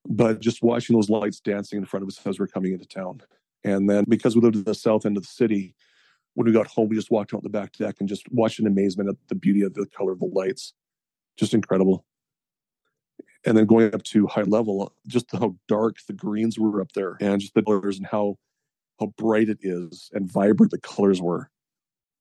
But 0.07 0.39
just 0.41 0.61
watching 0.61 0.95
those 0.95 1.09
lights 1.09 1.39
dancing 1.39 1.79
in 1.79 1.85
front 1.85 2.03
of 2.03 2.09
us 2.09 2.19
as 2.25 2.39
we're 2.39 2.47
coming 2.47 2.73
into 2.73 2.85
town. 2.85 3.21
And 3.65 3.89
then 3.89 4.05
because 4.07 4.35
we 4.35 4.41
lived 4.41 4.57
at 4.57 4.65
the 4.65 4.75
south 4.75 5.05
end 5.05 5.17
of 5.17 5.23
the 5.23 5.27
city, 5.27 5.75
when 6.35 6.45
we 6.45 6.53
got 6.53 6.67
home, 6.67 6.87
we 6.87 6.95
just 6.95 7.09
walked 7.09 7.33
out 7.33 7.41
the 7.41 7.49
back 7.49 7.73
deck 7.73 7.95
and 7.99 8.07
just 8.07 8.31
watched 8.31 8.59
in 8.59 8.67
amazement 8.67 9.09
at 9.09 9.15
the 9.27 9.35
beauty 9.35 9.63
of 9.63 9.73
the 9.73 9.87
color 9.87 10.11
of 10.11 10.19
the 10.19 10.29
lights. 10.31 10.73
Just 11.35 11.53
incredible. 11.53 12.05
And 13.43 13.57
then 13.57 13.65
going 13.65 13.93
up 13.93 14.03
to 14.03 14.27
High 14.27 14.43
Level, 14.43 14.93
just 15.07 15.31
how 15.31 15.55
dark 15.67 15.97
the 16.07 16.13
greens 16.13 16.59
were 16.59 16.79
up 16.79 16.91
there 16.93 17.17
and 17.19 17.41
just 17.41 17.55
the 17.55 17.63
colors 17.63 17.97
and 17.97 18.07
how 18.07 18.37
how 18.99 19.07
bright 19.17 19.49
it 19.49 19.59
is 19.61 20.09
and 20.13 20.31
vibrant 20.31 20.71
the 20.71 20.77
colors 20.77 21.21
were. 21.21 21.49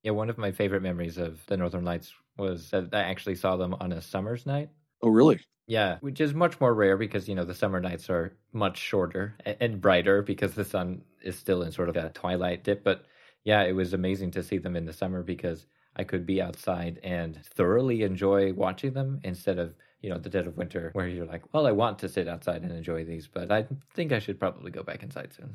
Yeah, 0.03 0.11
one 0.11 0.29
of 0.29 0.39
my 0.39 0.51
favorite 0.51 0.83
memories 0.83 1.19
of 1.19 1.45
the 1.47 1.57
Northern 1.57 1.85
Lights 1.85 2.13
was 2.37 2.71
that 2.71 2.89
I 2.93 3.03
actually 3.03 3.37
saw 3.37 3.57
them 3.57 3.75
on 3.81 3.93
a 3.93 4.03
summer's 4.03 4.45
night. 4.45 4.71
Oh, 5.05 5.11
really? 5.11 5.39
Yeah, 5.67 5.99
which 6.01 6.21
is 6.21 6.33
much 6.33 6.59
more 6.61 6.75
rare 6.75 6.97
because, 6.97 7.29
you 7.29 7.35
know, 7.35 7.45
the 7.45 7.55
summer 7.55 7.79
nights 7.79 8.09
are 8.09 8.37
much 8.53 8.79
shorter 8.79 9.37
and, 9.45 9.81
brighter 9.81 10.23
because 10.23 10.55
the 10.55 10.65
sun 10.65 11.03
is 11.23 11.39
still 11.39 11.63
in 11.63 11.73
sort 11.73 11.91
of 11.91 11.97
a 11.97 12.09
twilight 12.11 12.65
dip. 12.65 12.83
But 12.83 13.05
yeah, 13.45 13.63
it 13.63 13.73
was 13.73 13.93
amazing 13.93 14.31
to 14.33 14.43
see 14.43 14.57
them 14.59 14.77
in 14.77 14.87
the 14.87 14.93
summer 14.95 15.23
because 15.23 15.67
I 15.97 16.05
could 16.05 16.25
be 16.25 16.41
outside 16.41 17.01
and 17.03 17.39
thoroughly 17.45 18.03
enjoy 18.03 18.55
watching 18.55 18.95
them 18.95 19.21
instead 19.25 19.59
of, 19.59 19.75
you 20.01 20.09
know, 20.09 20.19
the 20.19 20.31
dead 20.31 20.47
of 20.47 20.57
winter 20.57 20.91
where 20.95 21.07
you're 21.07 21.27
like, 21.27 21.53
well, 21.53 21.67
I 21.67 21.73
want 21.73 21.99
to 21.99 22.09
sit 22.09 22.29
outside 22.29 22.63
and 22.63 22.73
enjoy 22.73 23.05
these, 23.05 23.27
but 23.27 23.53
I 23.53 23.67
think 23.95 24.13
I 24.13 24.19
should 24.19 24.41
probably 24.41 24.71
go 24.71 24.83
back 24.83 25.03
inside 25.03 25.35
soon. 25.35 25.55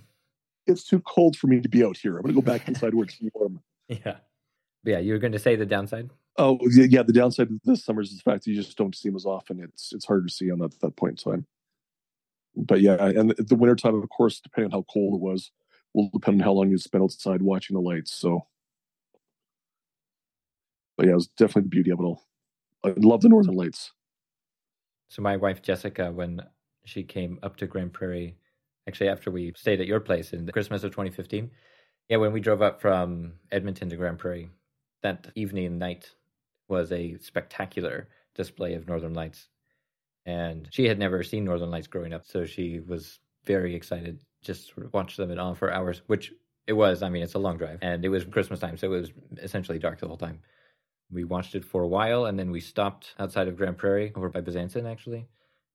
It's 0.68 0.84
too 0.84 1.00
cold 1.02 1.38
for 1.38 1.48
me 1.48 1.60
to 1.60 1.70
be 1.70 1.84
out 1.84 1.98
here. 1.98 2.18
I'm 2.18 2.24
going 2.24 2.36
to 2.36 2.42
go 2.42 2.46
back 2.46 2.68
inside 2.68 2.94
where 2.94 3.06
it's 3.06 3.18
warm. 3.34 3.62
Yeah. 3.88 4.18
But 4.84 4.92
yeah, 4.92 5.00
you 5.00 5.14
were 5.14 5.20
going 5.20 5.34
to 5.34 5.40
say 5.40 5.56
the 5.56 5.66
downside? 5.66 6.10
Oh, 6.40 6.58
yeah. 6.72 7.04
The 7.04 7.12
downside 7.12 7.48
of 7.48 7.60
this 7.66 7.84
summer 7.84 8.02
is 8.02 8.16
the 8.16 8.22
fact 8.22 8.46
that 8.46 8.50
you 8.50 8.56
just 8.56 8.78
don't 8.78 8.96
see 8.96 9.10
them 9.10 9.18
as 9.18 9.26
often. 9.26 9.60
It's 9.60 9.92
it's 9.92 10.06
harder 10.06 10.26
to 10.26 10.34
see 10.34 10.48
them 10.48 10.62
at 10.62 10.80
that 10.80 10.96
point 10.96 11.22
in 11.26 11.32
time. 11.32 11.46
But 12.56 12.80
yeah, 12.80 12.96
and 12.96 13.32
the 13.32 13.56
wintertime, 13.56 14.02
of 14.02 14.10
course, 14.10 14.40
depending 14.40 14.72
on 14.74 14.80
how 14.80 14.86
cold 14.92 15.16
it 15.16 15.22
was, 15.22 15.52
will 15.94 16.10
depend 16.14 16.42
on 16.42 16.46
how 16.46 16.54
long 16.54 16.70
you 16.70 16.78
spend 16.78 17.04
outside 17.04 17.42
watching 17.42 17.76
the 17.76 17.82
lights. 17.82 18.14
So, 18.14 18.48
but 20.98 21.08
yeah, 21.08 21.12
it 21.12 21.16
was 21.16 21.28
definitely 21.28 21.64
the 21.64 21.70
beauty 21.70 21.92
of 21.92 22.00
it 22.00 22.04
all. 22.04 22.24
I 22.86 22.94
love 22.96 23.22
the 23.22 23.30
northern 23.30 23.56
lights. 23.56 23.92
So 25.10 25.22
my 25.22 25.36
wife 25.36 25.62
Jessica, 25.62 26.10
when 26.10 26.42
she 26.86 27.04
came 27.04 27.38
up 27.44 27.58
to 27.58 27.68
Grande 27.68 27.92
Prairie, 27.92 28.38
actually 28.88 29.10
after 29.10 29.30
we 29.30 29.52
stayed 29.58 29.82
at 29.82 29.88
your 29.88 30.00
place 30.00 30.32
in 30.32 30.46
the 30.46 30.54
Christmas 30.54 30.86
of 30.86 30.92
2015, 30.92 31.52
yeah, 32.08 32.18
when 32.18 32.32
we 32.32 32.40
drove 32.40 32.62
up 32.62 32.80
from 32.80 33.34
Edmonton 33.52 33.90
to 33.90 33.98
Grande 33.98 34.18
Prairie, 34.18 34.50
that 35.04 35.28
evening 35.36 35.78
night 35.78 36.10
was 36.70 36.92
a 36.92 37.18
spectacular 37.20 38.08
display 38.36 38.74
of 38.76 38.88
northern 38.88 39.14
lights. 39.14 39.50
And 40.26 40.68
she 40.72 40.86
had 40.86 41.00
never 41.00 41.24
seen 41.24 41.44
northern 41.46 41.72
lights 41.72 41.88
growing 41.88 42.14
up, 42.14 42.26
so 42.26 42.46
she 42.46 42.80
was 42.80 43.20
very 43.46 43.76
excited 43.76 44.22
just 44.42 44.74
sort 44.74 44.86
of 44.86 44.94
watch 44.94 45.18
them 45.18 45.32
in 45.32 45.40
awe 45.40 45.54
for 45.54 45.72
hours, 45.72 46.02
which 46.08 46.34
It 46.68 46.74
was. 46.74 47.02
I 47.02 47.10
mean, 47.10 47.24
it's 47.24 47.34
a 47.34 47.40
long 47.40 47.58
drive, 47.58 47.80
and 47.82 48.06
it 48.06 48.10
was 48.10 48.26
Christmas 48.26 48.60
time, 48.60 48.78
so 48.78 48.94
it 48.94 49.00
was 49.02 49.12
essentially 49.42 49.80
dark 49.80 50.00
the 50.00 50.08
whole 50.08 50.18
time. 50.18 50.40
We 51.12 51.24
watched 51.24 51.56
it 51.56 51.66
for 51.66 51.82
a 51.82 51.88
while, 51.88 52.26
and 52.28 52.38
then 52.38 52.52
we 52.52 52.60
stopped 52.60 53.16
outside 53.18 53.48
of 53.48 53.58
Grande 53.58 53.78
Prairie, 53.78 54.14
over 54.16 54.30
by 54.30 54.42
Bezanson, 54.42 54.86
actually, 54.86 55.28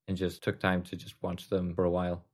and 0.07 0.17
just 0.17 0.43
took 0.45 0.61
time 0.61 0.83
to 0.85 0.97
just 0.97 1.21
watch 1.21 1.49
them 1.51 1.75
for 1.75 1.85
a 1.85 1.91
while. 1.91 2.25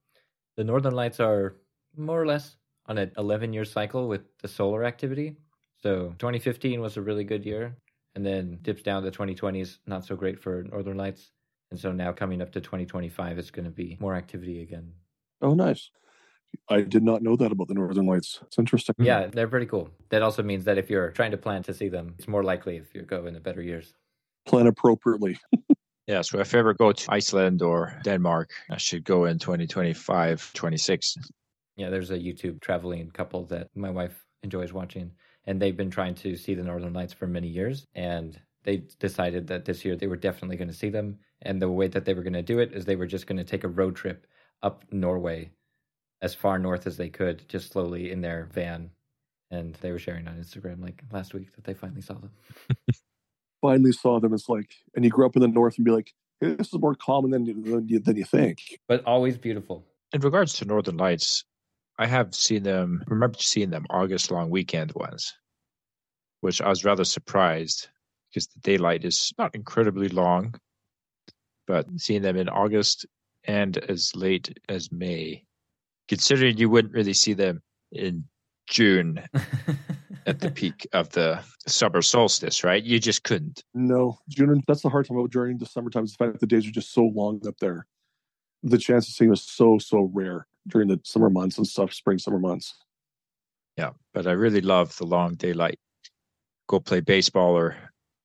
The 0.56 0.64
Northern 0.64 0.94
Lights 0.94 1.20
are 1.20 1.56
more 1.96 2.20
or 2.20 2.26
less 2.26 2.56
on 2.86 2.98
an 2.98 3.12
11 3.16 3.54
year 3.54 3.64
cycle 3.64 4.08
with 4.08 4.22
the 4.42 4.48
solar 4.48 4.84
activity. 4.84 5.36
So 5.82 6.14
2015 6.18 6.82
was 6.82 6.98
a 6.98 7.02
really 7.02 7.24
good 7.24 7.46
year, 7.46 7.74
and 8.14 8.24
then 8.24 8.58
dips 8.62 8.82
down 8.82 9.02
to 9.02 9.10
2020 9.10 9.60
is 9.60 9.78
not 9.86 10.04
so 10.04 10.16
great 10.16 10.38
for 10.38 10.64
Northern 10.64 10.96
Lights. 10.96 11.30
And 11.70 11.78
so 11.78 11.92
now 11.92 12.12
coming 12.12 12.42
up 12.42 12.52
to 12.52 12.60
2025, 12.60 13.38
it's 13.38 13.50
going 13.50 13.64
to 13.64 13.70
be 13.70 13.96
more 14.00 14.14
activity 14.14 14.62
again. 14.62 14.92
Oh, 15.40 15.54
nice. 15.54 15.90
I 16.68 16.80
did 16.80 17.04
not 17.04 17.22
know 17.22 17.36
that 17.36 17.52
about 17.52 17.68
the 17.68 17.74
Northern 17.74 18.06
Lights. 18.06 18.40
It's 18.42 18.58
interesting. 18.58 18.94
Yeah, 18.98 19.26
they're 19.26 19.48
pretty 19.48 19.66
cool. 19.66 19.90
That 20.08 20.22
also 20.22 20.42
means 20.42 20.64
that 20.64 20.78
if 20.78 20.90
you're 20.90 21.10
trying 21.10 21.30
to 21.30 21.36
plan 21.36 21.62
to 21.64 21.74
see 21.74 21.88
them, 21.88 22.14
it's 22.18 22.26
more 22.26 22.42
likely 22.42 22.76
if 22.76 22.94
you 22.94 23.02
go 23.02 23.26
in 23.26 23.34
the 23.34 23.40
better 23.40 23.62
years. 23.62 23.94
Plan 24.46 24.66
appropriately. 24.66 25.38
yeah, 26.06 26.22
so 26.22 26.40
if 26.40 26.54
I 26.54 26.58
ever 26.58 26.74
go 26.74 26.90
to 26.92 27.12
Iceland 27.12 27.62
or 27.62 28.00
Denmark, 28.02 28.50
I 28.68 28.78
should 28.78 29.04
go 29.04 29.26
in 29.26 29.38
2025, 29.38 30.52
26. 30.54 31.16
Yeah, 31.76 31.88
there's 31.88 32.10
a 32.10 32.18
YouTube 32.18 32.60
traveling 32.60 33.10
couple 33.10 33.44
that 33.46 33.68
my 33.76 33.90
wife 33.90 34.24
enjoys 34.42 34.72
watching, 34.72 35.12
and 35.46 35.60
they've 35.60 35.76
been 35.76 35.90
trying 35.90 36.14
to 36.16 36.36
see 36.36 36.54
the 36.54 36.62
Northern 36.62 36.92
Lights 36.92 37.12
for 37.12 37.26
many 37.26 37.48
years. 37.48 37.86
And 37.94 38.38
they 38.64 38.84
decided 38.98 39.46
that 39.48 39.64
this 39.64 39.84
year 39.84 39.96
they 39.96 40.06
were 40.06 40.16
definitely 40.16 40.56
going 40.56 40.68
to 40.68 40.74
see 40.74 40.90
them. 40.90 41.18
And 41.42 41.60
the 41.60 41.70
way 41.70 41.88
that 41.88 42.04
they 42.04 42.14
were 42.14 42.22
going 42.22 42.34
to 42.34 42.42
do 42.42 42.58
it 42.58 42.72
is 42.72 42.84
they 42.84 42.96
were 42.96 43.06
just 43.06 43.26
going 43.26 43.38
to 43.38 43.44
take 43.44 43.64
a 43.64 43.68
road 43.68 43.96
trip 43.96 44.26
up 44.62 44.84
Norway 44.92 45.50
as 46.22 46.34
far 46.34 46.58
north 46.58 46.86
as 46.86 46.96
they 46.96 47.08
could, 47.08 47.48
just 47.48 47.72
slowly 47.72 48.10
in 48.10 48.20
their 48.20 48.48
van. 48.52 48.90
And 49.50 49.74
they 49.76 49.90
were 49.90 49.98
sharing 49.98 50.28
on 50.28 50.36
Instagram 50.36 50.82
like 50.82 51.02
last 51.10 51.32
week 51.32 51.54
that 51.56 51.64
they 51.64 51.74
finally 51.74 52.02
saw 52.02 52.14
them. 52.14 52.30
finally 53.60 53.92
saw 53.92 54.20
them. 54.20 54.34
It's 54.34 54.48
like, 54.48 54.74
and 54.94 55.04
you 55.04 55.10
grew 55.10 55.26
up 55.26 55.36
in 55.36 55.42
the 55.42 55.48
north 55.48 55.76
and 55.76 55.84
be 55.84 55.90
like, 55.90 56.12
hey, 56.40 56.54
this 56.54 56.68
is 56.72 56.78
more 56.78 56.94
common 56.94 57.30
than, 57.30 57.44
than, 57.44 57.88
you, 57.88 57.98
than 57.98 58.16
you 58.16 58.24
think. 58.24 58.78
But 58.86 59.04
always 59.04 59.38
beautiful. 59.38 59.86
In 60.12 60.20
regards 60.20 60.54
to 60.54 60.64
Northern 60.64 60.96
Lights, 60.96 61.44
I 62.00 62.06
have 62.06 62.34
seen 62.34 62.62
them, 62.62 63.04
remember 63.08 63.38
seeing 63.38 63.68
them 63.68 63.84
August 63.90 64.30
long 64.30 64.48
weekend 64.48 64.92
ones, 64.94 65.34
which 66.40 66.62
I 66.62 66.70
was 66.70 66.82
rather 66.82 67.04
surprised 67.04 67.88
because 68.30 68.46
the 68.46 68.60
daylight 68.60 69.04
is 69.04 69.34
not 69.36 69.54
incredibly 69.54 70.08
long, 70.08 70.54
but 71.66 71.86
seeing 71.98 72.22
them 72.22 72.38
in 72.38 72.48
August 72.48 73.04
and 73.44 73.76
as 73.76 74.16
late 74.16 74.58
as 74.66 74.90
May, 74.90 75.44
considering 76.08 76.56
you 76.56 76.70
wouldn't 76.70 76.94
really 76.94 77.12
see 77.12 77.34
them 77.34 77.60
in 77.92 78.24
June 78.66 79.22
at 80.26 80.40
the 80.40 80.50
peak 80.50 80.88
of 80.94 81.10
the 81.10 81.44
summer 81.66 82.00
solstice, 82.00 82.64
right? 82.64 82.82
You 82.82 82.98
just 82.98 83.24
couldn't. 83.24 83.62
No, 83.74 84.18
June. 84.26 84.62
That's 84.66 84.80
the 84.80 84.88
hard 84.88 85.06
time 85.06 85.18
about 85.18 85.32
during 85.32 85.58
the 85.58 85.66
summertime. 85.66 86.04
Is 86.04 86.12
the 86.12 86.24
fact 86.24 86.32
that 86.32 86.40
the 86.40 86.46
days 86.46 86.66
are 86.66 86.72
just 86.72 86.94
so 86.94 87.02
long 87.02 87.46
up 87.46 87.58
there. 87.60 87.86
The 88.62 88.78
chance 88.78 89.06
of 89.06 89.12
seeing 89.12 89.28
them 89.28 89.34
is 89.34 89.42
so 89.42 89.76
so 89.76 90.10
rare 90.14 90.46
during 90.68 90.88
the 90.88 91.00
summer 91.04 91.30
months 91.30 91.58
and 91.58 91.66
stuff, 91.66 91.92
spring 91.92 92.18
summer 92.18 92.38
months. 92.38 92.74
Yeah, 93.76 93.90
but 94.12 94.26
I 94.26 94.32
really 94.32 94.60
love 94.60 94.96
the 94.96 95.06
long 95.06 95.34
daylight. 95.34 95.78
Go 96.68 96.80
play 96.80 97.00
baseball 97.00 97.56
or 97.56 97.76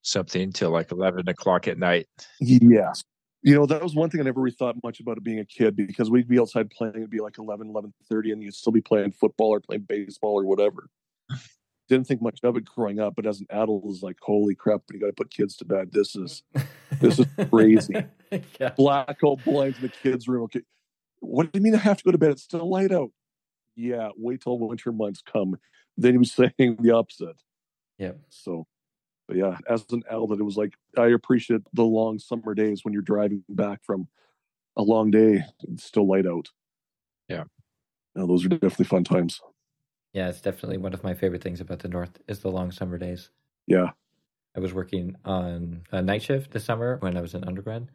something 0.01 0.51
till 0.51 0.71
like 0.71 0.91
11 0.91 1.27
o'clock 1.27 1.67
at 1.67 1.77
night. 1.77 2.07
Yes. 2.39 3.03
You 3.41 3.53
know, 3.53 3.65
that 3.67 3.83
was 3.83 3.93
one 3.93 4.09
thing 4.09 4.21
I 4.21 4.23
never 4.23 4.41
really 4.41 4.55
thought 4.55 4.75
much 4.83 4.99
about 4.99 5.17
it 5.17 5.23
being 5.23 5.39
a 5.39 5.45
kid 5.45 5.75
because 5.75 6.09
we'd 6.09 6.27
be 6.27 6.39
outside 6.39 6.69
playing, 6.71 6.95
it'd 6.95 7.09
be 7.09 7.19
like 7.19 7.38
11, 7.38 7.71
11.30 7.71 8.33
and 8.33 8.43
you'd 8.43 8.55
still 8.55 8.73
be 8.73 8.81
playing 8.81 9.11
football 9.11 9.49
or 9.49 9.59
playing 9.59 9.86
baseball 9.88 10.39
or 10.39 10.45
whatever. 10.45 10.89
Didn't 11.89 12.07
think 12.07 12.21
much 12.21 12.39
of 12.43 12.57
it 12.57 12.65
growing 12.65 12.99
up, 12.99 13.13
but 13.15 13.27
as 13.27 13.39
an 13.39 13.45
adult, 13.51 13.83
it 13.83 13.88
was 13.88 14.01
like, 14.01 14.17
holy 14.19 14.55
crap, 14.55 14.81
you 14.91 14.99
got 14.99 15.07
to 15.07 15.13
put 15.13 15.29
kids 15.29 15.55
to 15.57 15.65
bed. 15.65 15.91
This 15.91 16.15
is, 16.15 16.41
this 16.99 17.19
is 17.19 17.27
crazy. 17.51 18.03
yeah. 18.59 18.69
Blackout 18.75 19.43
blinds 19.45 19.77
in 19.77 19.83
the 19.83 19.89
kids' 19.89 20.27
room. 20.27 20.43
Okay. 20.43 20.61
What 21.26 21.51
do 21.51 21.59
you 21.59 21.63
mean 21.63 21.76
I 21.76 21.80
have 21.80 21.97
to 21.97 22.03
go 22.03 22.11
to 22.11 22.17
bed? 22.17 22.32
It's 22.32 22.43
still 22.43 22.69
light 22.69 22.91
out. 22.91 23.11
Yeah, 23.76 24.09
wait 24.17 24.41
till 24.41 24.57
winter 24.57 24.91
months 24.91 25.21
come. 25.21 25.57
Then 25.97 26.13
he 26.13 26.17
was 26.17 26.32
saying 26.59 26.78
the 26.80 26.91
opposite. 26.91 27.41
Yeah. 27.97 28.13
So 28.30 28.67
but 29.28 29.38
yeah, 29.38 29.57
as 29.69 29.86
an 29.91 30.03
adult, 30.07 30.39
it 30.39 30.43
was 30.43 30.57
like 30.57 30.73
I 30.97 31.07
appreciate 31.07 31.61
the 31.73 31.84
long 31.84 32.19
summer 32.19 32.53
days 32.53 32.84
when 32.84 32.93
you're 32.93 33.01
driving 33.01 33.43
back 33.49 33.84
from 33.84 34.07
a 34.78 34.84
long 34.84 35.09
day. 35.11 35.43
It's 35.63 35.84
still 35.84 36.07
light 36.07 36.28
out. 36.28 36.49
Yeah, 37.28 37.45
no, 38.13 38.28
those 38.28 38.45
are 38.45 38.49
definitely 38.49 38.86
fun 38.86 39.03
times. 39.03 39.41
Yeah, 40.13 40.30
it's 40.30 40.41
definitely 40.41 40.78
one 40.78 40.93
of 40.93 41.03
my 41.03 41.13
favorite 41.13 41.43
things 41.43 41.59
about 41.59 41.80
the 41.80 41.88
North 41.88 42.21
is 42.28 42.39
the 42.39 42.51
long 42.51 42.71
summer 42.71 42.97
days. 42.97 43.30
Yeah, 43.67 43.91
I 44.55 44.59
was 44.59 44.73
working 44.73 45.15
on 45.26 45.84
a 45.91 46.01
night 46.01 46.21
shift 46.21 46.51
this 46.51 46.65
summer 46.65 46.97
when 46.99 47.17
I 47.17 47.21
was 47.21 47.34
in 47.34 47.43
undergrad, 47.43 47.89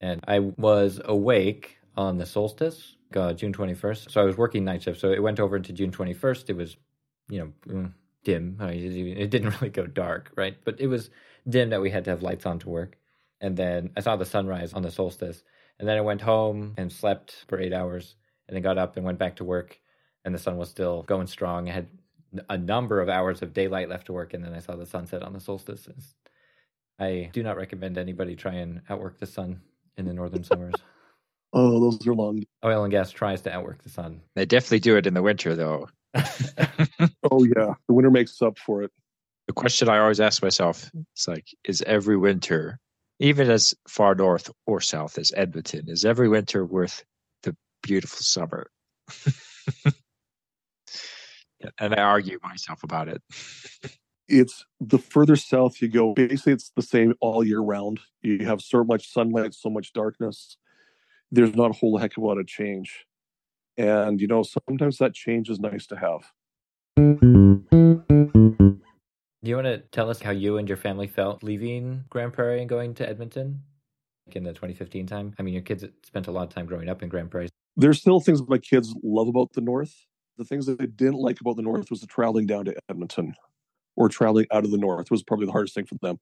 and 0.00 0.22
I 0.28 0.38
was 0.38 1.00
awake 1.04 1.78
on 1.96 2.18
the 2.18 2.26
solstice, 2.26 2.96
uh, 3.14 3.32
June 3.32 3.52
twenty 3.52 3.74
first. 3.74 4.10
So 4.10 4.20
I 4.20 4.24
was 4.24 4.36
working 4.36 4.64
night 4.64 4.82
shift. 4.82 5.00
So 5.00 5.10
it 5.10 5.22
went 5.22 5.40
over 5.40 5.56
into 5.56 5.72
June 5.72 5.90
twenty 5.90 6.14
first. 6.14 6.50
It 6.50 6.56
was, 6.56 6.76
you 7.28 7.38
know, 7.40 7.52
mm, 7.66 7.92
dim. 8.24 8.58
It 8.60 9.30
didn't 9.30 9.50
really 9.60 9.70
go 9.70 9.86
dark, 9.86 10.32
right? 10.36 10.56
But 10.64 10.80
it 10.80 10.86
was 10.86 11.10
dim 11.48 11.70
that 11.70 11.80
we 11.80 11.90
had 11.90 12.04
to 12.04 12.10
have 12.10 12.22
lights 12.22 12.46
on 12.46 12.58
to 12.60 12.68
work. 12.68 12.96
And 13.40 13.56
then 13.56 13.90
I 13.96 14.00
saw 14.00 14.16
the 14.16 14.24
sunrise 14.24 14.72
on 14.72 14.82
the 14.82 14.90
solstice. 14.90 15.42
And 15.78 15.88
then 15.88 15.98
I 15.98 16.02
went 16.02 16.20
home 16.20 16.74
and 16.76 16.92
slept 16.92 17.44
for 17.48 17.58
eight 17.58 17.72
hours 17.72 18.14
and 18.46 18.54
then 18.54 18.62
got 18.62 18.78
up 18.78 18.96
and 18.96 19.04
went 19.04 19.18
back 19.18 19.36
to 19.36 19.44
work. 19.44 19.80
And 20.24 20.34
the 20.34 20.38
sun 20.38 20.56
was 20.56 20.68
still 20.68 21.02
going 21.02 21.26
strong. 21.26 21.68
I 21.68 21.72
had 21.72 21.88
a 22.48 22.56
number 22.56 23.00
of 23.00 23.08
hours 23.08 23.42
of 23.42 23.52
daylight 23.52 23.88
left 23.88 24.06
to 24.06 24.12
work. 24.12 24.32
And 24.32 24.44
then 24.44 24.54
I 24.54 24.60
saw 24.60 24.76
the 24.76 24.86
sunset 24.86 25.22
on 25.22 25.32
the 25.32 25.40
solstice. 25.40 25.88
I 27.00 27.30
do 27.32 27.42
not 27.42 27.56
recommend 27.56 27.98
anybody 27.98 28.36
try 28.36 28.54
and 28.54 28.82
outwork 28.88 29.18
the 29.18 29.26
sun 29.26 29.60
in 29.96 30.04
the 30.04 30.14
northern 30.14 30.44
summers. 30.44 30.74
Oh, 31.52 31.80
those 31.80 32.06
are 32.06 32.14
long. 32.14 32.44
Oil 32.64 32.84
and 32.84 32.90
gas 32.90 33.10
tries 33.10 33.42
to 33.42 33.52
outwork 33.52 33.82
the 33.82 33.90
sun. 33.90 34.22
They 34.34 34.46
definitely 34.46 34.80
do 34.80 34.96
it 34.96 35.06
in 35.06 35.14
the 35.14 35.22
winter, 35.22 35.54
though. 35.54 35.88
oh 37.30 37.44
yeah, 37.44 37.74
the 37.88 37.94
winter 37.94 38.10
makes 38.10 38.40
up 38.42 38.58
for 38.58 38.82
it. 38.82 38.90
The 39.48 39.52
question 39.52 39.88
I 39.88 39.98
always 39.98 40.20
ask 40.20 40.42
myself 40.42 40.90
is 41.16 41.28
like, 41.28 41.46
is 41.64 41.82
every 41.82 42.16
winter, 42.16 42.78
even 43.18 43.50
as 43.50 43.74
far 43.88 44.14
north 44.14 44.50
or 44.66 44.80
south 44.80 45.18
as 45.18 45.32
Edmonton, 45.36 45.88
is 45.88 46.04
every 46.04 46.28
winter 46.28 46.64
worth 46.64 47.04
the 47.42 47.56
beautiful 47.82 48.20
summer? 48.20 48.70
and 51.78 51.94
I 51.94 52.02
argue 52.02 52.38
myself 52.42 52.82
about 52.82 53.08
it. 53.08 53.22
It's 54.28 54.64
the 54.80 54.98
further 54.98 55.36
south 55.36 55.82
you 55.82 55.88
go, 55.88 56.14
basically 56.14 56.54
it's 56.54 56.70
the 56.76 56.82
same 56.82 57.14
all 57.20 57.44
year 57.44 57.60
round. 57.60 58.00
You 58.22 58.46
have 58.46 58.62
so 58.62 58.84
much 58.84 59.12
sunlight, 59.12 59.54
so 59.54 59.68
much 59.68 59.92
darkness. 59.92 60.56
There's 61.34 61.54
not 61.54 61.70
a 61.70 61.72
whole 61.72 61.96
heck 61.96 62.18
of 62.18 62.22
a 62.22 62.26
lot 62.26 62.36
of 62.36 62.46
change. 62.46 63.06
And, 63.78 64.20
you 64.20 64.26
know, 64.26 64.42
sometimes 64.42 64.98
that 64.98 65.14
change 65.14 65.48
is 65.48 65.58
nice 65.58 65.86
to 65.86 65.96
have. 65.96 66.30
Do 69.42 69.48
you 69.48 69.54
want 69.54 69.66
to 69.66 69.78
tell 69.92 70.10
us 70.10 70.20
how 70.20 70.30
you 70.30 70.58
and 70.58 70.68
your 70.68 70.76
family 70.76 71.06
felt 71.06 71.42
leaving 71.42 72.04
Grande 72.10 72.34
Prairie 72.34 72.60
and 72.60 72.68
going 72.68 72.92
to 72.94 73.08
Edmonton 73.08 73.62
in 74.32 74.44
the 74.44 74.50
2015 74.50 75.06
time? 75.06 75.34
I 75.38 75.42
mean, 75.42 75.54
your 75.54 75.62
kids 75.62 75.86
spent 76.04 76.26
a 76.26 76.30
lot 76.30 76.42
of 76.42 76.50
time 76.50 76.66
growing 76.66 76.90
up 76.90 77.02
in 77.02 77.08
Grande 77.08 77.30
Prairie. 77.30 77.48
There's 77.78 77.98
still 77.98 78.20
things 78.20 78.42
my 78.46 78.58
kids 78.58 78.94
love 79.02 79.28
about 79.28 79.54
the 79.54 79.62
North. 79.62 80.04
The 80.36 80.44
things 80.44 80.66
that 80.66 80.78
they 80.78 80.86
didn't 80.86 81.14
like 81.14 81.40
about 81.40 81.56
the 81.56 81.62
North 81.62 81.90
was 81.90 82.02
the 82.02 82.06
traveling 82.06 82.46
down 82.46 82.66
to 82.66 82.74
Edmonton 82.90 83.34
or 83.96 84.10
traveling 84.10 84.46
out 84.52 84.66
of 84.66 84.70
the 84.70 84.76
North 84.76 85.10
was 85.10 85.22
probably 85.22 85.46
the 85.46 85.52
hardest 85.52 85.74
thing 85.74 85.86
for 85.86 85.96
them. 86.02 86.18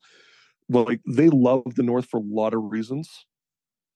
But 0.69 0.87
like 0.87 1.01
they 1.05 1.31
love 1.31 1.75
the 1.75 1.83
North 1.83 2.07
for 2.07 2.19
a 2.19 2.25
lot 2.25 2.55
of 2.55 2.71
reasons. 2.71 3.27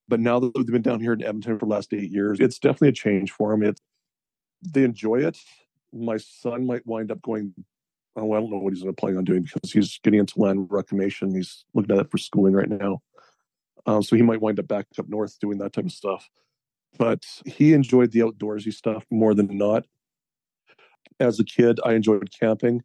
But 0.08 0.20
now 0.20 0.38
that 0.38 0.52
they've 0.54 0.66
been 0.66 0.82
down 0.82 1.00
here 1.00 1.12
in 1.12 1.22
Edmonton 1.22 1.58
for 1.58 1.66
the 1.66 1.70
last 1.72 1.92
eight 1.94 2.10
years, 2.10 2.38
it's 2.40 2.58
definitely 2.58 2.88
a 2.88 2.92
change 2.92 3.30
for 3.30 3.50
them. 3.50 3.62
It's 3.62 3.80
they 4.62 4.84
enjoy 4.84 5.16
it. 5.16 5.38
My 5.92 6.16
son 6.16 6.66
might 6.66 6.86
wind 6.86 7.10
up 7.10 7.22
going. 7.22 7.54
Oh, 8.16 8.32
I 8.32 8.38
don't 8.38 8.50
know 8.50 8.58
what 8.58 8.72
he's 8.72 8.84
planning 8.96 9.18
on 9.18 9.24
doing 9.24 9.42
because 9.42 9.72
he's 9.72 9.98
getting 10.04 10.20
into 10.20 10.38
land 10.38 10.68
reclamation. 10.70 11.34
He's 11.34 11.64
looking 11.74 11.96
at 11.96 12.00
it 12.00 12.10
for 12.10 12.18
schooling 12.18 12.54
right 12.54 12.68
now. 12.68 13.02
Um, 13.86 14.02
so 14.02 14.14
he 14.16 14.22
might 14.22 14.40
wind 14.40 14.60
up 14.60 14.68
back 14.68 14.86
up 14.98 15.08
north 15.08 15.38
doing 15.40 15.58
that 15.58 15.72
type 15.72 15.86
of 15.86 15.92
stuff. 15.92 16.30
But 16.96 17.24
he 17.44 17.72
enjoyed 17.72 18.12
the 18.12 18.20
outdoorsy 18.20 18.72
stuff 18.72 19.04
more 19.10 19.34
than 19.34 19.56
not. 19.58 19.84
As 21.18 21.40
a 21.40 21.44
kid, 21.44 21.80
I 21.84 21.94
enjoyed 21.94 22.28
camping. 22.38 22.82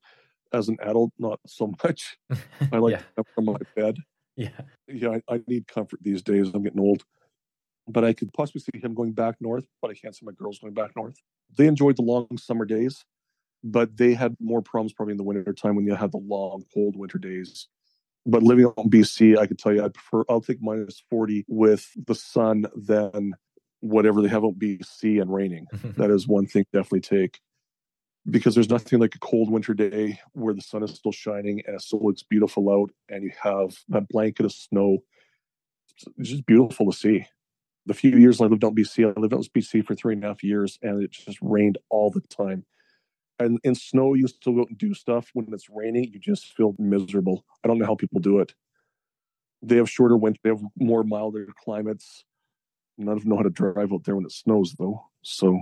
As 0.51 0.67
an 0.67 0.77
adult, 0.81 1.11
not 1.19 1.39
so 1.45 1.73
much. 1.83 2.17
I 2.71 2.77
like 2.77 2.93
yeah. 2.93 3.01
to 3.17 3.23
from 3.35 3.45
my 3.45 3.57
bed. 3.75 3.97
Yeah. 4.39 4.61
Yeah, 4.87 5.17
I, 5.27 5.35
I, 5.35 5.41
need 5.47 5.67
comfort 5.67 5.99
these 6.01 6.23
days. 6.23 6.49
I'm 6.53 6.63
getting 6.63 6.79
old. 6.79 7.03
But 7.89 8.05
I 8.05 8.13
could 8.13 8.31
possibly 8.31 8.61
see 8.61 8.79
him 8.79 8.93
going 8.93 9.11
back 9.11 9.35
north, 9.41 9.65
but 9.81 9.91
I 9.91 9.95
can't 9.95 10.15
see 10.15 10.25
my 10.25 10.31
girls 10.31 10.59
going 10.59 10.73
back 10.73 10.91
north. 10.95 11.15
They 11.57 11.67
enjoyed 11.67 11.97
the 11.97 12.03
long 12.03 12.27
summer 12.37 12.63
days, 12.63 13.03
but 13.65 13.97
they 13.97 14.13
had 14.13 14.37
more 14.39 14.61
problems 14.61 14.93
probably 14.93 15.11
in 15.11 15.17
the 15.17 15.23
winter 15.23 15.51
time 15.51 15.75
when 15.75 15.85
you 15.85 15.93
had 15.93 16.13
the 16.13 16.19
long, 16.19 16.63
cold 16.73 16.95
winter 16.95 17.17
days. 17.17 17.67
But 18.25 18.43
living 18.43 18.65
on 18.65 18.89
BC, 18.89 19.37
I 19.37 19.45
could 19.45 19.59
tell 19.59 19.73
you 19.73 19.83
I 19.83 19.89
prefer 19.89 20.23
I'll 20.29 20.39
take 20.39 20.61
minus 20.61 21.03
40 21.09 21.43
with 21.49 21.89
the 22.07 22.15
sun 22.15 22.65
than 22.75 23.33
whatever 23.81 24.21
they 24.21 24.29
have 24.29 24.45
on 24.45 24.53
BC 24.53 25.21
and 25.21 25.33
raining. 25.33 25.65
that 25.97 26.11
is 26.11 26.29
one 26.29 26.45
thing 26.45 26.63
definitely 26.71 27.01
take. 27.01 27.41
Because 28.29 28.55
there's 28.55 28.69
nothing 28.69 28.99
like 28.99 29.15
a 29.15 29.19
cold 29.19 29.51
winter 29.51 29.73
day 29.73 30.19
where 30.33 30.53
the 30.53 30.61
sun 30.61 30.83
is 30.83 30.91
still 30.91 31.11
shining 31.11 31.61
and 31.65 31.75
it 31.75 31.81
still 31.81 32.03
looks 32.03 32.23
beautiful 32.23 32.69
out 32.69 32.91
and 33.09 33.23
you 33.23 33.31
have 33.41 33.77
that 33.87 34.07
blanket 34.09 34.45
of 34.45 34.51
snow. 34.51 34.97
It's 36.17 36.29
just 36.29 36.45
beautiful 36.45 36.91
to 36.91 36.97
see. 36.97 37.25
The 37.85 37.93
few 37.93 38.17
years 38.17 38.39
I 38.41 38.45
lived 38.45 38.63
out 38.63 38.69
in 38.69 38.75
BC, 38.75 39.05
I 39.05 39.19
lived 39.19 39.33
out 39.33 39.45
in 39.55 39.61
BC 39.61 39.85
for 39.85 39.95
three 39.95 40.13
and 40.13 40.23
a 40.23 40.27
half 40.27 40.43
years 40.43 40.77
and 40.81 41.01
it 41.01 41.11
just 41.11 41.39
rained 41.41 41.77
all 41.89 42.11
the 42.11 42.21
time. 42.21 42.65
And 43.39 43.57
in 43.63 43.73
snow, 43.73 44.15
you 44.15 44.27
still 44.27 44.53
go 44.53 44.65
and 44.67 44.77
do 44.77 44.93
stuff. 44.93 45.29
When 45.33 45.47
it's 45.53 45.69
raining, 45.69 46.11
you 46.11 46.19
just 46.19 46.53
feel 46.55 46.75
miserable. 46.77 47.45
I 47.63 47.67
don't 47.67 47.79
know 47.79 47.85
how 47.85 47.95
people 47.95 48.19
do 48.19 48.39
it. 48.39 48.53
They 49.61 49.77
have 49.77 49.89
shorter 49.89 50.17
winter, 50.17 50.39
they 50.43 50.49
have 50.49 50.61
more 50.77 51.03
milder 51.03 51.47
climates. 51.63 52.25
None 52.97 53.15
of 53.15 53.21
them 53.21 53.29
know 53.29 53.37
how 53.37 53.43
to 53.43 53.49
drive 53.49 53.93
out 53.93 54.03
there 54.03 54.15
when 54.15 54.25
it 54.25 54.31
snows, 54.31 54.75
though. 54.77 55.05
So 55.21 55.59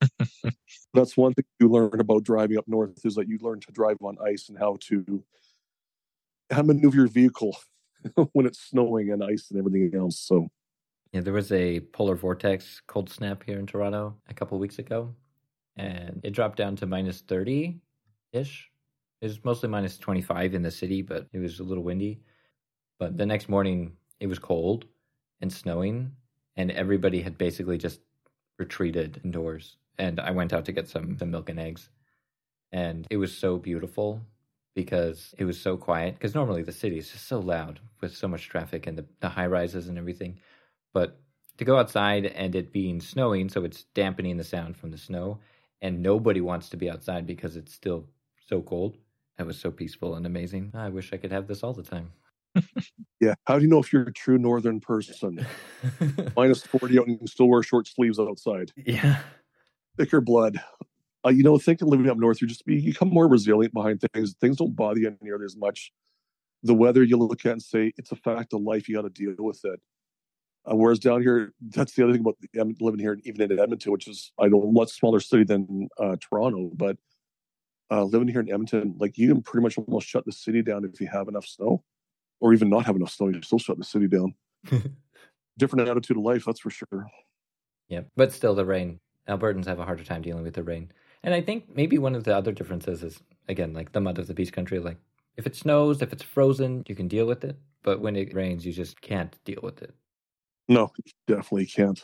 that's 0.94 1.16
one 1.16 1.34
thing 1.34 1.44
you 1.60 1.68
learn 1.68 2.00
about 2.00 2.24
driving 2.24 2.58
up 2.58 2.66
north 2.66 3.04
is 3.04 3.14
that 3.14 3.28
you 3.28 3.38
learn 3.40 3.60
to 3.60 3.72
drive 3.72 3.96
on 4.02 4.16
ice 4.26 4.48
and 4.48 4.58
how 4.58 4.76
to 4.80 5.24
how 6.50 6.62
maneuver 6.62 6.96
your 6.96 7.08
vehicle 7.08 7.56
when 8.32 8.46
it's 8.46 8.60
snowing 8.60 9.10
and 9.10 9.22
ice 9.22 9.48
and 9.50 9.58
everything 9.58 9.98
else. 9.98 10.18
So 10.18 10.48
yeah, 11.12 11.20
there 11.20 11.32
was 11.32 11.52
a 11.52 11.80
polar 11.80 12.14
vortex 12.14 12.82
cold 12.86 13.10
snap 13.10 13.42
here 13.44 13.58
in 13.58 13.66
Toronto 13.66 14.16
a 14.28 14.34
couple 14.34 14.58
weeks 14.58 14.78
ago, 14.78 15.14
and 15.76 16.20
it 16.22 16.32
dropped 16.32 16.58
down 16.58 16.76
to 16.76 16.86
minus 16.86 17.22
thirty 17.22 17.80
ish. 18.32 18.70
It 19.20 19.26
was 19.26 19.44
mostly 19.44 19.68
minus 19.68 19.98
twenty 19.98 20.22
five 20.22 20.54
in 20.54 20.62
the 20.62 20.70
city, 20.70 21.02
but 21.02 21.26
it 21.32 21.38
was 21.38 21.60
a 21.60 21.64
little 21.64 21.84
windy. 21.84 22.20
But 22.98 23.16
the 23.16 23.26
next 23.26 23.48
morning, 23.48 23.92
it 24.20 24.26
was 24.26 24.38
cold 24.38 24.84
and 25.40 25.52
snowing, 25.52 26.12
and 26.56 26.70
everybody 26.70 27.22
had 27.22 27.38
basically 27.38 27.78
just 27.78 28.00
retreated 28.58 29.20
indoors 29.24 29.76
and 29.98 30.20
I 30.20 30.30
went 30.30 30.52
out 30.52 30.64
to 30.66 30.72
get 30.72 30.88
some, 30.88 31.18
some 31.18 31.30
milk 31.30 31.50
and 31.50 31.58
eggs. 31.58 31.88
And 32.70 33.06
it 33.10 33.16
was 33.16 33.36
so 33.36 33.56
beautiful 33.56 34.20
because 34.74 35.34
it 35.38 35.44
was 35.44 35.60
so 35.60 35.76
quiet. 35.76 36.14
Because 36.14 36.34
normally 36.34 36.62
the 36.62 36.72
city 36.72 36.98
is 36.98 37.10
just 37.10 37.26
so 37.26 37.40
loud 37.40 37.80
with 38.00 38.14
so 38.14 38.28
much 38.28 38.48
traffic 38.48 38.86
and 38.86 38.96
the, 38.96 39.06
the 39.20 39.28
high 39.28 39.46
rises 39.46 39.88
and 39.88 39.98
everything. 39.98 40.38
But 40.92 41.20
to 41.58 41.64
go 41.64 41.76
outside 41.76 42.26
and 42.26 42.54
it 42.54 42.72
being 42.72 43.00
snowing, 43.00 43.48
so 43.48 43.64
it's 43.64 43.84
dampening 43.94 44.36
the 44.36 44.44
sound 44.44 44.76
from 44.76 44.92
the 44.92 44.98
snow, 44.98 45.40
and 45.82 46.02
nobody 46.02 46.40
wants 46.40 46.68
to 46.70 46.76
be 46.76 46.90
outside 46.90 47.26
because 47.26 47.56
it's 47.56 47.74
still 47.74 48.06
so 48.46 48.62
cold. 48.62 48.96
That 49.36 49.46
was 49.46 49.58
so 49.58 49.70
peaceful 49.70 50.14
and 50.14 50.26
amazing. 50.26 50.72
I 50.74 50.88
wish 50.88 51.12
I 51.12 51.16
could 51.16 51.32
have 51.32 51.46
this 51.48 51.62
all 51.62 51.72
the 51.72 51.82
time. 51.82 52.12
Yeah. 53.20 53.34
How 53.44 53.56
do 53.56 53.62
you 53.62 53.68
know 53.68 53.78
if 53.78 53.92
you're 53.92 54.02
a 54.02 54.12
true 54.12 54.38
northern 54.38 54.80
person? 54.80 55.46
Minus 56.36 56.62
40 56.62 56.98
out 56.98 57.02
and 57.04 57.12
you 57.12 57.18
can 57.18 57.26
still 57.26 57.48
wear 57.48 57.62
short 57.62 57.86
sleeves 57.86 58.18
outside. 58.18 58.72
Yeah 58.76 59.20
thicker 59.98 60.20
blood. 60.22 60.58
Uh, 61.26 61.30
you 61.30 61.42
know, 61.42 61.58
thinking 61.58 61.88
living 61.88 62.08
up 62.08 62.16
north, 62.16 62.40
you 62.40 62.46
just 62.46 62.62
you 62.66 62.82
become 62.82 63.08
more 63.08 63.28
resilient 63.28 63.74
behind 63.74 64.00
things. 64.00 64.34
Things 64.40 64.56
don't 64.56 64.74
bother 64.74 65.00
you 65.00 65.14
nearly 65.20 65.44
as 65.44 65.56
much. 65.56 65.92
The 66.62 66.74
weather 66.74 67.02
you 67.02 67.16
look 67.16 67.44
at 67.44 67.52
and 67.52 67.62
say 67.62 67.92
it's 67.96 68.12
a 68.12 68.16
fact 68.16 68.54
of 68.54 68.62
life. 68.62 68.88
You 68.88 68.96
got 68.96 69.02
to 69.02 69.10
deal 69.10 69.34
with 69.38 69.60
it. 69.64 69.80
Uh, 70.70 70.76
whereas 70.76 70.98
down 70.98 71.22
here, 71.22 71.52
that's 71.60 71.94
the 71.94 72.04
other 72.04 72.12
thing 72.12 72.20
about 72.20 72.36
living 72.80 73.00
here, 73.00 73.18
even 73.24 73.50
in 73.50 73.58
Edmonton, 73.58 73.92
which 73.92 74.06
is 74.06 74.32
I 74.38 74.46
know 74.46 74.62
a 74.62 74.72
much 74.72 74.90
smaller 74.90 75.20
city 75.20 75.44
than 75.44 75.88
uh, 75.98 76.16
Toronto, 76.20 76.70
but 76.74 76.96
uh, 77.90 78.04
living 78.04 78.28
here 78.28 78.40
in 78.40 78.50
Edmonton, 78.50 78.94
like 78.98 79.18
you 79.18 79.28
can 79.28 79.42
pretty 79.42 79.62
much 79.62 79.76
almost 79.76 80.06
shut 80.06 80.24
the 80.24 80.32
city 80.32 80.62
down 80.62 80.84
if 80.84 81.00
you 81.00 81.08
have 81.08 81.28
enough 81.28 81.46
snow, 81.46 81.82
or 82.40 82.52
even 82.52 82.70
not 82.70 82.86
have 82.86 82.96
enough 82.96 83.12
snow, 83.12 83.28
you 83.28 83.42
still 83.42 83.58
shut 83.58 83.78
the 83.78 83.84
city 83.84 84.08
down. 84.08 84.34
Different 85.58 85.88
attitude 85.88 86.16
of 86.16 86.22
life, 86.22 86.44
that's 86.44 86.60
for 86.60 86.70
sure. 86.70 87.06
Yeah, 87.88 88.02
but 88.16 88.32
still, 88.32 88.54
the 88.54 88.64
rain 88.64 89.00
Albertans 89.28 89.66
have 89.66 89.78
a 89.78 89.84
harder 89.84 90.04
time 90.04 90.22
dealing 90.22 90.42
with 90.42 90.54
the 90.54 90.62
rain. 90.62 90.90
And 91.22 91.34
I 91.34 91.40
think 91.40 91.64
maybe 91.74 91.98
one 91.98 92.14
of 92.14 92.24
the 92.24 92.36
other 92.36 92.52
differences 92.52 93.02
is 93.02 93.20
again 93.48 93.74
like 93.74 93.92
the 93.92 94.00
mud 94.00 94.18
of 94.18 94.26
the 94.26 94.34
Peace 94.34 94.50
Country. 94.50 94.78
Like 94.78 94.96
if 95.36 95.46
it 95.46 95.54
snows, 95.56 96.00
if 96.02 96.12
it's 96.12 96.22
frozen, 96.22 96.84
you 96.88 96.94
can 96.94 97.08
deal 97.08 97.26
with 97.26 97.44
it. 97.44 97.56
But 97.82 98.00
when 98.00 98.16
it 98.16 98.34
rains, 98.34 98.64
you 98.64 98.72
just 98.72 99.00
can't 99.00 99.36
deal 99.44 99.60
with 99.62 99.82
it. 99.82 99.94
No, 100.68 100.90
definitely 101.26 101.66
can't. 101.66 102.00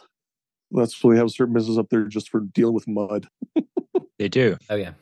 That's 0.70 1.02
why 1.02 1.10
we 1.10 1.16
have 1.16 1.30
certain 1.30 1.54
businesses 1.54 1.78
up 1.78 1.88
there 1.90 2.04
just 2.04 2.30
for 2.30 2.40
dealing 2.40 2.74
with 2.74 2.88
mud. 2.88 3.28
they 4.18 4.28
do. 4.28 4.56
Oh 4.68 4.76
yeah, 4.76 4.92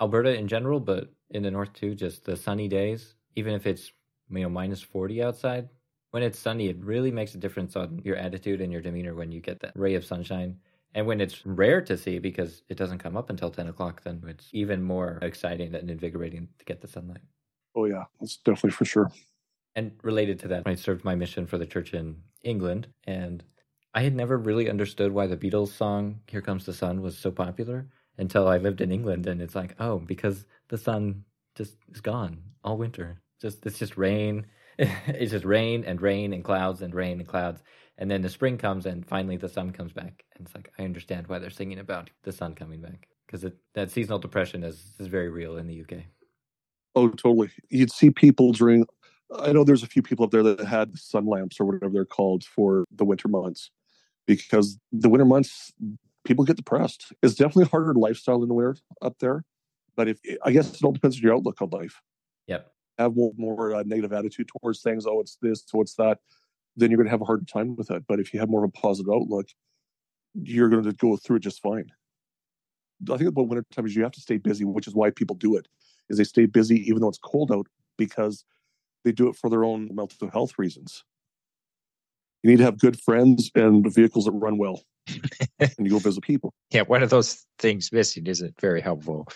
Alberta 0.00 0.36
in 0.36 0.48
general, 0.48 0.80
but 0.80 1.10
in 1.30 1.42
the 1.42 1.50
north 1.50 1.72
too. 1.72 1.94
Just 1.94 2.24
the 2.24 2.36
sunny 2.36 2.68
days, 2.68 3.14
even 3.34 3.54
if 3.54 3.66
it's 3.66 3.92
you 4.36 4.44
know 4.44 4.48
minus 4.50 4.82
forty 4.82 5.22
outside. 5.22 5.68
When 6.10 6.22
it's 6.22 6.38
sunny, 6.38 6.68
it 6.68 6.78
really 6.78 7.10
makes 7.10 7.34
a 7.34 7.38
difference 7.38 7.76
on 7.76 8.00
your 8.04 8.16
attitude 8.16 8.60
and 8.60 8.72
your 8.72 8.82
demeanor 8.82 9.14
when 9.14 9.32
you 9.32 9.40
get 9.40 9.60
that 9.60 9.72
ray 9.74 9.94
of 9.94 10.04
sunshine 10.04 10.60
and 10.94 11.06
when 11.06 11.20
it's 11.20 11.44
rare 11.44 11.80
to 11.82 11.96
see 11.96 12.18
because 12.18 12.62
it 12.68 12.76
doesn't 12.76 12.98
come 12.98 13.16
up 13.16 13.28
until 13.28 13.50
10 13.50 13.66
o'clock, 13.66 14.02
then 14.04 14.22
it's 14.28 14.48
even 14.52 14.82
more 14.82 15.18
exciting 15.22 15.74
and 15.74 15.90
invigorating 15.90 16.48
to 16.58 16.64
get 16.64 16.80
the 16.80 16.88
sunlight. 16.88 17.22
Oh, 17.74 17.86
yeah, 17.86 18.04
that's 18.20 18.36
definitely 18.36 18.70
for 18.70 18.84
sure. 18.84 19.10
And 19.74 19.90
related 20.02 20.38
to 20.40 20.48
that, 20.48 20.62
I 20.66 20.76
served 20.76 21.04
my 21.04 21.16
mission 21.16 21.46
for 21.46 21.58
the 21.58 21.66
church 21.66 21.94
in 21.94 22.16
England, 22.42 22.86
and 23.08 23.42
I 23.92 24.02
had 24.02 24.14
never 24.14 24.38
really 24.38 24.70
understood 24.70 25.10
why 25.10 25.26
the 25.26 25.36
Beatles 25.36 25.72
song 25.72 26.20
Here 26.28 26.40
Comes 26.40 26.64
the 26.64 26.72
Sun 26.72 27.02
was 27.02 27.18
so 27.18 27.32
popular 27.32 27.88
until 28.16 28.46
I 28.46 28.58
lived 28.58 28.80
in 28.80 28.92
England. 28.92 29.26
And 29.26 29.42
it's 29.42 29.56
like, 29.56 29.74
oh, 29.80 29.98
because 29.98 30.46
the 30.68 30.78
sun 30.78 31.24
just 31.56 31.76
is 31.92 32.00
gone 32.00 32.38
all 32.62 32.76
winter. 32.76 33.20
Just 33.40 33.64
It's 33.66 33.78
just 33.78 33.96
rain. 33.96 34.46
it's 34.78 35.30
just 35.30 35.44
rain 35.44 35.84
and 35.84 36.00
rain 36.00 36.32
and 36.32 36.42
clouds 36.42 36.82
and 36.82 36.94
rain 36.94 37.20
and 37.20 37.28
clouds. 37.28 37.62
And 37.96 38.10
then 38.10 38.22
the 38.22 38.28
spring 38.28 38.58
comes 38.58 38.86
and 38.86 39.06
finally 39.06 39.36
the 39.36 39.48
sun 39.48 39.70
comes 39.70 39.92
back. 39.92 40.24
And 40.36 40.46
it's 40.46 40.54
like 40.54 40.70
i 40.78 40.84
understand 40.84 41.28
why 41.28 41.38
they're 41.38 41.50
singing 41.50 41.78
about 41.78 42.10
the 42.24 42.32
sun 42.32 42.54
coming 42.54 42.80
back. 42.80 43.08
Because 43.26 43.50
that 43.74 43.90
seasonal 43.90 44.18
depression 44.18 44.62
is, 44.62 44.92
is 44.98 45.06
very 45.06 45.28
real 45.28 45.56
in 45.56 45.66
the 45.66 45.80
uk 45.80 46.04
oh 46.94 47.08
totally. 47.10 47.50
You'd 47.68 47.92
see 47.92 48.10
people 48.10 48.52
during 48.52 48.86
i 49.38 49.52
know 49.52 49.64
there's 49.64 49.82
a 49.82 49.88
few 49.88 50.02
people 50.02 50.24
up 50.24 50.30
there 50.30 50.42
that 50.42 50.60
had 50.60 50.96
sun 50.98 51.26
lamps 51.26 51.58
or 51.58 51.64
whatever 51.64 51.92
they're 51.92 52.04
called 52.04 52.44
for 52.44 52.84
the 52.94 53.04
winter 53.04 53.28
months. 53.28 53.70
Because 54.26 54.78
the 54.92 55.08
winter 55.08 55.24
months 55.24 55.72
people 56.24 56.44
get 56.44 56.56
depressed. 56.56 57.12
It's 57.22 57.34
definitely 57.34 57.64
a 57.64 57.68
harder 57.68 57.94
lifestyle 57.94 58.42
in 58.42 58.48
the 58.48 58.54
winter 58.54 58.76
up 59.02 59.18
there. 59.18 59.44
But 59.96 60.08
if 60.08 60.18
i 60.44 60.52
guess 60.52 60.74
it 60.74 60.82
all 60.82 60.92
depends 60.92 61.16
on 61.16 61.22
your 61.22 61.34
outlook 61.34 61.60
on 61.60 61.70
life. 61.70 62.00
Yep 62.46 62.73
have 62.98 63.16
more, 63.16 63.32
more 63.36 63.74
uh, 63.74 63.82
negative 63.84 64.12
attitude 64.12 64.48
towards 64.48 64.80
things 64.80 65.06
oh 65.06 65.20
it's 65.20 65.36
this 65.42 65.64
so 65.66 65.80
it's 65.80 65.94
that 65.94 66.18
then 66.76 66.90
you're 66.90 66.98
going 66.98 67.06
to 67.06 67.10
have 67.10 67.20
a 67.20 67.26
harder 67.26 67.44
time 67.44 67.76
with 67.76 67.90
it. 67.90 68.04
But 68.06 68.20
if 68.20 68.32
you 68.32 68.40
have 68.40 68.48
more 68.48 68.64
of 68.64 68.68
a 68.68 68.80
positive 68.80 69.12
outlook, 69.12 69.48
you're 70.34 70.68
going 70.68 70.84
to 70.84 70.92
go 70.92 71.16
through 71.16 71.36
it 71.36 71.42
just 71.42 71.62
fine. 71.62 71.90
I 73.10 73.16
think 73.16 73.28
about 73.28 73.48
winter 73.48 73.64
time 73.70 73.86
is 73.86 73.94
you 73.94 74.02
have 74.02 74.12
to 74.12 74.20
stay 74.20 74.38
busy, 74.38 74.64
which 74.64 74.86
is 74.86 74.94
why 74.94 75.10
people 75.10 75.36
do 75.36 75.56
it. 75.56 75.68
Is 76.08 76.18
they 76.18 76.24
stay 76.24 76.46
busy 76.46 76.76
even 76.88 77.00
though 77.00 77.08
it's 77.08 77.18
cold 77.18 77.52
out 77.52 77.66
because 77.96 78.44
they 79.04 79.12
do 79.12 79.28
it 79.28 79.36
for 79.36 79.48
their 79.48 79.64
own 79.64 79.90
mental 79.94 80.30
health 80.30 80.54
reasons. 80.58 81.04
You 82.44 82.50
need 82.50 82.58
to 82.58 82.64
have 82.64 82.78
good 82.78 83.00
friends 83.00 83.50
and 83.54 83.90
vehicles 83.90 84.26
that 84.26 84.32
run 84.32 84.58
well, 84.58 84.82
and 85.58 85.72
you 85.78 85.88
go 85.88 85.98
visit 85.98 86.22
people. 86.22 86.52
Yeah, 86.70 86.82
one 86.82 87.02
of 87.02 87.08
those 87.08 87.42
things 87.58 87.90
missing 87.90 88.26
isn't 88.26 88.60
very 88.60 88.82
helpful. 88.82 89.26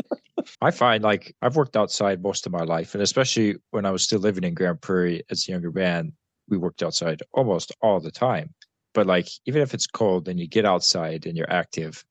I 0.60 0.72
find 0.72 1.04
like 1.04 1.36
I've 1.40 1.54
worked 1.54 1.76
outside 1.76 2.20
most 2.20 2.46
of 2.46 2.52
my 2.52 2.64
life, 2.64 2.94
and 2.94 3.02
especially 3.02 3.54
when 3.70 3.86
I 3.86 3.92
was 3.92 4.02
still 4.02 4.18
living 4.18 4.42
in 4.42 4.54
Grande 4.54 4.80
Prairie 4.80 5.22
as 5.30 5.48
a 5.48 5.52
younger 5.52 5.70
man, 5.70 6.12
we 6.48 6.58
worked 6.58 6.82
outside 6.82 7.22
almost 7.32 7.70
all 7.80 8.00
the 8.00 8.10
time. 8.10 8.52
But 8.92 9.06
like 9.06 9.28
even 9.46 9.62
if 9.62 9.72
it's 9.72 9.86
cold 9.86 10.26
and 10.26 10.40
you 10.40 10.48
get 10.48 10.64
outside 10.64 11.26
and 11.26 11.36
you're 11.36 11.52
active, 11.52 12.04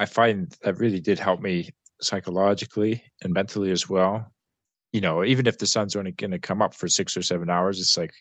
I 0.00 0.06
find 0.06 0.52
that 0.62 0.80
really 0.80 0.98
did 0.98 1.20
help 1.20 1.40
me 1.40 1.70
psychologically 2.00 3.04
and 3.22 3.32
mentally 3.32 3.70
as 3.70 3.88
well. 3.88 4.32
You 4.92 5.00
know, 5.00 5.22
even 5.22 5.46
if 5.46 5.58
the 5.58 5.66
sun's 5.68 5.94
only 5.94 6.10
going 6.10 6.32
to 6.32 6.40
come 6.40 6.60
up 6.60 6.74
for 6.74 6.88
six 6.88 7.16
or 7.16 7.22
seven 7.22 7.48
hours, 7.48 7.78
it's 7.78 7.96
like 7.96 8.14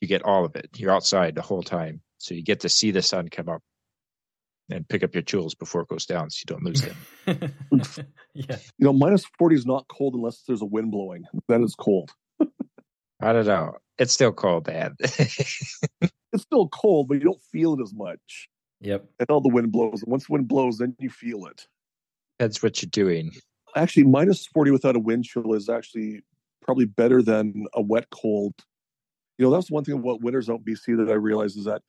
you 0.00 0.08
get 0.08 0.22
all 0.22 0.44
of 0.44 0.56
it. 0.56 0.70
You're 0.76 0.92
outside 0.92 1.34
the 1.34 1.42
whole 1.42 1.62
time. 1.62 2.00
So 2.18 2.34
you 2.34 2.42
get 2.42 2.60
to 2.60 2.68
see 2.68 2.90
the 2.90 3.02
sun 3.02 3.28
come 3.28 3.48
up 3.48 3.62
and 4.70 4.88
pick 4.88 5.02
up 5.02 5.14
your 5.14 5.22
tools 5.22 5.54
before 5.54 5.82
it 5.82 5.88
goes 5.88 6.06
down 6.06 6.30
so 6.30 6.40
you 6.40 6.46
don't 6.46 6.64
lose 6.64 6.82
them. 6.82 7.54
yeah. 8.34 8.56
You 8.78 8.84
know, 8.84 8.92
minus 8.92 9.24
40 9.38 9.56
is 9.56 9.66
not 9.66 9.86
cold 9.88 10.14
unless 10.14 10.42
there's 10.46 10.62
a 10.62 10.66
wind 10.66 10.90
blowing. 10.90 11.24
Then 11.48 11.62
it's 11.62 11.74
cold. 11.74 12.10
I 13.20 13.32
don't 13.32 13.46
know. 13.46 13.76
It's 13.98 14.12
still 14.12 14.32
cold, 14.32 14.64
Dad. 14.64 14.94
it's 15.00 16.16
still 16.36 16.68
cold, 16.68 17.08
but 17.08 17.14
you 17.14 17.24
don't 17.24 17.42
feel 17.52 17.74
it 17.74 17.82
as 17.82 17.94
much. 17.94 18.48
Yep. 18.80 19.06
And 19.20 19.30
all 19.30 19.40
the 19.40 19.48
wind 19.48 19.72
blows. 19.72 20.04
Once 20.06 20.26
the 20.26 20.32
wind 20.32 20.48
blows, 20.48 20.78
then 20.78 20.94
you 20.98 21.10
feel 21.10 21.46
it. 21.46 21.66
That's 22.38 22.62
what 22.62 22.82
you're 22.82 22.90
doing. 22.90 23.32
Actually, 23.74 24.04
minus 24.04 24.46
40 24.46 24.70
without 24.70 24.96
a 24.96 25.00
wind 25.00 25.24
chill 25.24 25.54
is 25.54 25.68
actually 25.68 26.22
probably 26.62 26.84
better 26.84 27.22
than 27.22 27.66
a 27.72 27.80
wet 27.80 28.10
cold. 28.10 28.54
You 29.38 29.44
know, 29.46 29.50
that's 29.50 29.70
one 29.70 29.84
thing 29.84 29.98
about 29.98 30.22
winters 30.22 30.48
out 30.48 30.60
in 30.66 30.74
BC 30.74 30.96
that 30.96 31.10
I 31.10 31.14
realize 31.14 31.56
is 31.56 31.64
that 31.64 31.82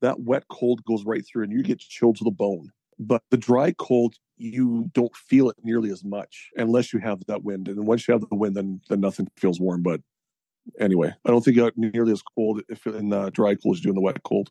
that 0.00 0.20
wet 0.20 0.44
cold 0.48 0.84
goes 0.84 1.04
right 1.04 1.24
through 1.26 1.44
and 1.44 1.52
you 1.52 1.62
get 1.62 1.78
chilled 1.78 2.16
to 2.16 2.24
the 2.24 2.30
bone. 2.30 2.70
But 2.98 3.22
the 3.30 3.36
dry 3.36 3.72
cold, 3.78 4.14
you 4.36 4.90
don't 4.94 5.14
feel 5.16 5.50
it 5.50 5.56
nearly 5.62 5.90
as 5.90 6.04
much 6.04 6.50
unless 6.56 6.92
you 6.92 7.00
have 7.00 7.20
that 7.26 7.42
wind. 7.44 7.68
And 7.68 7.86
once 7.86 8.06
you 8.06 8.12
have 8.12 8.22
the 8.28 8.36
wind, 8.36 8.56
then 8.56 8.80
then 8.88 9.00
nothing 9.00 9.28
feels 9.36 9.60
warm. 9.60 9.82
But 9.82 10.00
anyway, 10.78 11.12
I 11.24 11.30
don't 11.30 11.44
think 11.44 11.56
it 11.56 11.60
got 11.60 11.76
nearly 11.76 12.12
as 12.12 12.22
cold 12.22 12.62
if 12.68 12.86
in 12.86 13.12
uh, 13.12 13.30
dry 13.30 13.54
cold 13.56 13.76
as 13.76 13.80
you 13.80 13.84
do 13.84 13.88
in 13.90 13.94
the 13.96 14.00
wet 14.00 14.22
cold. 14.22 14.50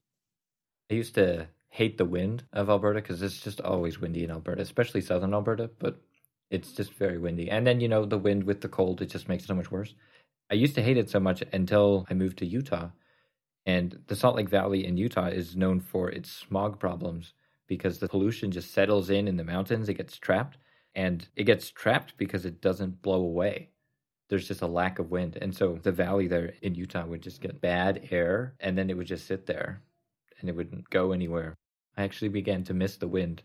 I 0.92 0.96
used 0.96 1.16
to 1.16 1.48
hate 1.70 1.98
the 1.98 2.06
wind 2.06 2.44
of 2.54 2.70
Alberta 2.70 3.02
because 3.02 3.22
it's 3.22 3.40
just 3.40 3.62
always 3.62 4.00
windy 4.00 4.24
in 4.24 4.32
Alberta, 4.32 4.62
especially 4.62 5.02
southern 5.02 5.34
Alberta. 5.34 5.70
But 5.80 6.02
It's 6.52 6.74
just 6.74 6.94
very 6.94 7.18
windy. 7.18 7.50
And 7.52 7.66
then, 7.68 7.82
you 7.82 7.90
know, 7.90 8.06
the 8.06 8.18
wind 8.20 8.44
with 8.46 8.62
the 8.62 8.70
cold, 8.70 9.02
it 9.02 9.08
just 9.08 9.30
makes 9.30 9.44
it 9.46 9.48
so 9.48 9.56
much 9.56 9.72
worse. 9.72 9.96
I 10.52 10.56
used 10.56 10.76
to 10.76 10.84
hate 10.84 10.98
it 10.98 11.10
so 11.10 11.20
much 11.20 11.44
until 11.52 12.06
I 12.10 12.14
moved 12.14 12.38
to 12.40 12.46
Utah. 12.46 12.90
And 13.66 14.00
the 14.08 14.16
Salt 14.16 14.36
Lake 14.36 14.50
Valley 14.50 14.86
in 14.86 14.98
Utah 14.98 15.28
is 15.28 15.56
known 15.56 15.80
for 15.80 16.10
its 16.10 16.32
smog 16.32 16.80
problems 16.80 17.34
because 17.68 18.00
the 18.00 18.10
pollution 18.10 18.52
just 18.52 18.72
settles 18.72 19.10
in 19.10 19.28
in 19.28 19.38
the 19.38 19.44
mountains, 19.44 19.88
it 19.88 19.96
gets 19.96 20.18
trapped, 20.18 20.58
and 20.96 21.28
it 21.36 21.46
gets 21.46 21.70
trapped 21.72 22.18
because 22.18 22.46
it 22.46 22.62
doesn't 22.62 23.02
blow 23.02 23.22
away. 23.22 23.70
There's 24.30 24.48
just 24.48 24.62
a 24.62 24.68
lack 24.68 25.00
of 25.00 25.12
wind. 25.12 25.38
And 25.42 25.56
so 25.56 25.80
the 25.82 25.92
valley 25.92 26.28
there 26.28 26.54
in 26.62 26.76
Utah 26.76 27.06
would 27.06 27.22
just 27.22 27.42
get 27.42 27.62
bad 27.62 28.08
air 28.12 28.56
and 28.60 28.78
then 28.78 28.90
it 28.90 28.98
would 28.98 29.08
just 29.08 29.28
sit 29.28 29.46
there 29.46 29.82
and 30.40 30.50
it 30.50 30.56
wouldn't 30.56 30.90
go 30.90 31.12
anywhere. 31.12 31.56
I 31.98 32.04
actually 32.04 32.30
began 32.30 32.64
to 32.66 32.74
miss 32.74 32.98
the 32.98 33.08
wind. 33.08 33.44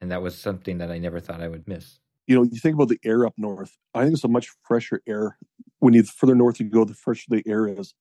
And 0.00 0.10
that 0.10 0.22
was 0.22 0.38
something 0.38 0.78
that 0.78 0.90
I 0.90 0.98
never 0.98 1.20
thought 1.20 1.40
I 1.40 1.48
would 1.48 1.66
miss 1.66 2.00
you 2.26 2.34
know, 2.34 2.42
you 2.42 2.58
think 2.58 2.74
about 2.74 2.88
the 2.88 3.00
air 3.04 3.24
up 3.24 3.34
north. 3.36 3.76
I 3.94 4.02
think 4.02 4.14
it's 4.14 4.24
a 4.24 4.28
much 4.28 4.48
fresher 4.62 5.00
air. 5.06 5.38
When 5.78 5.94
you 5.94 6.02
further 6.02 6.34
north 6.34 6.60
you 6.60 6.68
go, 6.68 6.84
the 6.84 6.94
fresher 6.94 7.26
the 7.28 7.42
air 7.46 7.68
is, 7.68 7.94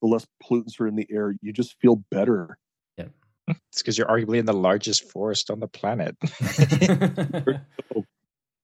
the 0.00 0.08
less 0.08 0.26
pollutants 0.42 0.78
are 0.80 0.86
in 0.86 0.96
the 0.96 1.06
air. 1.10 1.34
You 1.40 1.52
just 1.52 1.76
feel 1.80 1.96
better. 2.10 2.58
Yeah, 2.98 3.06
it's 3.48 3.82
because 3.82 3.96
you're 3.96 4.06
arguably 4.06 4.38
in 4.38 4.46
the 4.46 4.52
largest 4.52 5.10
forest 5.10 5.50
on 5.50 5.60
the 5.60 5.68
planet. 5.68 6.16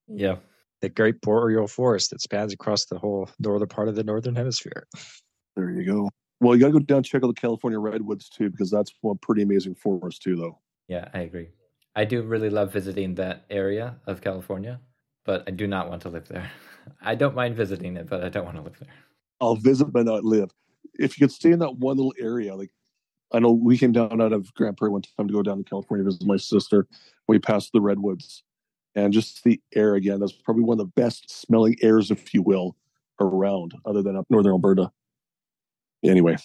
yeah, 0.08 0.36
the 0.80 0.88
Great 0.88 1.20
Boreal 1.20 1.66
Forest 1.66 2.10
that 2.10 2.20
spans 2.20 2.52
across 2.52 2.84
the 2.86 2.98
whole 2.98 3.30
northern 3.38 3.68
part 3.68 3.88
of 3.88 3.96
the 3.96 4.04
northern 4.04 4.34
hemisphere. 4.34 4.86
There 5.56 5.70
you 5.70 5.84
go. 5.84 6.10
Well, 6.40 6.54
you 6.54 6.60
got 6.60 6.68
to 6.68 6.72
go 6.74 6.78
down 6.78 7.02
check 7.02 7.24
out 7.24 7.34
the 7.34 7.40
California 7.40 7.78
redwoods 7.78 8.28
too, 8.28 8.50
because 8.50 8.70
that's 8.70 8.92
one 9.00 9.18
pretty 9.18 9.42
amazing 9.42 9.74
forest 9.74 10.22
too, 10.22 10.36
though. 10.36 10.58
Yeah, 10.86 11.08
I 11.12 11.20
agree. 11.20 11.48
I 11.96 12.04
do 12.04 12.22
really 12.22 12.50
love 12.50 12.72
visiting 12.72 13.16
that 13.16 13.44
area 13.50 13.96
of 14.06 14.20
California 14.20 14.80
but 15.28 15.44
I 15.46 15.50
do 15.50 15.66
not 15.66 15.90
want 15.90 16.00
to 16.02 16.08
live 16.08 16.26
there. 16.26 16.50
I 17.02 17.14
don't 17.14 17.34
mind 17.34 17.54
visiting 17.54 17.98
it, 17.98 18.08
but 18.08 18.24
I 18.24 18.30
don't 18.30 18.46
want 18.46 18.56
to 18.56 18.62
live 18.62 18.78
there. 18.78 18.88
I'll 19.42 19.56
visit 19.56 19.92
but 19.92 20.06
not 20.06 20.24
live. 20.24 20.50
If 20.94 21.20
you 21.20 21.26
could 21.26 21.34
stay 21.34 21.52
in 21.52 21.58
that 21.58 21.76
one 21.76 21.98
little 21.98 22.14
area, 22.18 22.56
like 22.56 22.70
I 23.34 23.38
know 23.38 23.52
we 23.52 23.76
came 23.76 23.92
down 23.92 24.22
out 24.22 24.32
of 24.32 24.54
Grande 24.54 24.78
Prairie 24.78 24.90
one 24.90 25.02
time 25.02 25.28
to 25.28 25.34
go 25.34 25.42
down 25.42 25.58
to 25.58 25.64
California 25.64 26.02
to 26.02 26.12
visit 26.12 26.26
my 26.26 26.38
sister. 26.38 26.86
We 27.28 27.38
passed 27.38 27.72
the 27.74 27.82
redwoods, 27.82 28.42
and 28.94 29.12
just 29.12 29.44
the 29.44 29.60
air 29.74 29.96
again. 29.96 30.18
That's 30.18 30.32
probably 30.32 30.62
one 30.62 30.80
of 30.80 30.86
the 30.86 30.92
best 31.00 31.30
smelling 31.30 31.76
airs, 31.82 32.10
if 32.10 32.32
you 32.32 32.40
will, 32.40 32.74
around, 33.20 33.74
other 33.84 34.02
than 34.02 34.16
up 34.16 34.24
northern 34.30 34.52
Alberta. 34.52 34.90
Anyway. 36.02 36.38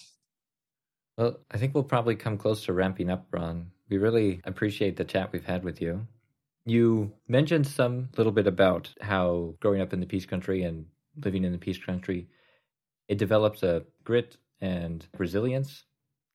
Well, 1.16 1.38
I 1.50 1.56
think 1.56 1.72
we'll 1.72 1.84
probably 1.84 2.16
come 2.16 2.36
close 2.36 2.66
to 2.66 2.74
ramping 2.74 3.08
up, 3.08 3.28
Ron. 3.30 3.70
We 3.88 3.96
really 3.96 4.42
appreciate 4.44 4.96
the 4.96 5.04
chat 5.04 5.32
we've 5.32 5.46
had 5.46 5.64
with 5.64 5.80
you. 5.80 6.06
You 6.66 7.12
mentioned 7.28 7.66
some 7.66 8.08
little 8.16 8.32
bit 8.32 8.46
about 8.46 8.92
how 9.00 9.54
growing 9.60 9.80
up 9.82 9.92
in 9.92 10.00
the 10.00 10.06
Peace 10.06 10.24
Country 10.24 10.62
and 10.62 10.86
living 11.22 11.44
in 11.44 11.52
the 11.52 11.58
Peace 11.58 11.78
Country, 11.78 12.28
it 13.08 13.18
develops 13.18 13.62
a 13.62 13.84
grit 14.02 14.38
and 14.60 15.06
resilience. 15.18 15.84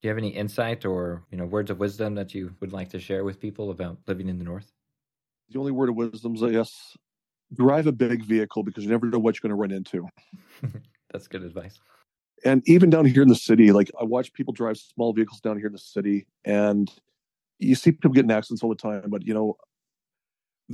Do 0.01 0.07
you 0.07 0.09
have 0.09 0.17
any 0.17 0.30
insight 0.30 0.86
or 0.86 1.23
you 1.32 1.38
know 1.38 1.45
words 1.45 1.71
of 1.71 1.80
wisdom 1.80 2.15
that 2.15 2.34
you 2.34 2.55
would 2.59 2.71
like 2.71 2.89
to 2.89 2.99
share 2.99 3.23
with 3.23 3.39
people 3.39 3.71
about 3.71 3.97
living 4.07 4.30
in 4.30 4.38
the 4.38 4.45
North? 4.45 4.71
The 5.49 5.59
only 5.59 5.71
word 5.71 5.89
of 5.89 5.95
wisdom 5.95 6.36
is, 6.36 6.43
I 6.43 6.51
guess, 6.51 6.95
drive 7.53 7.88
a 7.88 7.91
big 7.91 8.23
vehicle 8.23 8.63
because 8.63 8.84
you 8.84 8.89
never 8.89 9.07
know 9.07 9.19
what 9.19 9.36
you're 9.36 9.49
going 9.49 9.57
to 9.57 9.61
run 9.61 9.71
into. 9.71 10.07
That's 11.11 11.27
good 11.27 11.43
advice. 11.43 11.80
And 12.45 12.61
even 12.67 12.89
down 12.89 13.05
here 13.05 13.23
in 13.23 13.27
the 13.27 13.36
city, 13.36 13.71
like 13.71 13.91
I 13.99 14.03
watch 14.03 14.32
people 14.34 14.53
drive 14.53 14.77
small 14.77 15.11
vehicles 15.11 15.41
down 15.41 15.57
here 15.57 15.67
in 15.67 15.73
the 15.73 15.80
city, 15.80 16.27
and 16.45 16.89
you 17.57 17.75
see 17.75 17.91
people 17.91 18.11
getting 18.11 18.32
accidents 18.32 18.63
all 18.63 18.69
the 18.69 18.75
time. 18.75 19.05
But 19.07 19.25
you 19.25 19.34
know, 19.34 19.57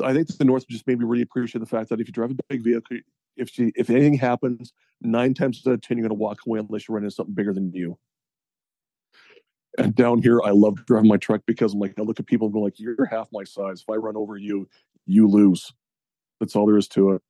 I 0.03 0.13
think 0.13 0.27
the 0.27 0.45
North 0.45 0.67
just 0.67 0.87
made 0.87 0.99
me 0.99 1.05
really 1.05 1.23
appreciate 1.23 1.59
the 1.59 1.65
fact 1.65 1.89
that 1.89 2.01
if 2.01 2.07
you 2.07 2.13
drive 2.13 2.31
a 2.31 2.35
big 2.49 2.63
vehicle, 2.63 2.97
if 3.37 3.49
she, 3.49 3.71
if 3.75 3.89
anything 3.89 4.17
happens, 4.17 4.73
nine 5.01 5.33
times 5.33 5.61
out 5.65 5.73
of 5.73 5.81
ten 5.81 5.97
you're 5.97 6.07
going 6.07 6.17
to 6.17 6.21
walk 6.21 6.39
away 6.45 6.59
unless 6.59 6.87
you 6.87 6.93
run 6.95 7.03
into 7.03 7.15
something 7.15 7.35
bigger 7.35 7.53
than 7.53 7.71
you. 7.73 7.97
And 9.77 9.93
down 9.93 10.21
here, 10.21 10.41
I 10.41 10.51
love 10.51 10.85
driving 10.85 11.09
my 11.09 11.17
truck 11.17 11.41
because 11.45 11.73
I'm 11.73 11.79
like, 11.79 11.93
I 11.97 12.01
look 12.01 12.19
at 12.19 12.25
people 12.25 12.47
and 12.47 12.53
go 12.53 12.61
like, 12.61 12.79
"You're 12.79 13.05
half 13.05 13.27
my 13.33 13.43
size. 13.43 13.81
If 13.81 13.89
I 13.89 13.95
run 13.95 14.15
over 14.15 14.37
you, 14.37 14.69
you 15.05 15.27
lose." 15.27 15.73
That's 16.39 16.55
all 16.55 16.65
there 16.65 16.77
is 16.77 16.87
to 16.89 17.11
it. 17.11 17.21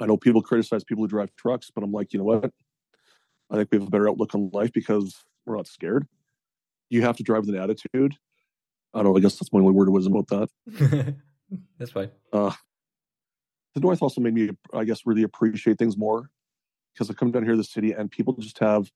I 0.00 0.06
know 0.06 0.16
people 0.16 0.42
criticize 0.42 0.84
people 0.84 1.04
who 1.04 1.08
drive 1.08 1.34
trucks, 1.36 1.70
but 1.74 1.82
I'm 1.82 1.92
like, 1.92 2.12
you 2.12 2.18
know 2.18 2.24
what? 2.24 2.52
I 3.50 3.56
think 3.56 3.70
we 3.72 3.78
have 3.78 3.86
a 3.86 3.90
better 3.90 4.08
outlook 4.08 4.34
on 4.34 4.50
life 4.52 4.72
because 4.72 5.24
we're 5.46 5.56
not 5.56 5.66
scared. 5.66 6.06
You 6.90 7.02
have 7.02 7.16
to 7.16 7.22
drive 7.22 7.46
with 7.46 7.54
an 7.54 7.60
attitude. 7.60 8.16
I 8.94 8.98
don't 8.98 9.12
know. 9.12 9.16
I 9.16 9.20
guess 9.20 9.36
that's 9.36 9.52
my 9.52 9.60
only 9.60 9.72
word 9.72 9.88
of 9.88 9.94
wisdom 9.94 10.14
about 10.14 10.48
that. 10.66 11.14
That's 11.78 11.92
fine. 11.92 12.10
Uh, 12.32 12.52
the 13.74 13.80
North 13.80 14.02
also 14.02 14.20
made 14.20 14.34
me, 14.34 14.50
I 14.72 14.84
guess, 14.84 15.02
really 15.06 15.22
appreciate 15.22 15.78
things 15.78 15.96
more 15.96 16.30
because 16.92 17.10
I 17.10 17.14
come 17.14 17.30
down 17.30 17.44
here 17.44 17.52
to 17.52 17.58
the 17.58 17.64
city 17.64 17.92
and 17.92 18.10
people 18.10 18.34
just 18.34 18.58
have 18.58 18.90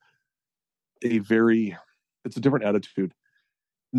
a 1.03 1.19
very, 1.19 1.77
it's 2.25 2.37
a 2.37 2.41
different 2.41 2.65
attitude. 2.65 3.13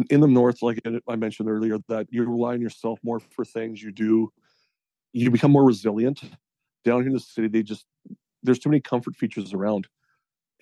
In 0.09 0.21
the 0.21 0.27
North, 0.27 0.61
like 0.61 0.81
I 1.07 1.15
mentioned 1.15 1.49
earlier, 1.49 1.77
that 1.87 2.07
you 2.09 2.23
rely 2.23 2.53
on 2.53 2.61
yourself 2.61 2.99
more 3.03 3.19
for 3.19 3.45
things 3.45 3.81
you 3.81 3.91
do, 3.91 4.31
you 5.13 5.29
become 5.29 5.51
more 5.51 5.63
resilient. 5.63 6.21
Down 6.83 7.01
here 7.01 7.07
in 7.07 7.13
the 7.13 7.19
city, 7.19 7.47
they 7.47 7.63
just, 7.63 7.85
there's 8.41 8.59
too 8.59 8.69
many 8.69 8.81
comfort 8.81 9.15
features 9.15 9.53
around. 9.53 9.87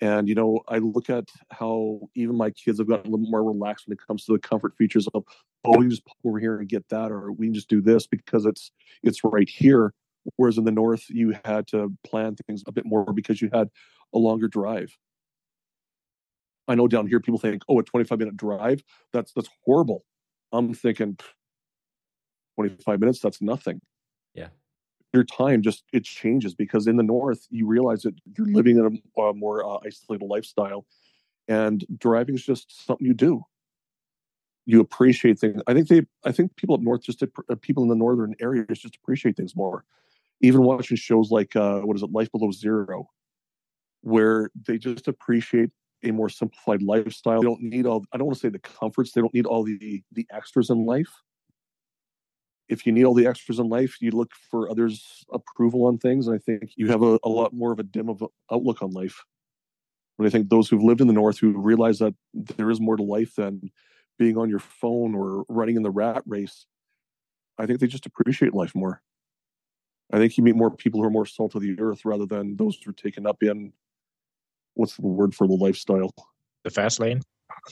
And, 0.02 0.28
you 0.28 0.34
know, 0.34 0.62
I 0.66 0.78
look 0.78 1.08
at 1.10 1.28
how 1.52 2.00
even 2.16 2.36
my 2.36 2.50
kids 2.50 2.80
have 2.80 2.88
gotten 2.88 3.06
a 3.06 3.10
little 3.10 3.30
more 3.30 3.44
relaxed 3.44 3.86
when 3.86 3.92
it 3.92 4.04
comes 4.04 4.24
to 4.24 4.32
the 4.32 4.38
comfort 4.40 4.74
features 4.76 5.06
of, 5.14 5.22
oh, 5.64 5.78
we 5.78 5.86
just 5.88 6.04
pop 6.04 6.16
over 6.24 6.40
here 6.40 6.58
and 6.58 6.68
get 6.68 6.88
that, 6.88 7.12
or 7.12 7.30
we 7.30 7.46
can 7.46 7.54
just 7.54 7.68
do 7.68 7.80
this 7.80 8.08
because 8.08 8.44
it's 8.44 8.72
it's 9.04 9.22
right 9.22 9.48
here. 9.48 9.94
Whereas 10.34 10.58
in 10.58 10.64
the 10.64 10.72
north, 10.72 11.04
you 11.08 11.36
had 11.44 11.68
to 11.68 11.92
plan 12.04 12.34
things 12.34 12.64
a 12.66 12.72
bit 12.72 12.84
more 12.84 13.12
because 13.12 13.40
you 13.40 13.48
had 13.52 13.68
a 14.12 14.18
longer 14.18 14.48
drive. 14.48 14.98
I 16.66 16.74
know 16.74 16.88
down 16.88 17.06
here 17.06 17.20
people 17.20 17.38
think, 17.38 17.62
oh, 17.68 17.78
a 17.78 17.84
25 17.84 18.18
minute 18.18 18.36
drive, 18.36 18.82
that's 19.12 19.32
that's 19.32 19.50
horrible. 19.64 20.04
I'm 20.52 20.74
thinking 20.74 21.16
25 22.56 22.98
minutes, 22.98 23.20
that's 23.20 23.40
nothing. 23.40 23.80
Your 25.12 25.24
time 25.24 25.62
just 25.62 25.84
it 25.92 26.04
changes 26.04 26.54
because 26.54 26.86
in 26.86 26.96
the 26.96 27.02
north 27.02 27.46
you 27.50 27.66
realize 27.66 28.02
that 28.02 28.14
you're 28.36 28.46
living 28.46 28.78
in 28.78 29.00
a, 29.16 29.20
a 29.20 29.34
more 29.34 29.64
uh, 29.64 29.78
isolated 29.84 30.24
lifestyle 30.24 30.86
and 31.48 31.84
driving 31.98 32.34
is 32.34 32.44
just 32.44 32.86
something 32.86 33.06
you 33.06 33.14
do. 33.14 33.44
You 34.64 34.80
appreciate 34.80 35.38
things. 35.38 35.60
I 35.66 35.74
think 35.74 35.88
they 35.88 36.02
i 36.24 36.32
think 36.32 36.56
people 36.56 36.74
up 36.74 36.80
north 36.80 37.02
just 37.02 37.22
uh, 37.22 37.26
people 37.60 37.82
in 37.82 37.88
the 37.88 37.96
northern 37.96 38.34
areas 38.40 38.78
just 38.78 38.96
appreciate 38.96 39.36
things 39.36 39.56
more. 39.56 39.84
Even 40.40 40.62
watching 40.62 40.96
shows 40.96 41.30
like 41.30 41.54
uh, 41.56 41.80
what 41.80 41.96
is 41.96 42.02
it 42.02 42.12
life 42.12 42.30
below 42.32 42.50
zero 42.50 43.08
where 44.02 44.50
they 44.66 44.78
just 44.78 45.08
appreciate 45.08 45.70
a 46.04 46.10
more 46.10 46.28
simplified 46.28 46.82
lifestyle. 46.82 47.40
They 47.40 47.46
don't 47.46 47.62
need 47.62 47.86
all 47.86 48.04
i 48.12 48.16
don't 48.16 48.26
want 48.26 48.38
to 48.38 48.40
say 48.40 48.48
the 48.48 48.58
comforts 48.58 49.12
they 49.12 49.20
don't 49.20 49.34
need 49.34 49.46
all 49.46 49.62
the 49.62 50.02
the 50.12 50.26
extras 50.30 50.70
in 50.70 50.86
life 50.86 51.12
if 52.72 52.86
you 52.86 52.92
need 52.92 53.04
all 53.04 53.12
the 53.12 53.26
extras 53.26 53.58
in 53.58 53.68
life, 53.68 54.00
you 54.00 54.10
look 54.12 54.32
for 54.50 54.70
others' 54.70 55.26
approval 55.30 55.84
on 55.84 55.98
things. 55.98 56.26
And 56.26 56.34
I 56.34 56.38
think 56.38 56.72
you 56.74 56.88
have 56.88 57.02
a, 57.02 57.18
a 57.22 57.28
lot 57.28 57.52
more 57.52 57.70
of 57.70 57.78
a 57.78 57.82
dim 57.82 58.08
of 58.08 58.24
outlook 58.50 58.82
on 58.82 58.92
life. 58.92 59.22
But 60.16 60.26
I 60.26 60.30
think 60.30 60.48
those 60.48 60.70
who've 60.70 60.82
lived 60.82 61.02
in 61.02 61.06
the 61.06 61.12
North 61.12 61.38
who 61.38 61.52
realize 61.52 61.98
that 61.98 62.14
there 62.32 62.70
is 62.70 62.80
more 62.80 62.96
to 62.96 63.02
life 63.02 63.34
than 63.36 63.70
being 64.18 64.38
on 64.38 64.48
your 64.48 64.58
phone 64.58 65.14
or 65.14 65.44
running 65.50 65.76
in 65.76 65.82
the 65.82 65.90
rat 65.90 66.22
race, 66.26 66.64
I 67.58 67.66
think 67.66 67.78
they 67.78 67.86
just 67.86 68.06
appreciate 68.06 68.54
life 68.54 68.74
more. 68.74 69.02
I 70.10 70.16
think 70.16 70.38
you 70.38 70.44
meet 70.44 70.56
more 70.56 70.74
people 70.74 71.00
who 71.00 71.06
are 71.06 71.10
more 71.10 71.26
salt 71.26 71.54
of 71.54 71.60
the 71.60 71.78
earth 71.78 72.06
rather 72.06 72.26
than 72.26 72.56
those 72.56 72.78
who 72.82 72.90
are 72.90 72.94
taken 72.94 73.26
up 73.26 73.42
in 73.42 73.74
what's 74.74 74.96
the 74.96 75.06
word 75.06 75.34
for 75.34 75.46
the 75.46 75.54
lifestyle? 75.54 76.14
The 76.64 76.70
fast 76.70 77.00
lane? 77.00 77.20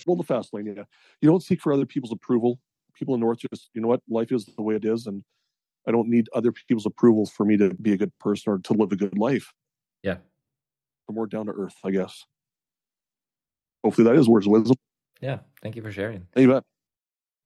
Well, 0.07 0.17
the 0.17 0.25
fast 0.25 0.53
lane, 0.53 0.67
yeah. 0.67 0.85
You 1.23 1.31
don't 1.31 1.43
seek 1.43 1.63
for 1.63 1.73
other 1.73 1.87
people's 1.87 2.13
approval 2.13 2.59
people 2.95 3.15
in 3.15 3.21
North 3.21 3.41
just, 3.51 3.71
you 3.75 3.81
know 3.81 3.89
what, 3.89 4.01
life 4.09 4.33
is 4.33 4.47
the 4.47 4.63
way 4.63 4.75
it 4.75 4.85
is, 4.85 5.07
and 5.07 5.23
I 5.87 5.93
don't 5.93 6.09
need 6.09 6.29
other 6.35 6.53
people's 6.53 6.87
approval 6.87 7.27
for 7.27 7.45
me 7.45 7.57
to 7.57 7.75
be 7.75 7.93
a 7.93 7.97
good 7.97 8.17
person 8.19 8.53
or 8.53 8.59
to 8.59 8.73
live 8.73 8.93
a 8.93 8.97
good 8.97 9.19
life. 9.19 9.53
Yeah, 10.03 10.17
I'm 11.09 11.15
more 11.15 11.27
down 11.27 11.47
to 11.47 11.53
earth, 11.53 11.77
I 11.85 11.91
guess. 11.91 12.25
Hopefully, 13.85 14.07
that 14.07 14.19
is 14.19 14.29
words 14.29 14.47
of 14.47 14.53
wisdom. 14.53 14.77
Yeah, 15.21 15.39
thank 15.63 15.77
you 15.77 15.83
for 15.83 15.93
sharing. 15.93 16.27
Thank 16.35 16.47
you 16.47 16.53
bet. 16.53 16.65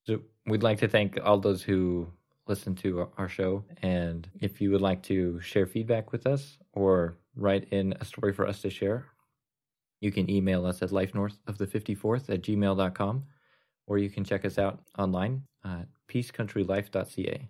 So 0.06 0.20
we'd 0.46 0.62
like 0.62 0.78
to 0.78 0.88
thank 0.88 1.18
all 1.24 1.38
those 1.38 1.62
who 1.62 2.08
listen 2.46 2.74
to 2.76 3.08
our 3.16 3.28
show. 3.28 3.64
And 3.82 4.28
if 4.40 4.60
you 4.60 4.70
would 4.70 4.80
like 4.80 5.02
to 5.04 5.40
share 5.40 5.66
feedback 5.66 6.12
with 6.12 6.26
us 6.26 6.58
or 6.72 7.16
write 7.36 7.68
in 7.70 7.94
a 8.00 8.04
story 8.04 8.32
for 8.32 8.46
us 8.46 8.60
to 8.62 8.70
share, 8.70 9.06
you 10.00 10.12
can 10.12 10.28
email 10.30 10.66
us 10.66 10.82
at 10.82 10.90
lifenorth 10.90 11.38
of 11.46 11.56
the 11.56 11.66
54th 11.66 12.28
at 12.28 12.42
gmail.com 12.42 13.24
or 13.86 13.98
you 13.98 14.10
can 14.10 14.24
check 14.24 14.44
us 14.44 14.58
out 14.58 14.80
online 14.98 15.42
at 15.64 15.86
peacecountrylife.ca. 16.10 17.48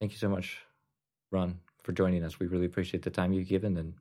Thank 0.00 0.12
you 0.12 0.18
so 0.18 0.28
much, 0.28 0.58
Ron, 1.30 1.58
for 1.82 1.92
joining 1.92 2.24
us. 2.24 2.38
We 2.38 2.46
really 2.46 2.66
appreciate 2.66 3.02
the 3.02 3.10
time 3.10 3.32
you've 3.32 3.48
given 3.48 3.76
and 3.76 3.94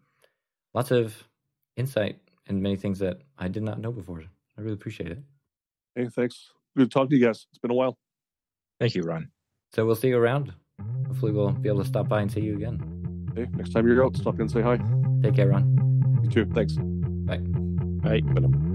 lots 0.73 0.91
of 0.91 1.15
insight 1.77 2.19
and 2.47 2.61
many 2.61 2.75
things 2.75 2.99
that 2.99 3.21
I 3.37 3.47
did 3.47 3.63
not 3.63 3.79
know 3.79 3.91
before. 3.91 4.23
I 4.57 4.61
really 4.61 4.73
appreciate 4.73 5.11
it. 5.11 5.19
Hey, 5.95 6.07
thanks. 6.07 6.51
Good 6.75 6.89
to 6.89 6.93
talk 6.93 7.09
to 7.09 7.15
you 7.15 7.25
guys. 7.25 7.45
It's 7.51 7.59
been 7.59 7.71
a 7.71 7.75
while. 7.75 7.97
Thank 8.79 8.95
you, 8.95 9.03
Ron. 9.03 9.29
So 9.73 9.85
we'll 9.85 9.95
see 9.95 10.09
you 10.09 10.17
around. 10.17 10.53
hopefully 11.07 11.31
we'll 11.31 11.51
be 11.51 11.69
able 11.69 11.81
to 11.81 11.87
stop 11.87 12.07
by 12.07 12.21
and 12.21 12.31
see 12.31 12.41
you 12.41 12.55
again. 12.55 13.27
Okay, 13.31 13.49
next 13.53 13.71
time 13.71 13.87
you're 13.87 14.03
out, 14.03 14.17
stop 14.17 14.35
in 14.35 14.41
and 14.41 14.51
say 14.51 14.61
hi. 14.61 14.77
Take 15.21 15.35
care, 15.35 15.49
Ron. 15.49 16.19
You 16.23 16.29
too. 16.29 16.45
Thanks. 16.53 16.73
Bye. 16.75 17.39
Right. 18.09 18.25
Bye 18.33 18.41
now. 18.41 18.70